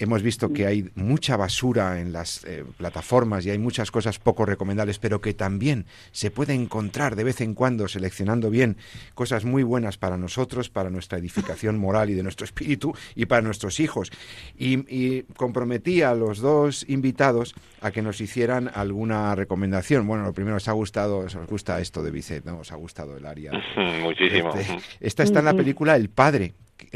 hemos 0.00 0.22
visto 0.22 0.52
que 0.52 0.66
hay 0.66 0.90
mucha 0.94 1.36
basura 1.36 2.00
en 2.00 2.12
las 2.12 2.42
eh, 2.44 2.64
plataformas 2.78 3.44
y 3.44 3.50
hay 3.50 3.58
muchas 3.58 3.90
cosas 3.90 4.18
poco 4.18 4.46
recomendables, 4.46 4.98
pero 4.98 5.20
que 5.20 5.34
también 5.34 5.84
se 6.10 6.30
puede 6.30 6.54
encontrar 6.54 7.16
de 7.16 7.24
vez 7.24 7.42
en 7.42 7.54
cuando, 7.54 7.86
seleccionando 7.86 8.48
bien, 8.48 8.78
cosas 9.14 9.44
muy 9.44 9.62
buenas 9.62 9.98
para 9.98 10.16
nosotros, 10.16 10.70
para 10.70 10.88
nuestra 10.88 11.18
edificación 11.18 11.78
moral 11.78 12.08
y 12.08 12.14
de 12.14 12.22
nuestro 12.22 12.46
espíritu 12.46 12.94
y 13.14 13.26
para 13.26 13.42
nuestros 13.42 13.78
hijos. 13.78 14.10
Y, 14.58 15.22
comprometí 15.36 16.02
a 16.02 16.14
los 16.14 16.38
dos 16.38 16.84
invitados 16.88 17.54
a 17.80 17.90
que 17.90 18.00
nos 18.00 18.20
hicieran 18.20 18.70
alguna 18.72 19.34
recomendación. 19.34 20.06
Bueno, 20.06 20.24
lo 20.24 20.32
primero, 20.32 20.56
os 20.56 20.68
ha 20.68 20.72
gustado, 20.72 21.18
os 21.18 21.36
gusta 21.46 21.80
esto 21.80 22.02
de 22.02 22.10
Vicente, 22.10 22.50
¿no? 22.50 22.60
Os 22.60 22.72
ha 22.72 22.76
gustado 22.76 23.16
el 23.16 23.26
área. 23.26 23.52
Muchísimo. 24.02 24.54
Este, 24.54 24.78
esta 25.00 25.22
está 25.22 25.40
en 25.40 25.44
la 25.46 25.54
película 25.54 25.96
El 25.96 26.08
Padre, 26.10 26.54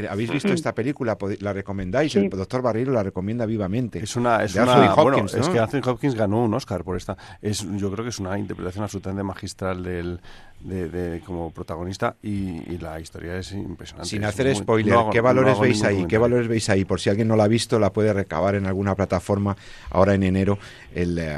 ¿Habéis 0.09 0.31
visto 0.31 0.51
esta 0.51 0.73
película? 0.73 1.17
¿La 1.39 1.53
recomendáis? 1.53 2.15
El 2.15 2.29
doctor 2.29 2.61
Barreiro 2.61 2.91
la 2.91 3.03
recomienda 3.03 3.45
vivamente. 3.45 3.99
Es 3.99 4.15
una, 4.15 4.43
es 4.43 4.55
una 4.55 4.93
Hopkins, 4.93 5.33
es 5.33 5.47
que 5.49 5.59
Anthony 5.59 5.81
Hopkins 5.85 6.15
ganó 6.15 6.43
un 6.43 6.53
Oscar 6.53 6.83
por 6.83 6.97
esta. 6.97 7.17
Es, 7.41 7.65
yo 7.77 7.91
creo 7.91 8.03
que 8.03 8.09
es 8.09 8.19
una 8.19 8.37
interpretación 8.37 8.83
absolutamente 8.83 9.23
magistral 9.23 9.83
del, 9.83 10.19
de, 10.61 11.21
como 11.25 11.51
protagonista 11.51 12.15
y, 12.21 12.77
la 12.77 12.99
historia 12.99 13.37
es 13.37 13.51
impresionante. 13.53 14.09
Sin 14.09 14.25
hacer 14.25 14.53
spoiler, 14.55 14.97
¿qué 15.11 15.21
valores 15.21 15.59
veis 15.59 15.83
ahí? 15.83 16.05
¿Qué 16.07 16.17
valores 16.17 16.47
veis 16.47 16.69
ahí? 16.69 16.83
Por 16.85 16.99
si 16.99 17.09
alguien 17.09 17.27
no 17.27 17.35
la 17.35 17.45
ha 17.45 17.47
visto, 17.47 17.79
la 17.79 17.91
puede 17.93 18.11
recabar 18.13 18.55
en 18.55 18.65
alguna 18.65 18.95
plataforma 18.95 19.55
ahora 19.91 20.13
en 20.13 20.23
enero 20.23 20.57
el, 20.93 21.17
eh, 21.19 21.37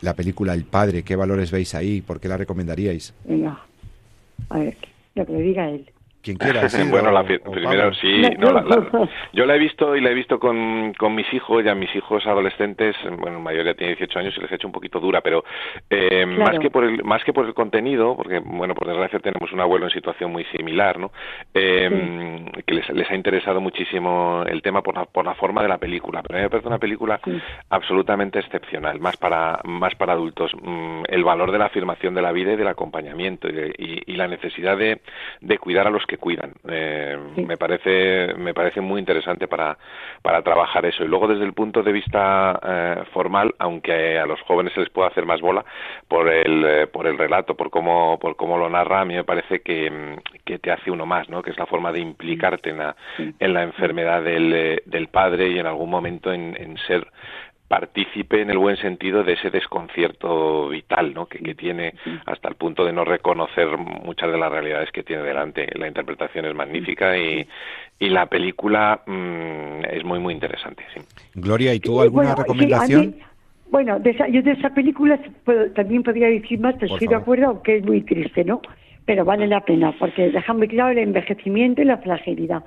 la 0.00 0.14
película 0.14 0.54
El 0.54 0.64
Padre. 0.64 1.02
¿Qué 1.02 1.16
valores 1.16 1.50
veis 1.50 1.74
ahí? 1.74 2.00
¿Por 2.00 2.20
qué 2.20 2.28
la 2.28 2.36
recomendaríais? 2.36 3.12
Venga, 3.24 3.60
a 4.48 4.58
ver, 4.58 4.76
lo 5.14 5.26
que 5.26 5.32
le 5.32 5.42
diga 5.42 5.68
él. 5.70 5.91
Quien 6.22 6.36
quiera. 6.36 6.62
bueno, 6.90 7.10
la, 7.10 7.24
primero 7.24 7.92
sí. 7.94 8.22
yo 9.32 9.44
la 9.46 9.56
he 9.56 9.58
visto 9.58 9.96
y 9.96 10.00
la 10.00 10.10
he 10.10 10.14
visto 10.14 10.38
con, 10.38 10.94
con 10.94 11.14
mis 11.14 11.32
hijos, 11.34 11.64
ya 11.64 11.74
mis 11.74 11.94
hijos 11.96 12.24
adolescentes, 12.26 12.94
bueno, 13.18 13.38
el 13.38 13.42
mayor 13.42 13.64
ya 13.66 13.74
tiene 13.74 13.94
18 13.96 14.18
años 14.20 14.34
y 14.36 14.40
les 14.40 14.52
he 14.52 14.54
hecho 14.54 14.68
un 14.68 14.72
pocho 14.72 15.00
dura, 15.00 15.20
pero 15.20 15.44
eh, 15.90 16.24
más 16.26 16.58
que 16.58 16.70
por 16.70 16.84
el 16.84 17.02
más 17.02 17.24
que 17.24 17.32
por 17.32 17.46
el 17.46 17.54
contenido, 17.54 18.16
porque 18.16 18.38
bueno, 18.38 18.74
por 18.74 18.86
desgracia 18.86 19.18
tenemos 19.18 19.52
un 19.52 19.60
abuelo 19.60 19.86
en 19.86 19.90
situación 19.90 20.30
muy 20.30 20.44
similar, 20.56 20.98
¿no? 20.98 21.10
Eh, 21.54 22.46
que 22.66 22.74
les, 22.74 22.88
les, 22.90 23.10
ha 23.10 23.14
interesado 23.14 23.60
muchísimo 23.60 24.44
el 24.46 24.62
tema 24.62 24.82
por 24.82 24.94
la, 24.94 25.04
por 25.06 25.24
la 25.24 25.34
forma 25.34 25.62
de 25.62 25.68
la 25.68 25.78
película, 25.78 26.22
pero 26.22 26.36
a 26.36 26.38
mí 26.38 26.44
me 26.44 26.50
parece 26.50 26.68
una 26.68 26.78
película 26.78 27.20
absolutamente 27.70 28.38
excepcional, 28.38 29.00
más 29.00 29.16
para 29.16 29.60
más 29.64 29.94
para 29.96 30.12
adultos, 30.12 30.52
mm, 30.54 31.02
el 31.08 31.24
valor 31.24 31.50
de 31.50 31.58
la 31.58 31.66
afirmación 31.66 32.14
de 32.14 32.22
la 32.22 32.32
vida 32.32 32.52
y 32.52 32.56
del 32.56 32.68
acompañamiento 32.68 33.48
y, 33.48 34.02
y 34.06 34.14
la 34.14 34.28
necesidad 34.28 34.76
de, 34.76 35.00
de 35.40 35.58
cuidar 35.58 35.86
a 35.86 35.90
los 35.90 36.06
que 36.06 36.11
cuidan. 36.18 36.52
Eh, 36.68 37.16
me 37.36 37.56
parece 37.56 38.34
me 38.36 38.54
parece 38.54 38.80
muy 38.80 39.00
interesante 39.00 39.48
para, 39.48 39.76
para 40.22 40.42
trabajar 40.42 40.86
eso. 40.86 41.04
Y 41.04 41.08
luego 41.08 41.28
desde 41.28 41.44
el 41.44 41.52
punto 41.52 41.82
de 41.82 41.92
vista 41.92 42.58
eh, 42.62 43.02
formal, 43.12 43.54
aunque 43.58 44.18
a 44.18 44.26
los 44.26 44.40
jóvenes 44.42 44.72
se 44.72 44.80
les 44.80 44.90
pueda 44.90 45.08
hacer 45.08 45.26
más 45.26 45.40
bola 45.40 45.64
por 46.08 46.28
el, 46.28 46.64
eh, 46.64 46.86
por 46.86 47.06
el 47.06 47.18
relato, 47.18 47.56
por 47.56 47.70
cómo, 47.70 48.18
por 48.18 48.36
cómo 48.36 48.58
lo 48.58 48.68
narra, 48.68 49.00
a 49.00 49.04
mí 49.04 49.14
me 49.14 49.24
parece 49.24 49.60
que, 49.60 50.16
que 50.44 50.58
te 50.58 50.70
hace 50.70 50.90
uno 50.90 51.06
más, 51.06 51.28
¿no? 51.28 51.42
que 51.42 51.50
es 51.50 51.58
la 51.58 51.66
forma 51.66 51.92
de 51.92 52.00
implicarte 52.00 52.70
en 52.70 52.78
la, 52.78 52.96
en 53.18 53.54
la 53.54 53.62
enfermedad 53.62 54.22
del, 54.22 54.82
del 54.84 55.08
padre 55.08 55.48
y 55.50 55.58
en 55.58 55.66
algún 55.66 55.90
momento 55.90 56.32
en, 56.32 56.56
en 56.58 56.76
ser 56.78 57.06
partícipe 57.72 58.42
en 58.42 58.50
el 58.50 58.58
buen 58.58 58.76
sentido 58.76 59.24
de 59.24 59.32
ese 59.32 59.48
desconcierto 59.48 60.68
vital 60.68 61.14
¿no? 61.14 61.24
que, 61.24 61.54
tiene 61.54 61.94
hasta 62.26 62.50
el 62.50 62.54
punto 62.56 62.84
de 62.84 62.92
no 62.92 63.02
reconocer 63.02 63.78
muchas 63.78 64.30
de 64.30 64.36
las 64.36 64.52
realidades 64.52 64.90
que 64.92 65.02
tiene 65.02 65.22
delante. 65.22 65.66
La 65.78 65.88
interpretación 65.88 66.44
es 66.44 66.54
magnífica 66.54 67.16
y, 67.16 67.48
y 67.98 68.10
la 68.10 68.26
película 68.26 69.00
mm, 69.06 69.86
es 69.90 70.04
muy, 70.04 70.18
muy 70.18 70.34
interesante. 70.34 70.84
Sí. 70.92 71.00
Gloria, 71.34 71.72
¿y 71.72 71.80
tú 71.80 72.02
alguna 72.02 72.34
recomendación? 72.34 73.14
bueno, 73.70 73.98
de 73.98 74.10
esa, 74.10 74.28
yo 74.28 74.42
de 74.42 74.50
esa 74.50 74.74
película 74.74 75.18
también 75.74 76.02
podría 76.02 76.26
decir 76.26 76.60
más, 76.60 76.74
pero 76.78 76.92
estoy 76.92 77.08
de 77.08 77.14
acuerdo, 77.14 77.46
aunque 77.46 77.78
es 77.78 77.84
muy 77.86 78.02
triste, 78.02 78.44
¿no? 78.44 78.60
Pero 79.06 79.24
vale 79.24 79.46
la 79.46 79.64
pena, 79.64 79.94
porque 79.98 80.28
deja 80.28 80.52
muy 80.52 80.68
claro 80.68 80.90
el 80.90 80.98
envejecimiento 80.98 81.80
y 81.80 81.86
la 81.86 81.96
fragilidad. 81.96 82.62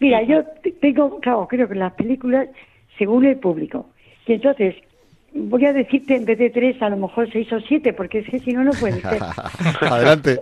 Mira, 0.00 0.22
yo 0.22 0.44
tengo, 0.80 1.20
claro, 1.20 1.46
creo 1.46 1.68
que 1.68 1.74
las 1.74 1.92
películas, 1.92 2.48
según 2.96 3.26
el 3.26 3.36
público, 3.36 3.90
y 4.26 4.32
entonces, 4.32 4.74
voy 5.32 5.64
a 5.66 5.72
decirte 5.72 6.16
en 6.16 6.24
vez 6.24 6.38
de 6.38 6.50
tres, 6.50 6.80
a 6.82 6.88
lo 6.88 6.96
mejor 6.96 7.30
seis 7.32 7.52
o 7.52 7.60
siete, 7.60 7.92
porque 7.92 8.18
es 8.20 8.28
que 8.28 8.40
si 8.40 8.52
no, 8.52 8.64
no 8.64 8.72
puede 8.72 9.00
ser. 9.00 9.22
Adelante. 9.80 10.38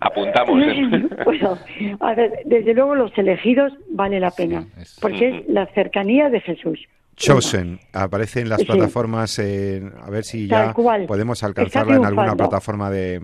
Apuntamos. 0.00 0.62
¿eh? 0.62 1.08
bueno, 1.24 1.58
a 2.00 2.14
ver, 2.14 2.32
desde 2.44 2.74
luego 2.74 2.94
los 2.94 3.16
elegidos 3.18 3.72
vale 3.90 4.20
la 4.20 4.30
pena, 4.30 4.66
porque 5.00 5.28
es 5.28 5.48
la 5.48 5.66
cercanía 5.66 6.30
de 6.30 6.40
Jesús. 6.40 6.78
Chosen, 7.16 7.78
aparece 7.92 8.40
en 8.40 8.48
las 8.48 8.64
plataformas, 8.64 9.38
a 9.38 10.10
ver 10.10 10.24
si 10.24 10.48
ya 10.48 10.72
podemos 10.72 11.44
alcanzarla 11.44 11.96
en 11.96 12.04
alguna 12.04 12.34
plataforma 12.34 12.90
de, 12.90 13.20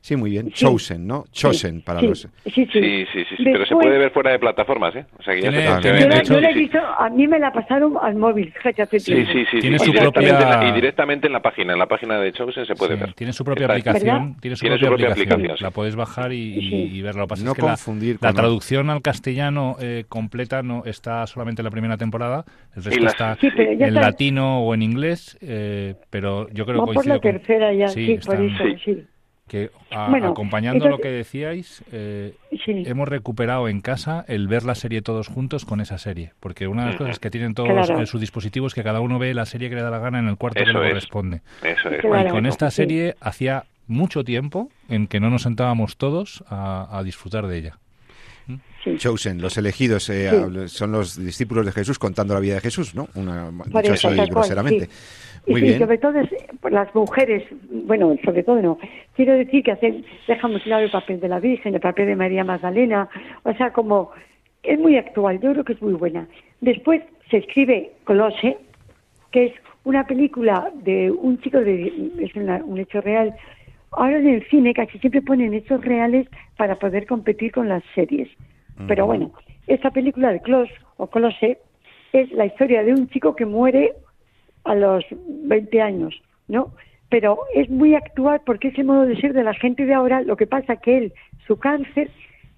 Sí, 0.00 0.16
muy 0.16 0.30
bien. 0.30 0.50
Chosen, 0.50 1.06
¿no? 1.06 1.24
Chosen 1.32 1.82
para 1.82 2.00
los... 2.00 2.20
Sí, 2.44 2.66
sí, 2.72 3.06
sí, 3.12 3.24
sí, 3.36 3.44
pero 3.44 3.66
se 3.66 3.74
puede 3.74 3.98
ver 3.98 4.10
fuera 4.10 4.30
de 4.32 4.38
plataformas, 4.38 4.94
¿eh? 4.96 5.04
O 5.18 5.22
sea, 5.22 5.34
que 5.34 5.42
ya 5.42 5.50
se 5.80 6.24
yo, 6.24 6.38
he 6.38 6.54
visto, 6.54 6.78
a 6.78 7.08
mí 7.10 7.26
me 7.26 7.38
la 7.38 7.52
pasaron 7.52 7.94
al 8.00 8.14
móvil, 8.16 8.52
Sí, 8.90 9.00
sí, 9.00 9.44
sí. 9.50 9.60
Tiene 9.60 9.78
su 9.78 9.92
propia... 9.92 10.68
Y 10.68 10.72
directamente 10.72 11.26
en 11.26 11.32
la 11.32 11.42
página, 11.42 11.72
en 11.72 11.78
la 11.78 11.86
página 11.86 12.18
de 12.18 12.32
Chosen 12.32 12.66
se 12.66 12.74
puede 12.74 12.96
ver. 12.96 13.12
Tiene 13.14 13.32
su 13.32 13.44
propia 13.44 13.66
aplicación, 13.66 14.36
tiene 14.40 14.56
su, 14.56 14.66
propia, 14.66 15.10
aplicación. 15.10 15.56
La 15.60 15.70
puedes 15.70 15.96
bajar 15.96 16.32
y, 16.32 17.00
verla. 17.02 17.22
Lo 17.22 17.26
que 17.26 17.30
pasa 17.30 17.44
no 17.44 17.50
es 17.52 17.56
que 17.56 17.62
confundir 17.62 18.18
la, 18.20 18.32
traducción 18.32 18.90
al 18.90 19.02
castellano 19.02 19.76
eh, 19.80 20.04
completa 20.08 20.62
no 20.62 20.84
está 20.84 21.26
solamente 21.26 21.62
en 21.62 21.64
la 21.64 21.70
primera 21.70 21.96
temporada, 21.96 22.44
el 22.76 22.84
resto 22.84 23.06
está 23.06 23.38
en 23.40 23.94
latino 23.94 24.60
o 24.62 24.74
en 24.74 24.82
inglés, 24.82 25.38
eh, 25.40 25.94
pero 26.10 26.48
yo 26.50 26.64
creo 26.64 26.86
que 26.86 26.92
por 26.92 27.06
la 27.06 27.18
tercera 27.18 27.72
ya, 27.72 27.88
sí, 27.88 28.18
por 28.24 28.40
eso, 28.40 28.64
sí 28.84 29.04
que 29.48 29.70
acompañando 29.90 30.88
lo 30.88 30.98
que 30.98 31.08
decíais, 31.08 31.82
eh, 31.92 32.34
hemos 32.50 33.08
recuperado 33.08 33.68
en 33.68 33.80
casa 33.80 34.24
el 34.28 34.46
ver 34.46 34.64
la 34.64 34.74
serie 34.74 35.02
todos 35.02 35.28
juntos 35.28 35.64
con 35.64 35.80
esa 35.80 35.98
serie, 35.98 36.32
porque 36.40 36.68
una 36.68 36.82
de 36.82 36.88
las 36.88 36.96
cosas 36.96 37.18
que 37.18 37.30
tienen 37.30 37.54
todos 37.54 37.90
en 37.90 38.06
sus 38.06 38.20
dispositivos 38.20 38.70
es 38.70 38.74
que 38.74 38.84
cada 38.84 39.00
uno 39.00 39.18
ve 39.18 39.34
la 39.34 39.46
serie 39.46 39.68
que 39.68 39.74
le 39.74 39.82
da 39.82 39.90
la 39.90 39.98
gana 39.98 40.18
en 40.18 40.28
el 40.28 40.36
cuarto 40.36 40.62
que 40.62 40.66
le 40.66 40.72
corresponde. 40.72 41.40
Y 41.64 42.30
con 42.30 42.46
esta 42.46 42.70
serie 42.70 43.16
hacía 43.20 43.64
mucho 43.88 44.22
tiempo 44.22 44.68
en 44.88 45.08
que 45.08 45.18
no 45.18 45.30
nos 45.30 45.42
sentábamos 45.42 45.96
todos 45.96 46.44
a, 46.48 47.02
disfrutar 47.04 47.46
de 47.46 47.58
ella. 47.58 47.78
Chosen, 48.96 49.40
los 49.40 49.58
elegidos, 49.58 50.08
eh, 50.10 50.30
son 50.68 50.92
los 50.92 51.22
discípulos 51.22 51.66
de 51.66 51.72
Jesús 51.72 51.98
contando 51.98 52.34
la 52.34 52.40
vida 52.40 52.54
de 52.54 52.60
Jesús, 52.60 52.94
¿no? 52.94 53.08
Una, 53.14 53.50
dicho 53.50 53.92
así 53.92 54.08
groseramente. 54.30 54.88
y 55.46 55.72
sobre 55.74 55.98
todo 55.98 56.14
las 56.70 56.94
mujeres, 56.94 57.44
bueno, 57.70 58.16
sobre 58.24 58.42
todo 58.42 58.62
no, 58.62 58.78
quiero 59.14 59.34
decir 59.34 59.62
que 59.62 59.72
hacen, 59.72 60.04
dejamos 60.26 60.62
claro 60.62 60.84
el 60.84 60.90
papel 60.90 61.20
de 61.20 61.28
la 61.28 61.40
Virgen, 61.40 61.74
el 61.74 61.80
papel 61.80 62.06
de 62.06 62.16
María 62.16 62.44
Magdalena, 62.44 63.08
o 63.42 63.52
sea, 63.54 63.72
como 63.72 64.12
es 64.62 64.78
muy 64.78 64.96
actual, 64.96 65.40
yo 65.40 65.52
creo 65.52 65.64
que 65.64 65.72
es 65.74 65.82
muy 65.82 65.94
buena. 65.94 66.26
Después 66.60 67.02
se 67.30 67.38
escribe 67.38 67.92
Colose, 68.04 68.58
que 69.30 69.46
es 69.46 69.52
una 69.84 70.06
película 70.06 70.70
de 70.74 71.10
un 71.10 71.40
chico, 71.40 71.58
de, 71.60 72.10
es 72.18 72.34
un 72.34 72.78
hecho 72.78 73.00
real. 73.00 73.34
Ahora 73.92 74.18
en 74.18 74.28
el 74.28 74.48
cine 74.48 74.74
casi 74.74 74.98
siempre 74.98 75.22
ponen 75.22 75.54
hechos 75.54 75.84
reales 75.84 76.28
para 76.56 76.78
poder 76.78 77.06
competir 77.06 77.52
con 77.52 77.68
las 77.68 77.82
series. 77.94 78.28
Pero 78.86 79.06
bueno, 79.06 79.32
esta 79.66 79.90
película 79.90 80.32
de 80.32 80.40
Clos 80.40 80.68
o 80.98 81.08
Colose 81.08 81.58
es 82.12 82.30
la 82.32 82.46
historia 82.46 82.84
de 82.84 82.92
un 82.92 83.08
chico 83.08 83.34
que 83.34 83.44
muere 83.44 83.94
a 84.64 84.74
los 84.74 85.04
20 85.10 85.82
años, 85.82 86.22
¿no? 86.46 86.72
Pero 87.08 87.38
es 87.54 87.68
muy 87.70 87.94
actual 87.94 88.42
porque 88.44 88.68
es 88.68 88.78
el 88.78 88.84
modo 88.84 89.06
de 89.06 89.20
ser 89.20 89.32
de 89.32 89.42
la 89.42 89.54
gente 89.54 89.84
de 89.84 89.94
ahora. 89.94 90.20
Lo 90.20 90.36
que 90.36 90.46
pasa 90.46 90.76
que 90.76 90.98
él, 90.98 91.12
su 91.46 91.58
cáncer, 91.58 92.10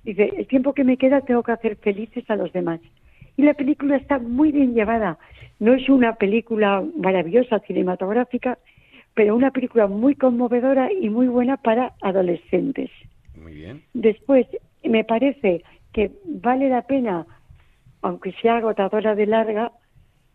dice, 0.05 0.31
el 0.37 0.47
tiempo 0.47 0.75
que 0.75 0.85
me 0.85 0.97
queda 0.97 1.21
tengo 1.21 1.43
que 1.43 1.53
hacer 1.53 1.77
felices 1.77 2.29
a 2.29 2.37
los 2.37 2.53
demás. 2.53 2.81
Y 3.37 3.43
la 3.43 3.55
película 3.55 3.97
está 3.97 4.19
muy 4.19 4.53
bien 4.53 4.75
llevada. 4.75 5.19
No 5.59 5.73
es 5.73 5.89
una 5.89 6.15
película 6.17 6.83
maravillosa 6.97 7.61
cinematográfica, 7.61 8.59
pero 9.15 9.37
una 9.37 9.51
película 9.51 9.87
muy 9.87 10.15
conmovedora 10.15 10.93
y 10.93 11.11
muy 11.11 11.29
buena 11.29 11.57
para 11.57 11.95
adolescentes. 12.01 12.91
Muy 13.35 13.55
bien. 13.55 13.83
Después, 13.95 14.47
me 14.85 15.05
parece 15.05 15.65
que 15.93 16.11
vale 16.25 16.69
la 16.69 16.83
pena, 16.83 17.27
aunque 18.03 18.33
sea 18.41 18.57
agotadora 18.57 19.15
de 19.15 19.27
larga, 19.27 19.73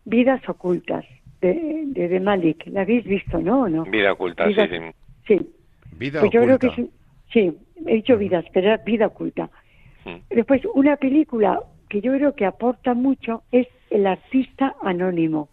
Vidas 0.04 0.46
Ocultas, 0.48 1.04
de, 1.40 1.84
de, 1.86 2.20
Malik. 2.20 2.66
¿La 2.66 2.82
habéis 2.82 3.04
visto, 3.04 3.38
no? 3.38 3.68
no? 3.68 3.84
Vida 3.84 4.12
Oculta, 4.12 4.46
sí, 4.46 4.54
sí. 4.54 4.78
Sí. 5.26 5.52
Vida 5.96 6.20
pues 6.20 6.34
Oculta. 6.34 6.38
Yo 6.38 6.44
creo 6.44 6.58
que 6.58 6.90
sí, 7.32 7.58
he 7.86 7.94
dicho 7.96 8.16
Vidas, 8.16 8.44
pero 8.52 8.68
era 8.68 8.76
Vida 8.78 9.06
Oculta. 9.06 9.50
Después, 10.30 10.62
una 10.74 10.96
película 10.96 11.60
que 11.88 12.00
yo 12.00 12.12
creo 12.12 12.34
que 12.34 12.46
aporta 12.46 12.94
mucho 12.94 13.42
es 13.50 13.66
El 13.90 14.06
artista 14.06 14.76
anónimo. 14.82 15.48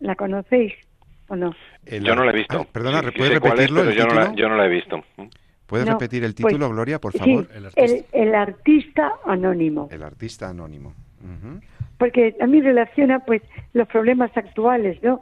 ¿La 0.00 0.16
conocéis 0.16 0.72
o 1.30 1.36
no? 1.36 1.54
yo 1.86 2.14
no 2.14 2.24
la 2.24 2.32
he 2.32 2.34
visto. 2.34 2.60
Ah, 2.60 2.66
perdona, 2.70 3.02
¿puedes 3.02 3.34
repetirlo? 3.34 3.90
yo, 3.90 4.06
No 4.06 4.14
la, 4.14 4.34
yo 4.34 4.48
no 4.48 4.56
la 4.56 4.66
he 4.66 4.68
visto. 4.68 5.02
¿Puedes 5.66 5.86
repetir 5.86 6.24
el 6.24 6.34
título, 6.34 6.66
pues, 6.66 6.72
Gloria, 6.72 6.98
por 6.98 7.12
favor? 7.12 7.46
el, 8.12 8.34
artista. 8.34 9.14
anónimo. 9.24 9.88
El 9.92 10.02
artista 10.02 10.48
anónimo. 10.48 10.92
Porque 11.96 12.34
a 12.40 12.46
mí 12.46 12.60
relaciona 12.60 13.20
pues 13.20 13.42
los 13.72 13.86
problemas 13.86 14.36
actuales, 14.36 15.00
¿no? 15.02 15.20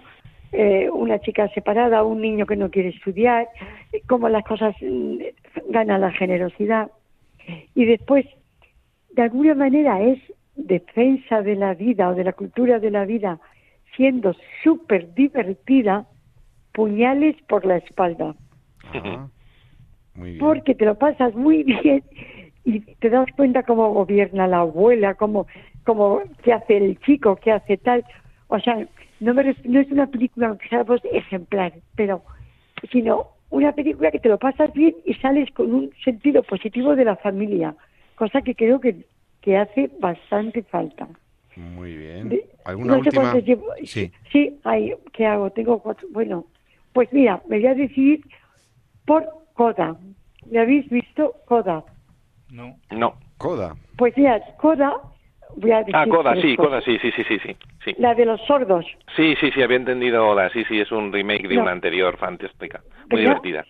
Eh, 0.52 0.88
una 0.90 1.18
chica 1.18 1.46
separada, 1.48 2.02
un 2.04 2.22
niño 2.22 2.46
que 2.46 2.56
no 2.56 2.70
quiere 2.70 2.88
estudiar, 2.88 3.48
cómo 4.06 4.30
las 4.30 4.44
cosas 4.44 4.74
mm, 4.80 5.18
ganan 5.68 6.00
la 6.00 6.12
generosidad. 6.12 6.90
Y 7.74 7.84
después, 7.84 8.24
de 9.10 9.22
alguna 9.22 9.54
manera, 9.54 10.00
es 10.00 10.18
defensa 10.56 11.42
de 11.42 11.56
la 11.56 11.74
vida 11.74 12.08
o 12.08 12.14
de 12.14 12.24
la 12.24 12.32
cultura 12.32 12.78
de 12.78 12.90
la 12.90 13.04
vida, 13.04 13.38
siendo 13.98 14.32
súper 14.62 15.12
divertida, 15.14 16.06
puñales 16.72 17.34
por 17.48 17.66
la 17.66 17.78
espalda. 17.78 18.36
Porque 20.38 20.74
te 20.76 20.84
lo 20.84 20.96
pasas 20.96 21.34
muy 21.34 21.64
bien 21.82 22.04
y 22.64 22.80
te 22.80 23.10
das 23.10 23.26
cuenta 23.36 23.64
cómo 23.64 23.92
gobierna 23.92 24.46
la 24.46 24.60
abuela, 24.60 25.14
cómo, 25.14 25.48
cómo 25.84 26.22
qué 26.44 26.52
hace 26.52 26.76
el 26.76 26.98
chico, 27.00 27.36
qué 27.36 27.50
hace 27.50 27.76
tal. 27.76 28.04
O 28.46 28.60
sea, 28.60 28.86
no, 29.18 29.34
me, 29.34 29.56
no 29.64 29.80
es 29.80 29.90
una 29.90 30.06
película, 30.06 30.48
aunque 30.48 30.68
sea 30.68 30.84
pues, 30.84 31.02
ejemplar, 31.12 31.72
pero 31.96 32.22
sino 32.92 33.26
una 33.50 33.72
película 33.72 34.12
que 34.12 34.20
te 34.20 34.28
lo 34.28 34.38
pasas 34.38 34.72
bien 34.74 34.94
y 35.04 35.14
sales 35.14 35.50
con 35.50 35.74
un 35.74 35.90
sentido 36.04 36.44
positivo 36.44 36.94
de 36.94 37.04
la 37.04 37.16
familia, 37.16 37.74
cosa 38.14 38.42
que 38.42 38.54
creo 38.54 38.80
que, 38.80 39.04
que 39.40 39.56
hace 39.56 39.90
bastante 39.98 40.62
falta. 40.62 41.08
Muy 41.58 41.96
bien. 41.96 42.40
¿Alguna 42.64 42.98
última? 42.98 43.34
Sí. 43.84 44.12
Sí, 44.32 44.60
¿qué 45.12 45.26
hago? 45.26 45.50
Tengo 45.50 45.80
cuatro. 45.80 46.06
Bueno, 46.10 46.46
pues 46.92 47.12
mira, 47.12 47.42
me 47.48 47.58
voy 47.58 47.66
a 47.66 47.74
decidir 47.74 48.20
por 49.04 49.26
Coda. 49.54 49.96
¿Me 50.50 50.60
habéis 50.60 50.88
visto 50.88 51.34
Coda? 51.46 51.84
No. 52.50 52.76
No. 52.90 53.14
Coda. 53.38 53.74
Pues 53.96 54.16
mira, 54.16 54.40
Coda 54.58 55.00
Voy 55.56 55.72
a 55.72 55.78
decir 55.78 55.96
ah, 55.96 56.06
Coda, 56.06 56.34
sí, 56.40 56.56
Coda, 56.56 56.80
sí, 56.82 56.98
sí, 57.00 57.10
sí, 57.12 57.24
sí, 57.24 57.56
sí. 57.84 57.94
La 57.98 58.14
de 58.14 58.24
los 58.24 58.40
sordos. 58.42 58.84
Sí, 59.16 59.34
sí, 59.40 59.50
sí, 59.50 59.62
había 59.62 59.76
entendido 59.76 60.34
la, 60.34 60.50
sí, 60.50 60.64
sí, 60.68 60.78
es 60.78 60.92
un 60.92 61.12
remake 61.12 61.48
de 61.48 61.58
una 61.58 61.72
anterior 61.72 62.16
fantástica, 62.16 62.82
muy 63.10 63.22
divertida. 63.22 63.64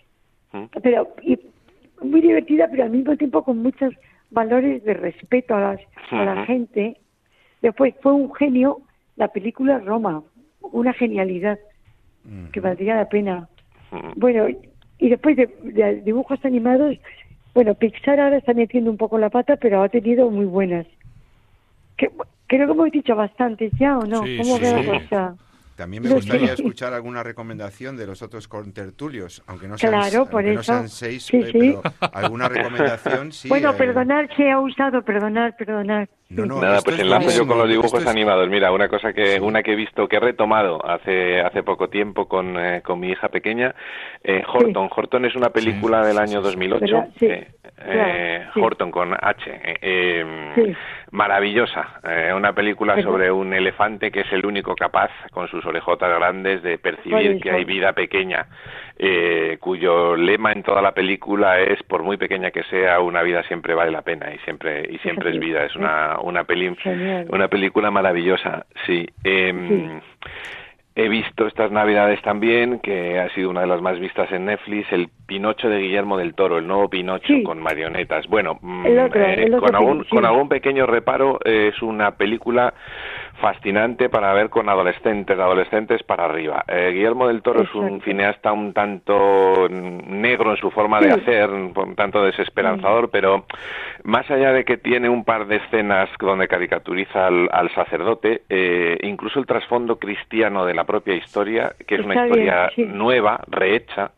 ¿Mm? 0.52 0.64
Pero, 0.82 1.08
muy 2.02 2.20
divertida, 2.20 2.68
pero 2.70 2.84
al 2.84 2.90
mismo 2.90 3.16
tiempo 3.16 3.42
con 3.42 3.58
muchos 3.58 3.94
valores 4.30 4.84
de 4.84 4.94
respeto 4.94 5.54
a, 5.54 5.60
las, 5.60 5.80
a 6.10 6.24
la 6.24 6.46
gente. 6.46 6.96
Después 7.62 7.94
fue 8.00 8.12
un 8.12 8.34
genio 8.34 8.82
la 9.16 9.28
película 9.28 9.78
Roma, 9.80 10.22
una 10.60 10.92
genialidad 10.92 11.58
que 12.52 12.60
valdría 12.60 12.96
la 12.96 13.08
pena. 13.08 13.48
Bueno, 14.16 14.46
y 14.98 15.08
después 15.08 15.36
de, 15.36 16.02
dibujos 16.04 16.44
animados, 16.44 16.96
bueno, 17.54 17.74
Pixar 17.74 18.20
ahora 18.20 18.36
está 18.38 18.54
metiendo 18.54 18.90
un 18.90 18.96
poco 18.96 19.18
la 19.18 19.30
pata, 19.30 19.56
pero 19.56 19.82
ha 19.82 19.88
tenido 19.88 20.30
muy 20.30 20.46
buenas. 20.46 20.86
Que, 21.96 22.10
creo 22.46 22.66
que 22.66 22.72
hemos 22.72 22.90
dicho 22.92 23.16
bastantes 23.16 23.72
ya, 23.78 23.98
¿o 23.98 24.04
no? 24.04 24.20
¿Cómo 24.20 24.58
sí, 24.58 25.08
También 25.74 26.02
me 26.02 26.10
gustaría 26.10 26.52
escuchar 26.52 26.92
alguna 26.92 27.22
recomendación 27.22 27.96
de 27.96 28.06
los 28.06 28.22
otros 28.22 28.46
contertulios, 28.46 29.42
aunque 29.46 29.66
no 29.66 29.78
sean, 29.78 29.94
no 30.54 30.62
sean 30.62 30.88
seis, 30.88 31.28
eh, 31.32 31.50
pero 31.52 31.82
alguna 32.12 32.48
recomendación 32.48 33.32
sí. 33.32 33.48
Bueno, 33.48 33.74
perdonar 33.76 34.28
que 34.28 34.50
ha 34.50 34.60
usado, 34.60 35.02
perdonar, 35.02 35.56
perdonar. 35.56 36.08
Nada, 36.30 36.80
pues 36.84 36.98
enlazo 36.98 37.30
yo 37.30 37.46
con 37.46 37.56
los 37.56 37.68
dibujos 37.68 38.06
animados. 38.06 38.50
Mira, 38.50 38.70
una 38.70 38.88
cosa 38.88 39.14
que 39.14 39.40
una 39.40 39.62
que 39.62 39.72
he 39.72 39.76
visto, 39.76 40.06
que 40.08 40.16
he 40.16 40.20
retomado 40.20 40.84
hace 40.84 41.40
hace 41.40 41.62
poco 41.62 41.88
tiempo 41.88 42.28
con, 42.28 42.54
eh, 42.58 42.82
con 42.82 43.00
mi 43.00 43.08
hija 43.08 43.28
pequeña, 43.30 43.74
eh, 44.22 44.42
Horton. 44.46 44.90
Horton 44.94 45.24
es 45.24 45.34
una 45.34 45.48
película 45.48 46.04
del 46.04 46.18
año 46.18 46.42
2008. 46.42 47.04
Eh, 47.22 47.48
eh 47.86 48.46
Horton 48.54 48.90
con 48.90 49.14
H. 49.14 49.58
Em, 49.80 50.74
maravillosa. 51.12 52.00
una 52.36 52.52
película 52.52 53.00
sobre 53.02 53.32
un 53.32 53.54
elefante 53.54 54.10
que 54.10 54.20
es 54.20 54.32
el 54.32 54.44
único 54.44 54.74
capaz, 54.74 55.10
con 55.30 55.48
sus 55.48 55.64
orejotas 55.64 56.14
grandes, 56.18 56.62
de 56.62 56.76
percibir 56.76 57.40
que 57.40 57.50
hay 57.50 57.64
vida 57.64 57.94
pequeña 57.94 58.46
eh, 59.00 59.58
cuyo 59.60 60.16
lema 60.16 60.50
en 60.50 60.64
toda 60.64 60.82
la 60.82 60.92
película 60.92 61.60
es 61.60 61.80
por 61.84 62.02
muy 62.02 62.16
pequeña 62.16 62.50
que 62.50 62.64
sea 62.64 62.98
una 62.98 63.22
vida 63.22 63.44
siempre 63.44 63.72
vale 63.72 63.92
la 63.92 64.02
pena 64.02 64.34
y 64.34 64.38
siempre 64.38 64.88
y 64.90 64.98
siempre 64.98 65.30
es 65.30 65.38
vida 65.38 65.64
es 65.64 65.76
una 65.76 66.17
una 66.20 66.44
peli 66.44 66.74
una 67.28 67.48
película 67.48 67.90
maravillosa 67.90 68.66
sí, 68.86 69.06
eh, 69.24 70.00
He 70.98 71.08
visto 71.08 71.46
estas 71.46 71.70
navidades 71.70 72.20
también, 72.22 72.80
que 72.80 73.20
ha 73.20 73.32
sido 73.32 73.50
una 73.50 73.60
de 73.60 73.68
las 73.68 73.80
más 73.80 74.00
vistas 74.00 74.32
en 74.32 74.46
Netflix, 74.46 74.92
el 74.92 75.08
Pinocho 75.28 75.68
de 75.68 75.78
Guillermo 75.78 76.18
del 76.18 76.34
Toro, 76.34 76.58
el 76.58 76.66
nuevo 76.66 76.88
Pinocho 76.90 77.34
con 77.44 77.62
marionetas. 77.62 78.26
Bueno, 78.26 78.58
mm, 78.60 78.84
eh, 78.84 79.48
con, 79.60 79.76
algún, 79.76 80.02
con 80.10 80.24
algún 80.24 80.48
pequeño 80.48 80.86
reparo, 80.86 81.38
es 81.44 81.80
una 81.82 82.16
película 82.16 82.74
fascinante 83.40 84.08
para 84.08 84.32
ver 84.32 84.50
con 84.50 84.68
adolescentes, 84.68 85.38
adolescentes 85.38 86.02
para 86.02 86.24
arriba. 86.24 86.64
Eh, 86.68 86.90
Guillermo 86.92 87.28
del 87.28 87.42
Toro 87.42 87.62
es 87.62 87.74
un 87.74 88.00
cineasta 88.02 88.52
un 88.52 88.72
tanto 88.72 89.68
negro 89.68 90.50
en 90.50 90.56
su 90.56 90.70
forma 90.70 91.00
de 91.00 91.12
hacer, 91.12 91.50
un 91.50 91.94
tanto 91.96 92.22
desesperanzador, 92.22 93.10
pero 93.10 93.44
más 94.04 94.30
allá 94.30 94.52
de 94.52 94.64
que 94.64 94.76
tiene 94.76 95.08
un 95.08 95.24
par 95.24 95.46
de 95.46 95.56
escenas 95.56 96.08
donde 96.18 96.48
caricaturiza 96.48 97.26
al, 97.26 97.70
sacerdote, 97.74 98.42
eh, 98.48 98.98
incluso 99.02 99.38
el 99.38 99.46
trasfondo 99.46 99.98
cristiano 99.98 100.64
de 100.64 100.74
la 100.74 100.84
propia 100.84 101.14
historia, 101.14 101.72
que 101.86 101.96
es 101.96 102.04
una 102.04 102.26
historia 102.26 102.70
nueva, 102.76 103.40
rehecha, 103.48 104.12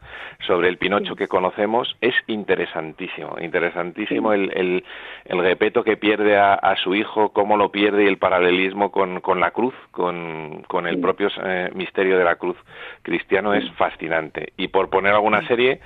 sobre 0.46 0.68
el 0.68 0.78
Pinocho 0.78 1.16
que 1.16 1.28
conocemos, 1.28 1.96
es 2.00 2.14
interesantísimo, 2.26 3.36
interesantísimo 3.40 4.32
el, 4.32 4.50
el, 4.54 4.84
el, 5.26 5.38
repeto 5.38 5.84
que 5.84 5.96
pierde 5.96 6.36
a, 6.36 6.54
a 6.54 6.76
su 6.76 6.94
hijo, 6.94 7.32
cómo 7.32 7.56
lo 7.56 7.70
pierde 7.70 8.04
y 8.04 8.06
el 8.06 8.18
paralelismo 8.18 8.90
con 8.90 9.09
con, 9.18 9.40
la 9.40 9.50
cruz, 9.50 9.74
con, 9.90 10.62
con 10.68 10.86
el 10.86 11.00
propio 11.00 11.28
eh, 11.44 11.70
misterio 11.74 12.16
de 12.16 12.24
la 12.24 12.36
cruz. 12.36 12.56
Cristiano 13.02 13.52
es 13.54 13.68
fascinante. 13.72 14.52
Y 14.56 14.68
por 14.68 14.90
poner 14.90 15.12
alguna 15.12 15.46
serie, 15.48 15.80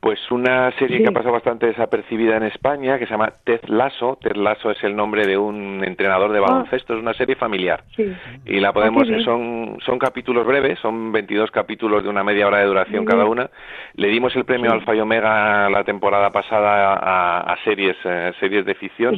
pues 0.00 0.18
una 0.30 0.70
serie 0.78 1.02
que 1.02 1.08
ha 1.08 1.12
pasado 1.12 1.32
bastante 1.32 1.66
desapercibida 1.66 2.36
en 2.36 2.44
España, 2.44 2.98
que 2.98 3.06
se 3.06 3.12
llama 3.12 3.32
Ted 3.44 3.60
Lasso. 3.66 4.18
Ted 4.22 4.36
Lasso 4.36 4.70
es 4.70 4.82
el 4.84 4.96
nombre 4.96 5.26
de 5.26 5.36
un 5.36 5.82
entrenador 5.84 6.32
de 6.32 6.38
ah. 6.38 6.42
baloncesto, 6.42 6.94
es 6.94 7.00
una 7.00 7.14
serie 7.14 7.36
familiar. 7.36 7.84
Y 8.46 8.60
la 8.60 8.68
ah, 8.68 8.72
podemos, 8.72 9.06
son, 9.24 9.78
son 9.84 9.98
capítulos 9.98 10.46
breves, 10.46 10.78
son 10.78 11.12
22 11.12 11.50
capítulos 11.50 12.02
de 12.02 12.08
una 12.08 12.24
media 12.24 12.46
hora 12.46 12.58
de 12.58 12.66
duración 12.66 13.04
cada 13.04 13.26
una. 13.26 13.50
Le 13.94 14.08
dimos 14.08 14.34
el 14.36 14.44
premio 14.44 14.72
Alfa 14.72 14.94
y 14.94 15.00
Omega 15.00 15.68
la 15.68 15.84
temporada 15.84 16.30
pasada 16.30 16.94
a, 17.40 17.56
series, 17.64 17.96
eh, 18.04 18.32
series 18.40 18.64
de 18.64 18.74
ficción 18.74 19.16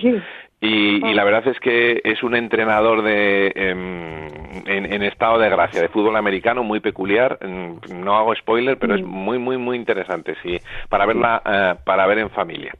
y, 0.64 1.04
y, 1.04 1.14
la 1.14 1.24
verdad 1.24 1.48
es 1.48 1.58
que 1.58 2.00
es 2.04 2.22
un 2.22 2.36
entrenador 2.36 3.02
de, 3.02 3.48
em, 3.48 4.28
en, 4.64 4.92
en, 4.92 5.02
estado 5.02 5.36
de 5.40 5.50
gracia, 5.50 5.82
de 5.82 5.88
fútbol 5.88 6.14
americano, 6.16 6.62
muy 6.62 6.78
peculiar. 6.78 7.36
No 7.42 8.16
hago 8.16 8.32
spoiler, 8.36 8.78
pero 8.78 8.94
es 8.94 9.02
muy, 9.02 9.40
muy, 9.40 9.58
muy 9.58 9.76
interesante, 9.76 10.36
sí, 10.40 10.56
para 10.88 11.04
verla, 11.04 11.42
eh, 11.44 11.74
para 11.84 12.06
ver 12.06 12.18
en 12.18 12.30
familia. 12.30 12.72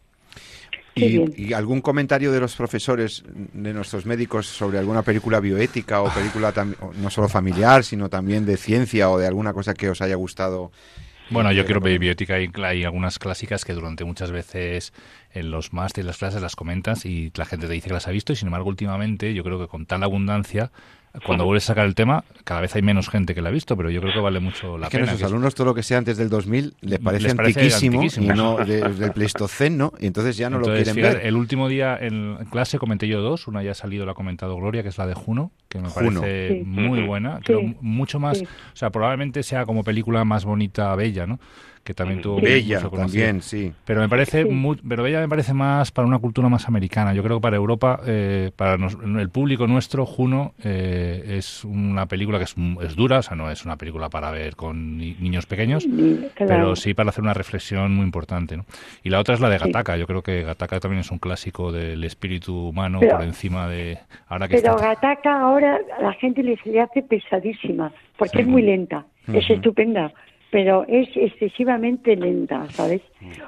Y, 0.94 1.48
y, 1.48 1.52
algún 1.54 1.80
comentario 1.80 2.30
de 2.30 2.38
los 2.38 2.54
profesores, 2.54 3.24
de 3.26 3.72
nuestros 3.72 4.06
médicos, 4.06 4.46
sobre 4.46 4.78
alguna 4.78 5.02
película 5.02 5.40
bioética 5.40 6.02
o 6.02 6.08
película 6.08 6.52
no 7.02 7.10
solo 7.10 7.28
familiar, 7.28 7.82
sino 7.82 8.08
también 8.08 8.46
de 8.46 8.58
ciencia 8.58 9.10
o 9.10 9.18
de 9.18 9.26
alguna 9.26 9.52
cosa 9.52 9.74
que 9.74 9.88
os 9.88 10.00
haya 10.02 10.14
gustado 10.14 10.70
bueno, 11.32 11.50
yo 11.52 11.64
quiero 11.64 11.80
ver 11.80 11.98
biótica 11.98 12.38
y 12.40 12.50
hay 12.62 12.84
algunas 12.84 13.18
clásicas 13.18 13.64
que 13.64 13.72
durante 13.72 14.04
muchas 14.04 14.30
veces 14.30 14.92
en 15.32 15.50
los 15.50 15.72
másteres, 15.72 16.06
las 16.06 16.18
clases 16.18 16.42
las 16.42 16.56
comentas 16.56 17.06
y 17.06 17.32
la 17.34 17.46
gente 17.46 17.66
te 17.66 17.72
dice 17.72 17.88
que 17.88 17.94
las 17.94 18.06
ha 18.06 18.10
visto 18.10 18.32
y 18.32 18.36
sin 18.36 18.48
embargo 18.48 18.68
últimamente 18.68 19.32
yo 19.32 19.42
creo 19.42 19.58
que 19.58 19.66
con 19.66 19.86
tal 19.86 20.02
abundancia 20.02 20.70
cuando 21.26 21.44
vuelves 21.44 21.64
a 21.64 21.66
sacar 21.68 21.86
el 21.86 21.94
tema, 21.94 22.24
cada 22.44 22.62
vez 22.62 22.74
hay 22.74 22.82
menos 22.82 23.08
gente 23.08 23.34
que 23.34 23.42
la 23.42 23.50
ha 23.50 23.52
visto, 23.52 23.76
pero 23.76 23.90
yo 23.90 24.00
creo 24.00 24.14
que 24.14 24.20
vale 24.20 24.40
mucho 24.40 24.78
la 24.78 24.86
es 24.86 24.90
que 24.90 24.98
pena. 24.98 25.10
Nuestros 25.10 25.30
alumnos 25.30 25.54
todo 25.54 25.66
lo 25.66 25.74
que 25.74 25.82
sea 25.82 25.98
antes 25.98 26.16
del 26.16 26.30
2000 26.30 26.74
les 26.80 26.98
parece, 27.00 27.30
antiquísimo, 27.30 28.02
y 28.04 28.26
no 28.28 28.56
desde 28.56 29.04
el 29.04 29.12
Pleistoceno, 29.12 29.92
y 30.00 30.06
entonces 30.06 30.36
ya 30.36 30.48
no 30.48 30.58
lo 30.58 30.66
quieren 30.66 30.96
ver. 30.96 31.20
El 31.24 31.36
último 31.36 31.68
día 31.68 31.98
en 32.00 32.36
clase 32.50 32.78
comenté 32.78 33.08
yo 33.08 33.20
dos, 33.20 33.46
una 33.46 33.62
ya 33.62 33.72
ha 33.72 33.74
salido, 33.74 34.06
la 34.06 34.12
ha 34.12 34.14
comentado 34.14 34.56
Gloria, 34.56 34.82
que 34.82 34.88
es 34.88 34.98
la 34.98 35.06
de 35.06 35.14
Juno, 35.14 35.52
que 35.68 35.80
me 35.80 35.90
parece 35.90 36.62
muy 36.64 37.02
buena, 37.02 37.40
creo 37.44 37.62
mucho 37.80 38.18
más, 38.18 38.40
o 38.42 38.76
sea, 38.76 38.90
probablemente 38.90 39.42
sea 39.42 39.66
como 39.66 39.84
película 39.84 40.24
más 40.24 40.44
bonita, 40.44 40.94
bella, 40.96 41.26
¿no? 41.26 41.38
Que 41.84 41.94
también 41.94 42.22
tuvo 42.22 42.40
Bella 42.40 42.80
también, 42.88 43.42
sí. 43.42 43.72
Pero 43.84 44.00
me 44.00 44.08
parece 44.08 44.46
pero 44.88 45.02
Bella 45.02 45.20
me 45.20 45.28
parece 45.28 45.52
más 45.52 45.90
para 45.90 46.06
una 46.06 46.18
cultura 46.18 46.48
más 46.48 46.68
americana. 46.68 47.12
Yo 47.12 47.22
creo 47.22 47.38
que 47.38 47.42
para 47.42 47.56
Europa, 47.56 48.00
eh, 48.06 48.52
para 48.54 48.74
el 48.74 49.30
público 49.30 49.66
nuestro, 49.66 50.06
Juno 50.06 50.54
eh, 50.62 51.36
es 51.38 51.64
una 51.64 52.06
película 52.06 52.38
que 52.38 52.44
es, 52.44 52.54
es, 52.82 52.94
dura, 52.94 53.18
o 53.18 53.22
sea, 53.22 53.36
no 53.36 53.50
es 53.50 53.64
una 53.64 53.76
película 53.76 54.08
para 54.10 54.30
ver 54.30 54.54
con 54.54 54.98
niños 54.98 55.46
pequeños, 55.46 55.86
pero 56.38 56.76
sí 56.76 56.94
para 56.94 57.10
hacer 57.10 57.22
una 57.22 57.34
reflexión 57.34 57.94
muy 57.94 58.04
importante. 58.04 58.56
¿no? 58.56 58.64
Y 59.02 59.10
la 59.10 59.18
otra 59.18 59.34
es 59.34 59.40
la 59.40 59.48
de 59.48 59.58
Gataka. 59.58 59.96
Yo 59.96 60.06
creo 60.06 60.22
que 60.22 60.42
Gataka 60.42 60.78
también 60.78 61.00
es 61.00 61.10
un 61.10 61.18
clásico 61.18 61.72
del 61.72 62.04
espíritu 62.04 62.68
humano 62.68 63.00
por 63.00 63.22
encima 63.22 63.68
de 63.68 63.98
ahora 64.28 64.46
que 64.46 64.58
Pero 64.60 64.76
Gataka 64.76 65.40
ahora 65.40 65.80
a 65.98 66.02
la 66.02 66.12
gente 66.14 66.42
le, 66.42 66.58
le 66.64 66.80
hace 66.80 67.02
pesadísima 67.02 67.92
porque 68.16 68.42
es 68.42 68.46
muy 68.46 68.62
lenta. 68.62 69.04
Es 69.32 69.48
estupenda 69.50 70.12
pero 70.52 70.84
es 70.86 71.08
excesivamente 71.14 72.14
lenta, 72.14 72.66
¿sabes? 72.72 73.00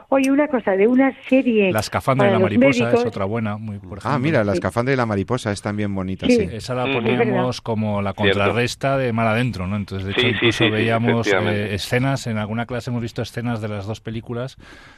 Oye, 0.09 0.31
una 0.31 0.49
cosa, 0.49 0.71
de 0.71 0.89
una 0.89 1.15
serie... 1.29 1.71
La 1.71 1.81
escafandra 1.81 2.29
de 2.29 2.33
la 2.33 2.39
mariposa 2.39 2.95
es 2.95 3.05
otra 3.05 3.27
buena, 3.27 3.59
muy, 3.59 3.79
por 3.79 3.99
ah, 3.99 4.01
ejemplo. 4.01 4.11
Ah, 4.11 4.19
mira, 4.19 4.43
la 4.43 4.55
escafandra 4.55 4.93
de 4.93 4.97
la 4.97 5.05
mariposa 5.05 5.53
es 5.53 5.61
también 5.61 5.95
bonita, 5.95 6.27
sí. 6.27 6.49
Esa 6.51 6.75
la 6.75 6.91
poníamos 6.91 7.61
como 7.61 8.01
la 8.01 8.15
contrarresta 8.15 8.97
de 8.97 9.13
Mar 9.13 9.27
Adentro, 9.27 9.67
¿no? 9.67 9.77
Entonces, 9.77 10.07
de 10.07 10.13
hecho, 10.13 10.29
incluso 10.29 10.71
veíamos 10.71 11.27
eh, 11.27 11.75
escenas, 11.75 12.27
en 12.27 12.39
alguna 12.39 12.65
clase 12.65 12.89
hemos 12.89 13.03
visto 13.03 13.21
escenas 13.21 13.61
de 13.61 13.69
las 13.69 13.87
dos 13.87 14.01
películas 14.01 14.57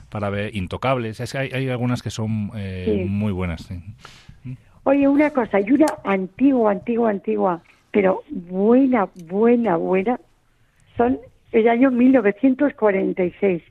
para 0.09 0.31
ver 0.31 0.55
Intocables. 0.55 1.19
Es 1.19 1.33
que 1.33 1.39
hay, 1.39 1.51
hay 1.53 1.69
algunas 1.71 2.05
que 2.05 2.11
son 2.11 2.53
eh, 2.55 3.05
muy 3.09 3.33
buenas, 3.33 3.69
Oye, 4.85 5.09
una 5.09 5.31
cosa, 5.31 5.57
hay 5.57 5.73
una 5.73 5.87
antigua, 6.05 6.71
antigua, 6.71 7.11
antigua, 7.11 7.63
pero 7.91 8.23
buena, 8.31 9.09
buena, 9.25 9.77
buena, 9.77 10.21
son 10.97 11.19
el 11.53 11.69
año 11.69 11.91
1946. 11.91 13.63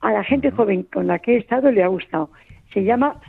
A 0.00 0.12
la 0.12 0.24
gente 0.24 0.50
joven 0.50 0.82
con 0.84 1.06
la 1.06 1.18
que 1.18 1.34
he 1.34 1.38
estado 1.38 1.70
le 1.70 1.82
ha 1.82 1.88
gustado. 1.88 2.30
Se 2.72 2.82
llama 2.82 3.20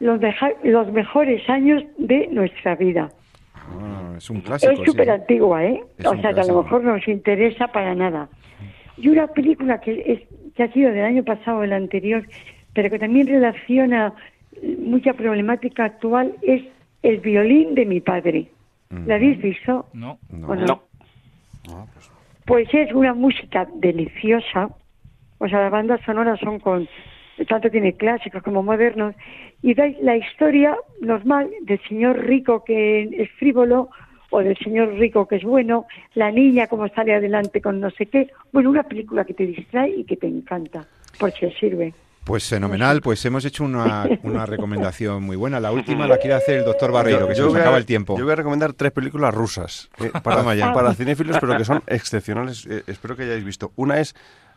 Los, 0.00 0.20
los 0.62 0.92
mejores 0.92 1.48
años 1.48 1.82
de 1.96 2.28
nuestra 2.28 2.74
vida. 2.76 3.10
Ah, 3.54 4.14
es 4.16 4.28
un 4.30 4.40
clásico. 4.40 4.72
Es 4.72 4.80
súper 4.84 5.10
antigua, 5.10 5.64
¿eh? 5.64 5.82
o 6.04 6.16
sea, 6.20 6.34
que 6.34 6.40
a 6.40 6.44
lo 6.44 6.62
mejor 6.62 6.84
no 6.84 6.94
nos 6.94 7.08
interesa 7.08 7.68
para 7.68 7.94
nada. 7.94 8.28
Y 8.96 9.08
una 9.08 9.26
película 9.28 9.80
que, 9.80 10.02
es, 10.06 10.54
que 10.54 10.62
ha 10.64 10.72
sido 10.72 10.90
del 10.90 11.04
año 11.04 11.24
pasado 11.24 11.58
o 11.58 11.62
el 11.62 11.72
anterior, 11.72 12.26
pero 12.74 12.90
que 12.90 12.98
también 12.98 13.26
relaciona 13.26 14.12
mucha 14.80 15.12
problemática 15.12 15.84
actual, 15.84 16.34
es 16.42 16.62
El 17.02 17.18
violín 17.18 17.74
de 17.74 17.86
mi 17.86 18.00
padre. 18.00 18.48
¿La 19.06 19.16
habéis 19.16 19.40
visto? 19.40 19.86
No. 19.92 20.18
No. 20.30 20.54
no? 20.56 20.82
Pues 21.64 22.10
pues 22.48 22.66
es 22.72 22.90
una 22.94 23.12
música 23.12 23.68
deliciosa, 23.74 24.70
o 25.36 25.48
sea, 25.48 25.60
las 25.60 25.70
bandas 25.70 26.00
sonoras 26.06 26.40
son 26.40 26.58
con, 26.58 26.88
tanto 27.46 27.70
tiene 27.70 27.92
clásicos 27.92 28.42
como 28.42 28.62
modernos, 28.62 29.14
y 29.60 29.74
da 29.74 29.86
la 30.00 30.16
historia 30.16 30.74
normal 31.02 31.50
del 31.60 31.78
señor 31.86 32.24
rico 32.24 32.64
que 32.64 33.02
es 33.02 33.30
frívolo, 33.32 33.90
o 34.30 34.40
del 34.40 34.56
señor 34.56 34.94
rico 34.94 35.28
que 35.28 35.36
es 35.36 35.44
bueno, 35.44 35.84
la 36.14 36.30
niña 36.30 36.68
como 36.68 36.88
sale 36.88 37.14
adelante 37.14 37.60
con 37.60 37.80
no 37.80 37.90
sé 37.90 38.06
qué, 38.06 38.28
bueno, 38.50 38.70
una 38.70 38.82
película 38.82 39.26
que 39.26 39.34
te 39.34 39.46
distrae 39.46 39.90
y 39.90 40.04
que 40.04 40.16
te 40.16 40.26
encanta, 40.26 40.86
porque 41.20 41.50
sirve. 41.50 41.92
Pues 42.28 42.46
fenomenal, 42.46 43.00
pues 43.00 43.24
hemos 43.24 43.42
hecho 43.46 43.64
una, 43.64 44.04
recomendación 44.44 45.22
muy 45.22 45.34
buena. 45.34 45.60
La 45.60 45.72
última 45.72 46.06
la 46.06 46.18
quiere 46.18 46.34
hacer 46.34 46.58
el 46.58 46.64
doctor 46.66 46.92
Barreiro, 46.92 47.26
que 47.26 47.34
se 47.34 47.40
nos 47.40 47.54
acaba 47.54 47.78
el 47.78 47.86
tiempo. 47.86 48.18
Yo 48.18 48.24
voy 48.24 48.34
a 48.34 48.36
recomendar 48.36 48.74
tres 48.74 48.92
películas 48.92 49.34
rusas 49.34 49.88
eh, 49.96 50.10
para, 50.22 50.44
para 50.44 50.94
cinéfilos, 50.94 51.38
pero 51.40 51.56
que 51.56 51.64
son 51.64 51.82
excepcionales. 51.86 52.66
Eh, 52.66 52.82
espero 52.86 53.16
que 53.16 53.22
hayáis 53.22 53.42
visto. 53.42 53.72
Una 53.76 53.98
es 53.98 54.14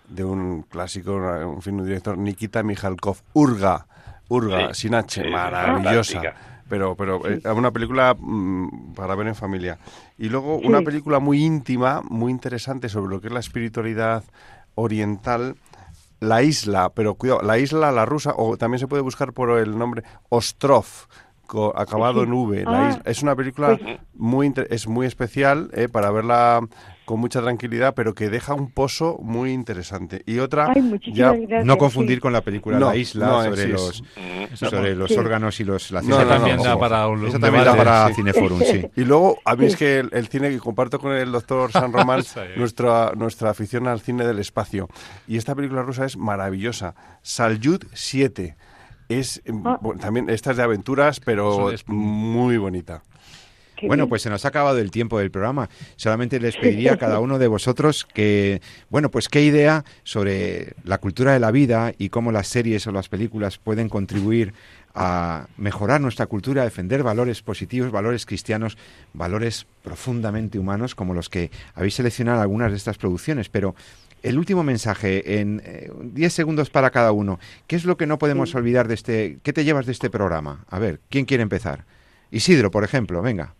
de 0.09 0.25
un 0.25 0.63
clásico, 0.63 1.15
un 1.15 1.61
film 1.61 1.85
director, 1.85 2.17
Nikita 2.17 2.61
Mikhalkov, 2.61 3.19
Urga, 3.31 3.87
Urga, 4.27 4.73
sin 4.73 4.93
H, 4.93 5.29
maravillosa. 5.29 6.21
Pero, 6.67 6.97
pero 6.97 7.25
eh, 7.25 7.41
una 7.55 7.71
película 7.71 8.17
mm, 8.19 8.95
para 8.95 9.15
ver 9.15 9.27
en 9.27 9.35
familia. 9.35 9.77
Y 10.17 10.27
luego 10.27 10.57
una 10.57 10.81
película 10.81 11.19
muy 11.19 11.41
íntima, 11.41 12.01
muy 12.09 12.31
interesante 12.31 12.89
sobre 12.89 13.11
lo 13.11 13.21
que 13.21 13.27
es 13.27 13.33
la 13.33 13.39
espiritualidad 13.39 14.25
oriental, 14.75 15.55
la 16.21 16.43
isla, 16.43 16.91
pero 16.93 17.15
cuidado, 17.15 17.41
la 17.41 17.57
isla, 17.57 17.91
la 17.91 18.05
rusa, 18.05 18.33
o 18.37 18.55
también 18.55 18.79
se 18.79 18.87
puede 18.87 19.01
buscar 19.01 19.33
por 19.33 19.57
el 19.57 19.77
nombre 19.77 20.03
Ostrov, 20.29 20.85
acabado 21.75 22.23
en 22.23 22.31
V. 22.31 22.63
Ah. 22.65 22.99
es 23.03 23.21
una 23.23 23.35
película 23.35 23.77
pues 23.77 23.99
muy 24.13 24.53
es 24.69 24.87
muy 24.87 25.05
especial 25.05 25.69
eh, 25.73 25.89
para 25.89 26.11
verla 26.11 26.61
con 27.11 27.19
mucha 27.19 27.41
tranquilidad, 27.41 27.93
pero 27.93 28.15
que 28.15 28.29
deja 28.29 28.53
un 28.53 28.71
pozo 28.71 29.19
muy 29.21 29.51
interesante. 29.51 30.23
Y 30.25 30.39
otra, 30.39 30.73
ya, 31.11 31.33
no 31.61 31.77
confundir 31.77 32.21
con 32.21 32.31
la 32.31 32.39
película 32.39 32.79
La 32.79 32.95
Isla 32.95 33.43
sobre, 33.43 33.67
los, 33.67 34.01
sobre 34.53 34.95
los 34.95 35.11
órganos 35.17 35.59
y 35.59 35.65
los... 35.65 35.91
La 35.91 36.01
no, 36.03 36.25
también 36.25 36.63
da 36.63 36.79
para 36.79 37.09
un 37.09 37.27
Eso 37.27 37.37
también 37.37 37.65
da 37.65 37.75
para 37.75 38.13
Cineforum, 38.13 38.61
sí. 38.61 38.89
Y 38.95 39.03
luego, 39.03 39.39
a 39.43 39.57
mí 39.57 39.65
es 39.65 39.75
que 39.75 39.99
el, 39.99 40.27
cine 40.29 40.51
que 40.51 40.59
comparto 40.59 40.99
con 40.99 41.11
el 41.11 41.33
doctor 41.33 41.69
San 41.73 41.91
Román, 41.91 42.23
nuestra, 42.55 43.11
nuestra 43.13 43.49
afición 43.49 43.89
al 43.89 43.99
cine 43.99 44.25
del 44.25 44.39
espacio. 44.39 44.87
Y 45.27 45.35
esta 45.35 45.53
película 45.53 45.81
rusa 45.81 46.05
es 46.05 46.15
maravillosa. 46.15 46.95
Salyut 47.23 47.83
7. 47.91 48.55
Es, 49.09 49.41
ah. 49.65 49.81
también, 49.99 50.29
esta 50.29 50.51
es 50.51 50.55
de 50.55 50.63
aventuras, 50.63 51.19
pero 51.19 51.71
es 51.71 51.85
muy 51.89 52.55
bonita 52.55 53.03
bueno, 53.87 54.07
pues 54.07 54.21
se 54.21 54.29
nos 54.29 54.45
ha 54.45 54.49
acabado 54.49 54.77
el 54.79 54.91
tiempo 54.91 55.19
del 55.19 55.31
programa. 55.31 55.69
Solamente 55.95 56.39
les 56.39 56.57
pediría 56.57 56.93
a 56.93 56.97
cada 56.97 57.19
uno 57.19 57.39
de 57.39 57.47
vosotros 57.47 58.07
que, 58.13 58.61
bueno, 58.89 59.09
pues 59.09 59.29
qué 59.29 59.43
idea 59.43 59.83
sobre 60.03 60.73
la 60.83 60.97
cultura 60.97 61.33
de 61.33 61.39
la 61.39 61.51
vida 61.51 61.93
y 61.97 62.09
cómo 62.09 62.31
las 62.31 62.47
series 62.47 62.87
o 62.87 62.91
las 62.91 63.09
películas 63.09 63.57
pueden 63.57 63.89
contribuir 63.89 64.53
a 64.93 65.47
mejorar 65.57 66.01
nuestra 66.01 66.25
cultura, 66.25 66.61
a 66.61 66.65
defender 66.65 67.03
valores 67.03 67.41
positivos, 67.41 67.91
valores 67.91 68.25
cristianos, 68.25 68.77
valores 69.13 69.65
profundamente 69.83 70.59
humanos, 70.59 70.95
como 70.95 71.13
los 71.13 71.29
que 71.29 71.49
habéis 71.75 71.95
seleccionado 71.95 72.41
algunas 72.41 72.71
de 72.71 72.77
estas 72.77 72.97
producciones. 72.97 73.49
Pero 73.49 73.75
el 74.21 74.37
último 74.37 74.63
mensaje, 74.63 75.39
en 75.39 75.61
10 76.13 76.27
eh, 76.31 76.35
segundos 76.35 76.69
para 76.69 76.91
cada 76.91 77.11
uno, 77.11 77.39
¿qué 77.67 77.75
es 77.75 77.85
lo 77.85 77.97
que 77.97 78.05
no 78.05 78.19
podemos 78.19 78.53
olvidar 78.53 78.87
de 78.87 78.93
este, 78.93 79.39
qué 79.43 79.53
te 79.53 79.63
llevas 79.63 79.85
de 79.85 79.93
este 79.93 80.09
programa? 80.09 80.65
A 80.69 80.79
ver, 80.79 80.99
¿quién 81.09 81.25
quiere 81.25 81.43
empezar? 81.43 81.85
Isidro, 82.29 82.71
por 82.71 82.83
ejemplo, 82.83 83.21
venga. 83.21 83.55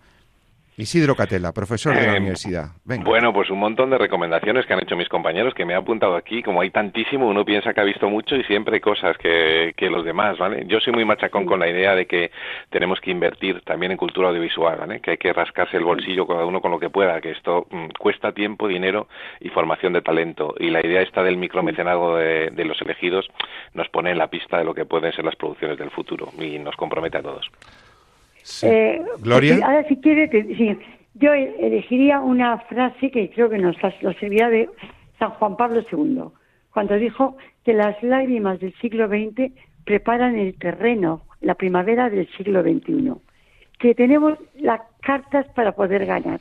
Isidro 0.78 1.16
Catela, 1.16 1.52
profesor 1.52 1.94
de 1.94 2.08
la 2.08 2.14
eh, 2.14 2.18
universidad. 2.18 2.70
Bueno, 2.86 3.34
pues 3.34 3.50
un 3.50 3.60
montón 3.60 3.90
de 3.90 3.98
recomendaciones 3.98 4.66
que 4.66 4.74
han 4.74 4.82
hecho 4.82 4.96
mis 4.96 5.10
compañeros 5.10 5.54
que 5.54 5.66
me 5.66 5.74
he 5.74 5.76
apuntado 5.76 6.16
aquí. 6.16 6.42
Como 6.42 6.62
hay 6.62 6.70
tantísimo, 6.70 7.28
uno 7.28 7.44
piensa 7.44 7.74
que 7.74 7.82
ha 7.82 7.84
visto 7.84 8.10
mucho 8.10 8.36
y 8.36 8.44
siempre 8.46 8.76
hay 8.76 8.80
cosas 8.80 9.18
que, 9.18 9.74
que 9.76 9.90
los 9.90 10.06
demás, 10.06 10.38
¿vale? 10.38 10.64
Yo 10.68 10.80
soy 10.80 10.94
muy 10.94 11.04
machacón 11.04 11.46
con 11.46 11.60
la 11.60 11.70
idea 11.70 11.94
de 11.94 12.06
que 12.06 12.32
tenemos 12.70 13.00
que 13.02 13.12
invertir 13.12 13.62
también 13.62 13.92
en 13.92 13.98
cultura 13.98 14.30
audiovisual, 14.30 14.78
¿vale? 14.80 15.02
Que 15.02 15.12
hay 15.12 15.18
que 15.18 15.34
rascarse 15.34 15.78
el 15.78 15.84
bolsillo 15.84 16.26
cada 16.26 16.46
uno 16.46 16.62
con 16.62 16.72
lo 16.72 16.80
que 16.80 16.90
pueda, 16.90 17.20
que 17.20 17.32
esto 17.32 17.68
mm, 17.70 17.88
cuesta 18.00 18.32
tiempo, 18.32 18.68
dinero 18.68 19.08
y 19.40 19.50
formación 19.50 19.94
de 19.94 20.02
talento. 20.02 20.56
Y 20.58 20.70
la 20.70 20.86
idea 20.86 21.02
esta 21.02 21.22
del 21.22 21.38
micromecenado 21.38 22.16
de, 22.16 22.50
de 22.50 22.66
los 22.66 22.82
elegidos 22.82 23.28
nos 23.74 23.90
pone 23.90 24.12
en 24.12 24.18
la 24.18 24.28
pista 24.28 24.58
de 24.58 24.64
lo 24.64 24.74
que 24.74 24.86
pueden 24.86 25.12
ser 25.12 25.26
las 25.26 25.36
producciones 25.36 25.78
del 25.78 25.92
futuro 25.92 26.30
y 26.40 26.60
nos 26.60 26.76
compromete 26.76 27.18
a 27.18 27.22
todos. 27.22 27.52
Eh, 28.64 29.02
Gloria. 29.20 29.60
Ahora, 29.66 29.88
si 29.88 29.98
quiere, 29.98 30.30
yo 31.16 31.34
elegiría 31.34 32.20
una 32.20 32.60
frase 32.60 33.12
que 33.12 33.30
creo 33.30 33.50
que 33.50 33.58
nos 33.58 33.76
lo 34.02 34.14
servirá 34.14 34.50
de 34.50 34.70
San 35.20 35.32
Juan 35.32 35.56
Pablo 35.58 35.84
II, 35.92 36.24
cuando 36.74 36.96
dijo 36.96 37.38
que 37.64 37.74
las 37.74 38.02
lágrimas 38.02 38.60
del 38.60 38.74
siglo 38.82 39.08
XX 39.08 39.52
preparan 39.84 40.38
el 40.38 40.58
terreno, 40.58 41.22
la 41.42 41.56
primavera 41.56 42.10
del 42.10 42.28
siglo 42.38 42.62
XXI, 42.62 43.14
que 43.80 43.96
tenemos 43.96 44.38
las 44.56 44.82
cartas 45.02 45.48
para 45.56 45.74
poder 45.74 46.06
ganar, 46.06 46.39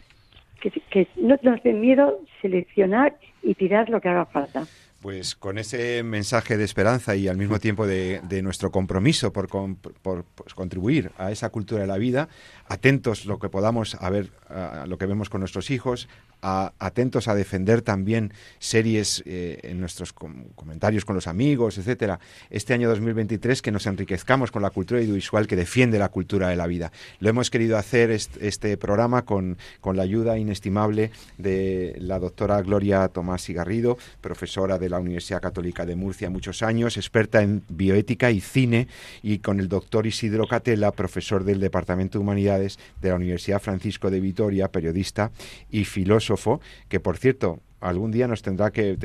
que, 0.61 0.71
que 0.71 1.09
no 1.17 1.37
nos 1.43 1.63
den 1.63 1.81
miedo 1.81 2.21
seleccionar 2.41 3.17
y 3.43 3.55
tirar 3.55 3.89
lo 3.91 4.01
que 4.01 4.09
haga 4.09 4.27
falta. 4.27 4.65
Pues 5.01 5.35
con 5.35 5.57
ese 5.57 6.03
mensaje 6.03 6.59
de 6.59 6.65
esperanza 6.65 7.17
y 7.17 7.27
al 7.27 7.39
mismo 7.39 7.59
tiempo 7.59 7.87
de, 7.87 8.21
nuestro 8.43 8.71
compromiso 8.71 9.33
por, 9.33 9.49
pues, 9.49 10.55
contribuir 10.55 11.11
a 11.17 11.31
esa 11.31 11.49
cultura 11.49 11.81
de 11.81 11.87
la 11.87 11.97
vida, 11.97 12.29
atentos 12.67 13.25
lo 13.25 13.39
que 13.39 13.49
podamos 13.49 13.95
a 13.95 14.11
ver, 14.11 14.31
a 14.51 14.87
lo 14.87 14.99
que 14.99 15.07
vemos 15.07 15.31
con 15.31 15.41
nuestros 15.41 15.71
hijos, 15.71 16.09
atentos 16.43 17.29
a 17.29 17.35
defender 17.35 17.83
también 17.83 18.33
series 18.59 19.23
eh, 19.27 19.61
en 19.63 19.81
nuestros 19.81 20.13
comentarios 20.13 21.05
con 21.05 21.15
los 21.15 21.27
amigos, 21.27 21.79
etcétera. 21.79 22.19
Este 22.49 22.75
año 22.75 22.89
2023 22.89 23.63
que 23.63 23.71
nos 23.71 23.87
enriquezcamos 23.87 24.51
con 24.51 24.63
la 24.63 24.71
cultura 24.71 25.01
audiovisual 25.01 25.47
que 25.47 25.57
defiende 25.57 25.99
la 25.99 26.09
cultura 26.09 26.49
de 26.49 26.57
la 26.57 26.67
vida. 26.67 26.93
Lo 27.19 27.29
hemos 27.29 27.51
querido 27.51 27.77
hacer 27.77 28.11
este, 28.11 28.77
programa 28.77 29.25
con, 29.25 29.59
con, 29.81 29.97
la 29.97 30.03
ayuda 30.03 30.39
inestimable 30.39 31.11
de 31.37 31.97
la 31.99 32.19
doctora 32.19 32.63
Gloria 32.63 33.09
Tomás 33.09 33.49
y 33.51 33.55
Garrido, 33.55 33.99
profesora 34.21 34.79
de 34.79 34.89
la 34.89 34.99
Universidad 34.99 35.43
Católica 35.43 35.85
de 35.85 35.97
Murcia 35.97 36.31
muchos 36.31 36.63
años, 36.63 36.97
experta 36.97 37.43
en 37.43 37.63
bioética 37.69 38.31
y 38.31 38.41
cine, 38.41 38.89
y 39.23 39.39
con 39.39 39.61
el 39.61 39.69
doctor 39.69 40.07
Isidro 40.07 40.47
Catela, 40.47 40.93
profesor 40.93 41.45
del 41.45 41.61
Departamento 41.61 42.19
de 42.19 42.23
Humanidades 42.23 42.79
de 43.01 43.11
la 43.11 43.17
Universidad 43.17 43.61
Francisco 43.61 44.11
de 44.11 44.21
Vitoria, 44.21 44.40
periodista 44.71 45.31
y 45.71 45.85
filósofo 45.85 46.61
que 46.89 47.01
por 47.01 47.19
cierto, 47.19 47.61
algún 47.81 48.11
día 48.11 48.29
nos 48.29 48.43
tendrá 48.43 48.71
que, 48.71 48.97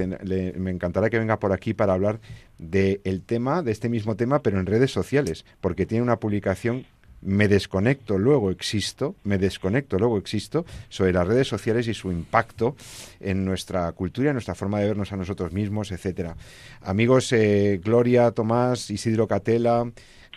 me 0.58 0.72
encantará 0.72 1.10
que 1.10 1.20
venga 1.20 1.40
por 1.40 1.54
aquí 1.54 1.74
para 1.74 1.94
hablar 1.94 2.20
del 2.58 3.24
tema, 3.26 3.62
de 3.62 3.72
este 3.72 3.90
mismo 3.90 4.16
tema, 4.16 4.42
pero 4.42 4.60
en 4.60 4.66
redes 4.66 4.92
sociales, 4.92 5.46
porque 5.62 5.86
tiene 5.86 6.04
una 6.04 6.20
publicación 6.20 6.86
me 7.22 7.48
desconecto, 7.48 8.20
luego 8.20 8.52
existo, 8.52 9.16
me 9.24 9.40
desconecto, 9.40 9.98
luego 9.98 10.18
existo, 10.18 10.64
sobre 10.90 11.12
las 11.12 11.28
redes 11.28 11.48
sociales 11.48 11.88
y 11.88 11.94
su 11.94 12.12
impacto 12.12 12.76
en 13.20 13.44
nuestra 13.44 13.92
cultura, 13.94 14.30
en 14.30 14.36
nuestra 14.36 14.54
forma 14.54 14.80
de 14.80 14.88
vernos 14.88 15.12
a 15.12 15.18
nosotros 15.18 15.52
mismos, 15.52 15.92
etcétera. 15.92 16.36
Amigos, 16.82 17.32
eh, 17.34 17.82
Gloria, 17.84 18.30
Tomás, 18.30 18.92
Isidro 18.92 19.28
Catela, 19.28 19.92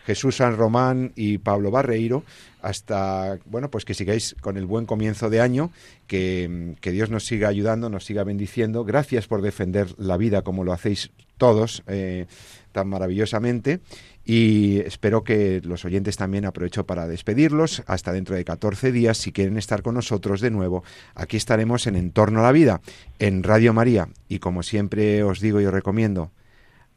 Jesús 0.05 0.37
San 0.37 0.57
Román 0.57 1.13
y 1.17 1.39
Pablo 1.39 1.71
Barreiro, 1.71 2.25
hasta, 2.63 3.39
bueno, 3.45 3.71
pues 3.71 3.85
que 3.85 3.95
sigáis 3.95 4.35
con 4.41 4.57
el 4.57 4.67
buen 4.67 4.87
comienzo 4.87 5.31
de 5.31 5.41
año, 5.41 5.71
que, 6.07 6.77
Dios 6.83 7.11
nos 7.11 7.27
siga 7.27 7.49
ayudando, 7.49 7.91
nos 7.91 8.05
siga 8.05 8.25
bendiciendo. 8.25 8.85
Gracias 8.85 9.27
por 9.27 9.43
defender 9.43 9.89
la 9.99 10.17
vida 10.17 10.43
como 10.43 10.65
lo 10.65 10.73
hacéis 10.73 11.11
todos 11.37 11.83
eh, 11.87 12.27
tan 12.73 12.89
maravillosamente. 12.89 13.81
Y 14.25 14.81
espero 14.81 15.25
que 15.25 15.63
los 15.65 15.85
oyentes 15.85 16.17
también 16.17 16.45
aprovecho 16.45 16.85
para 16.85 17.07
despedirlos. 17.07 17.83
Hasta 17.87 18.13
dentro 18.13 18.35
de 18.35 18.45
14 18.45 18.93
días, 18.93 19.17
si 19.17 19.33
quieren 19.33 19.57
estar 19.57 19.83
con 19.83 19.95
nosotros 19.95 20.41
de 20.41 20.51
nuevo, 20.51 20.85
aquí 21.15 21.37
estaremos 21.37 21.87
en 21.87 21.97
Entorno 21.97 22.41
a 22.41 22.43
la 22.43 22.53
Vida, 22.53 22.81
en 23.19 23.43
Radio 23.43 23.73
María. 23.73 24.09
Y 24.29 24.39
como 24.39 24.63
siempre 24.63 25.23
os 25.23 25.41
digo 25.41 25.61
y 25.61 25.67
os 25.67 25.73
recomiendo, 25.73 26.31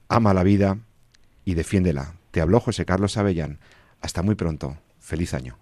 ama 0.09 0.33
la 0.33 0.43
vida 0.43 0.77
y 1.45 1.53
defiéndela. 1.53 2.20
Te 2.31 2.41
habló 2.41 2.59
José 2.59 2.85
Carlos 2.85 3.17
Avellán. 3.17 3.59
Hasta 4.01 4.23
muy 4.23 4.35
pronto. 4.35 4.77
Feliz 4.99 5.33
año. 5.33 5.57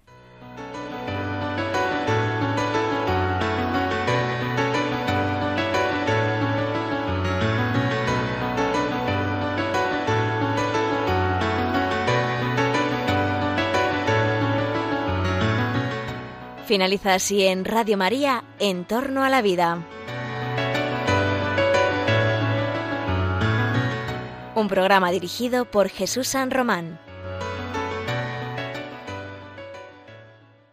Finaliza 16.69 17.15
así 17.15 17.41
en 17.47 17.65
Radio 17.65 17.97
María, 17.97 18.43
En 18.59 18.85
torno 18.85 19.23
a 19.23 19.29
la 19.29 19.41
vida. 19.41 19.83
Un 24.59 24.67
programa 24.67 25.09
dirigido 25.09 25.63
por 25.63 25.87
Jesús 25.87 26.27
San 26.27 26.51
Román. 26.51 26.99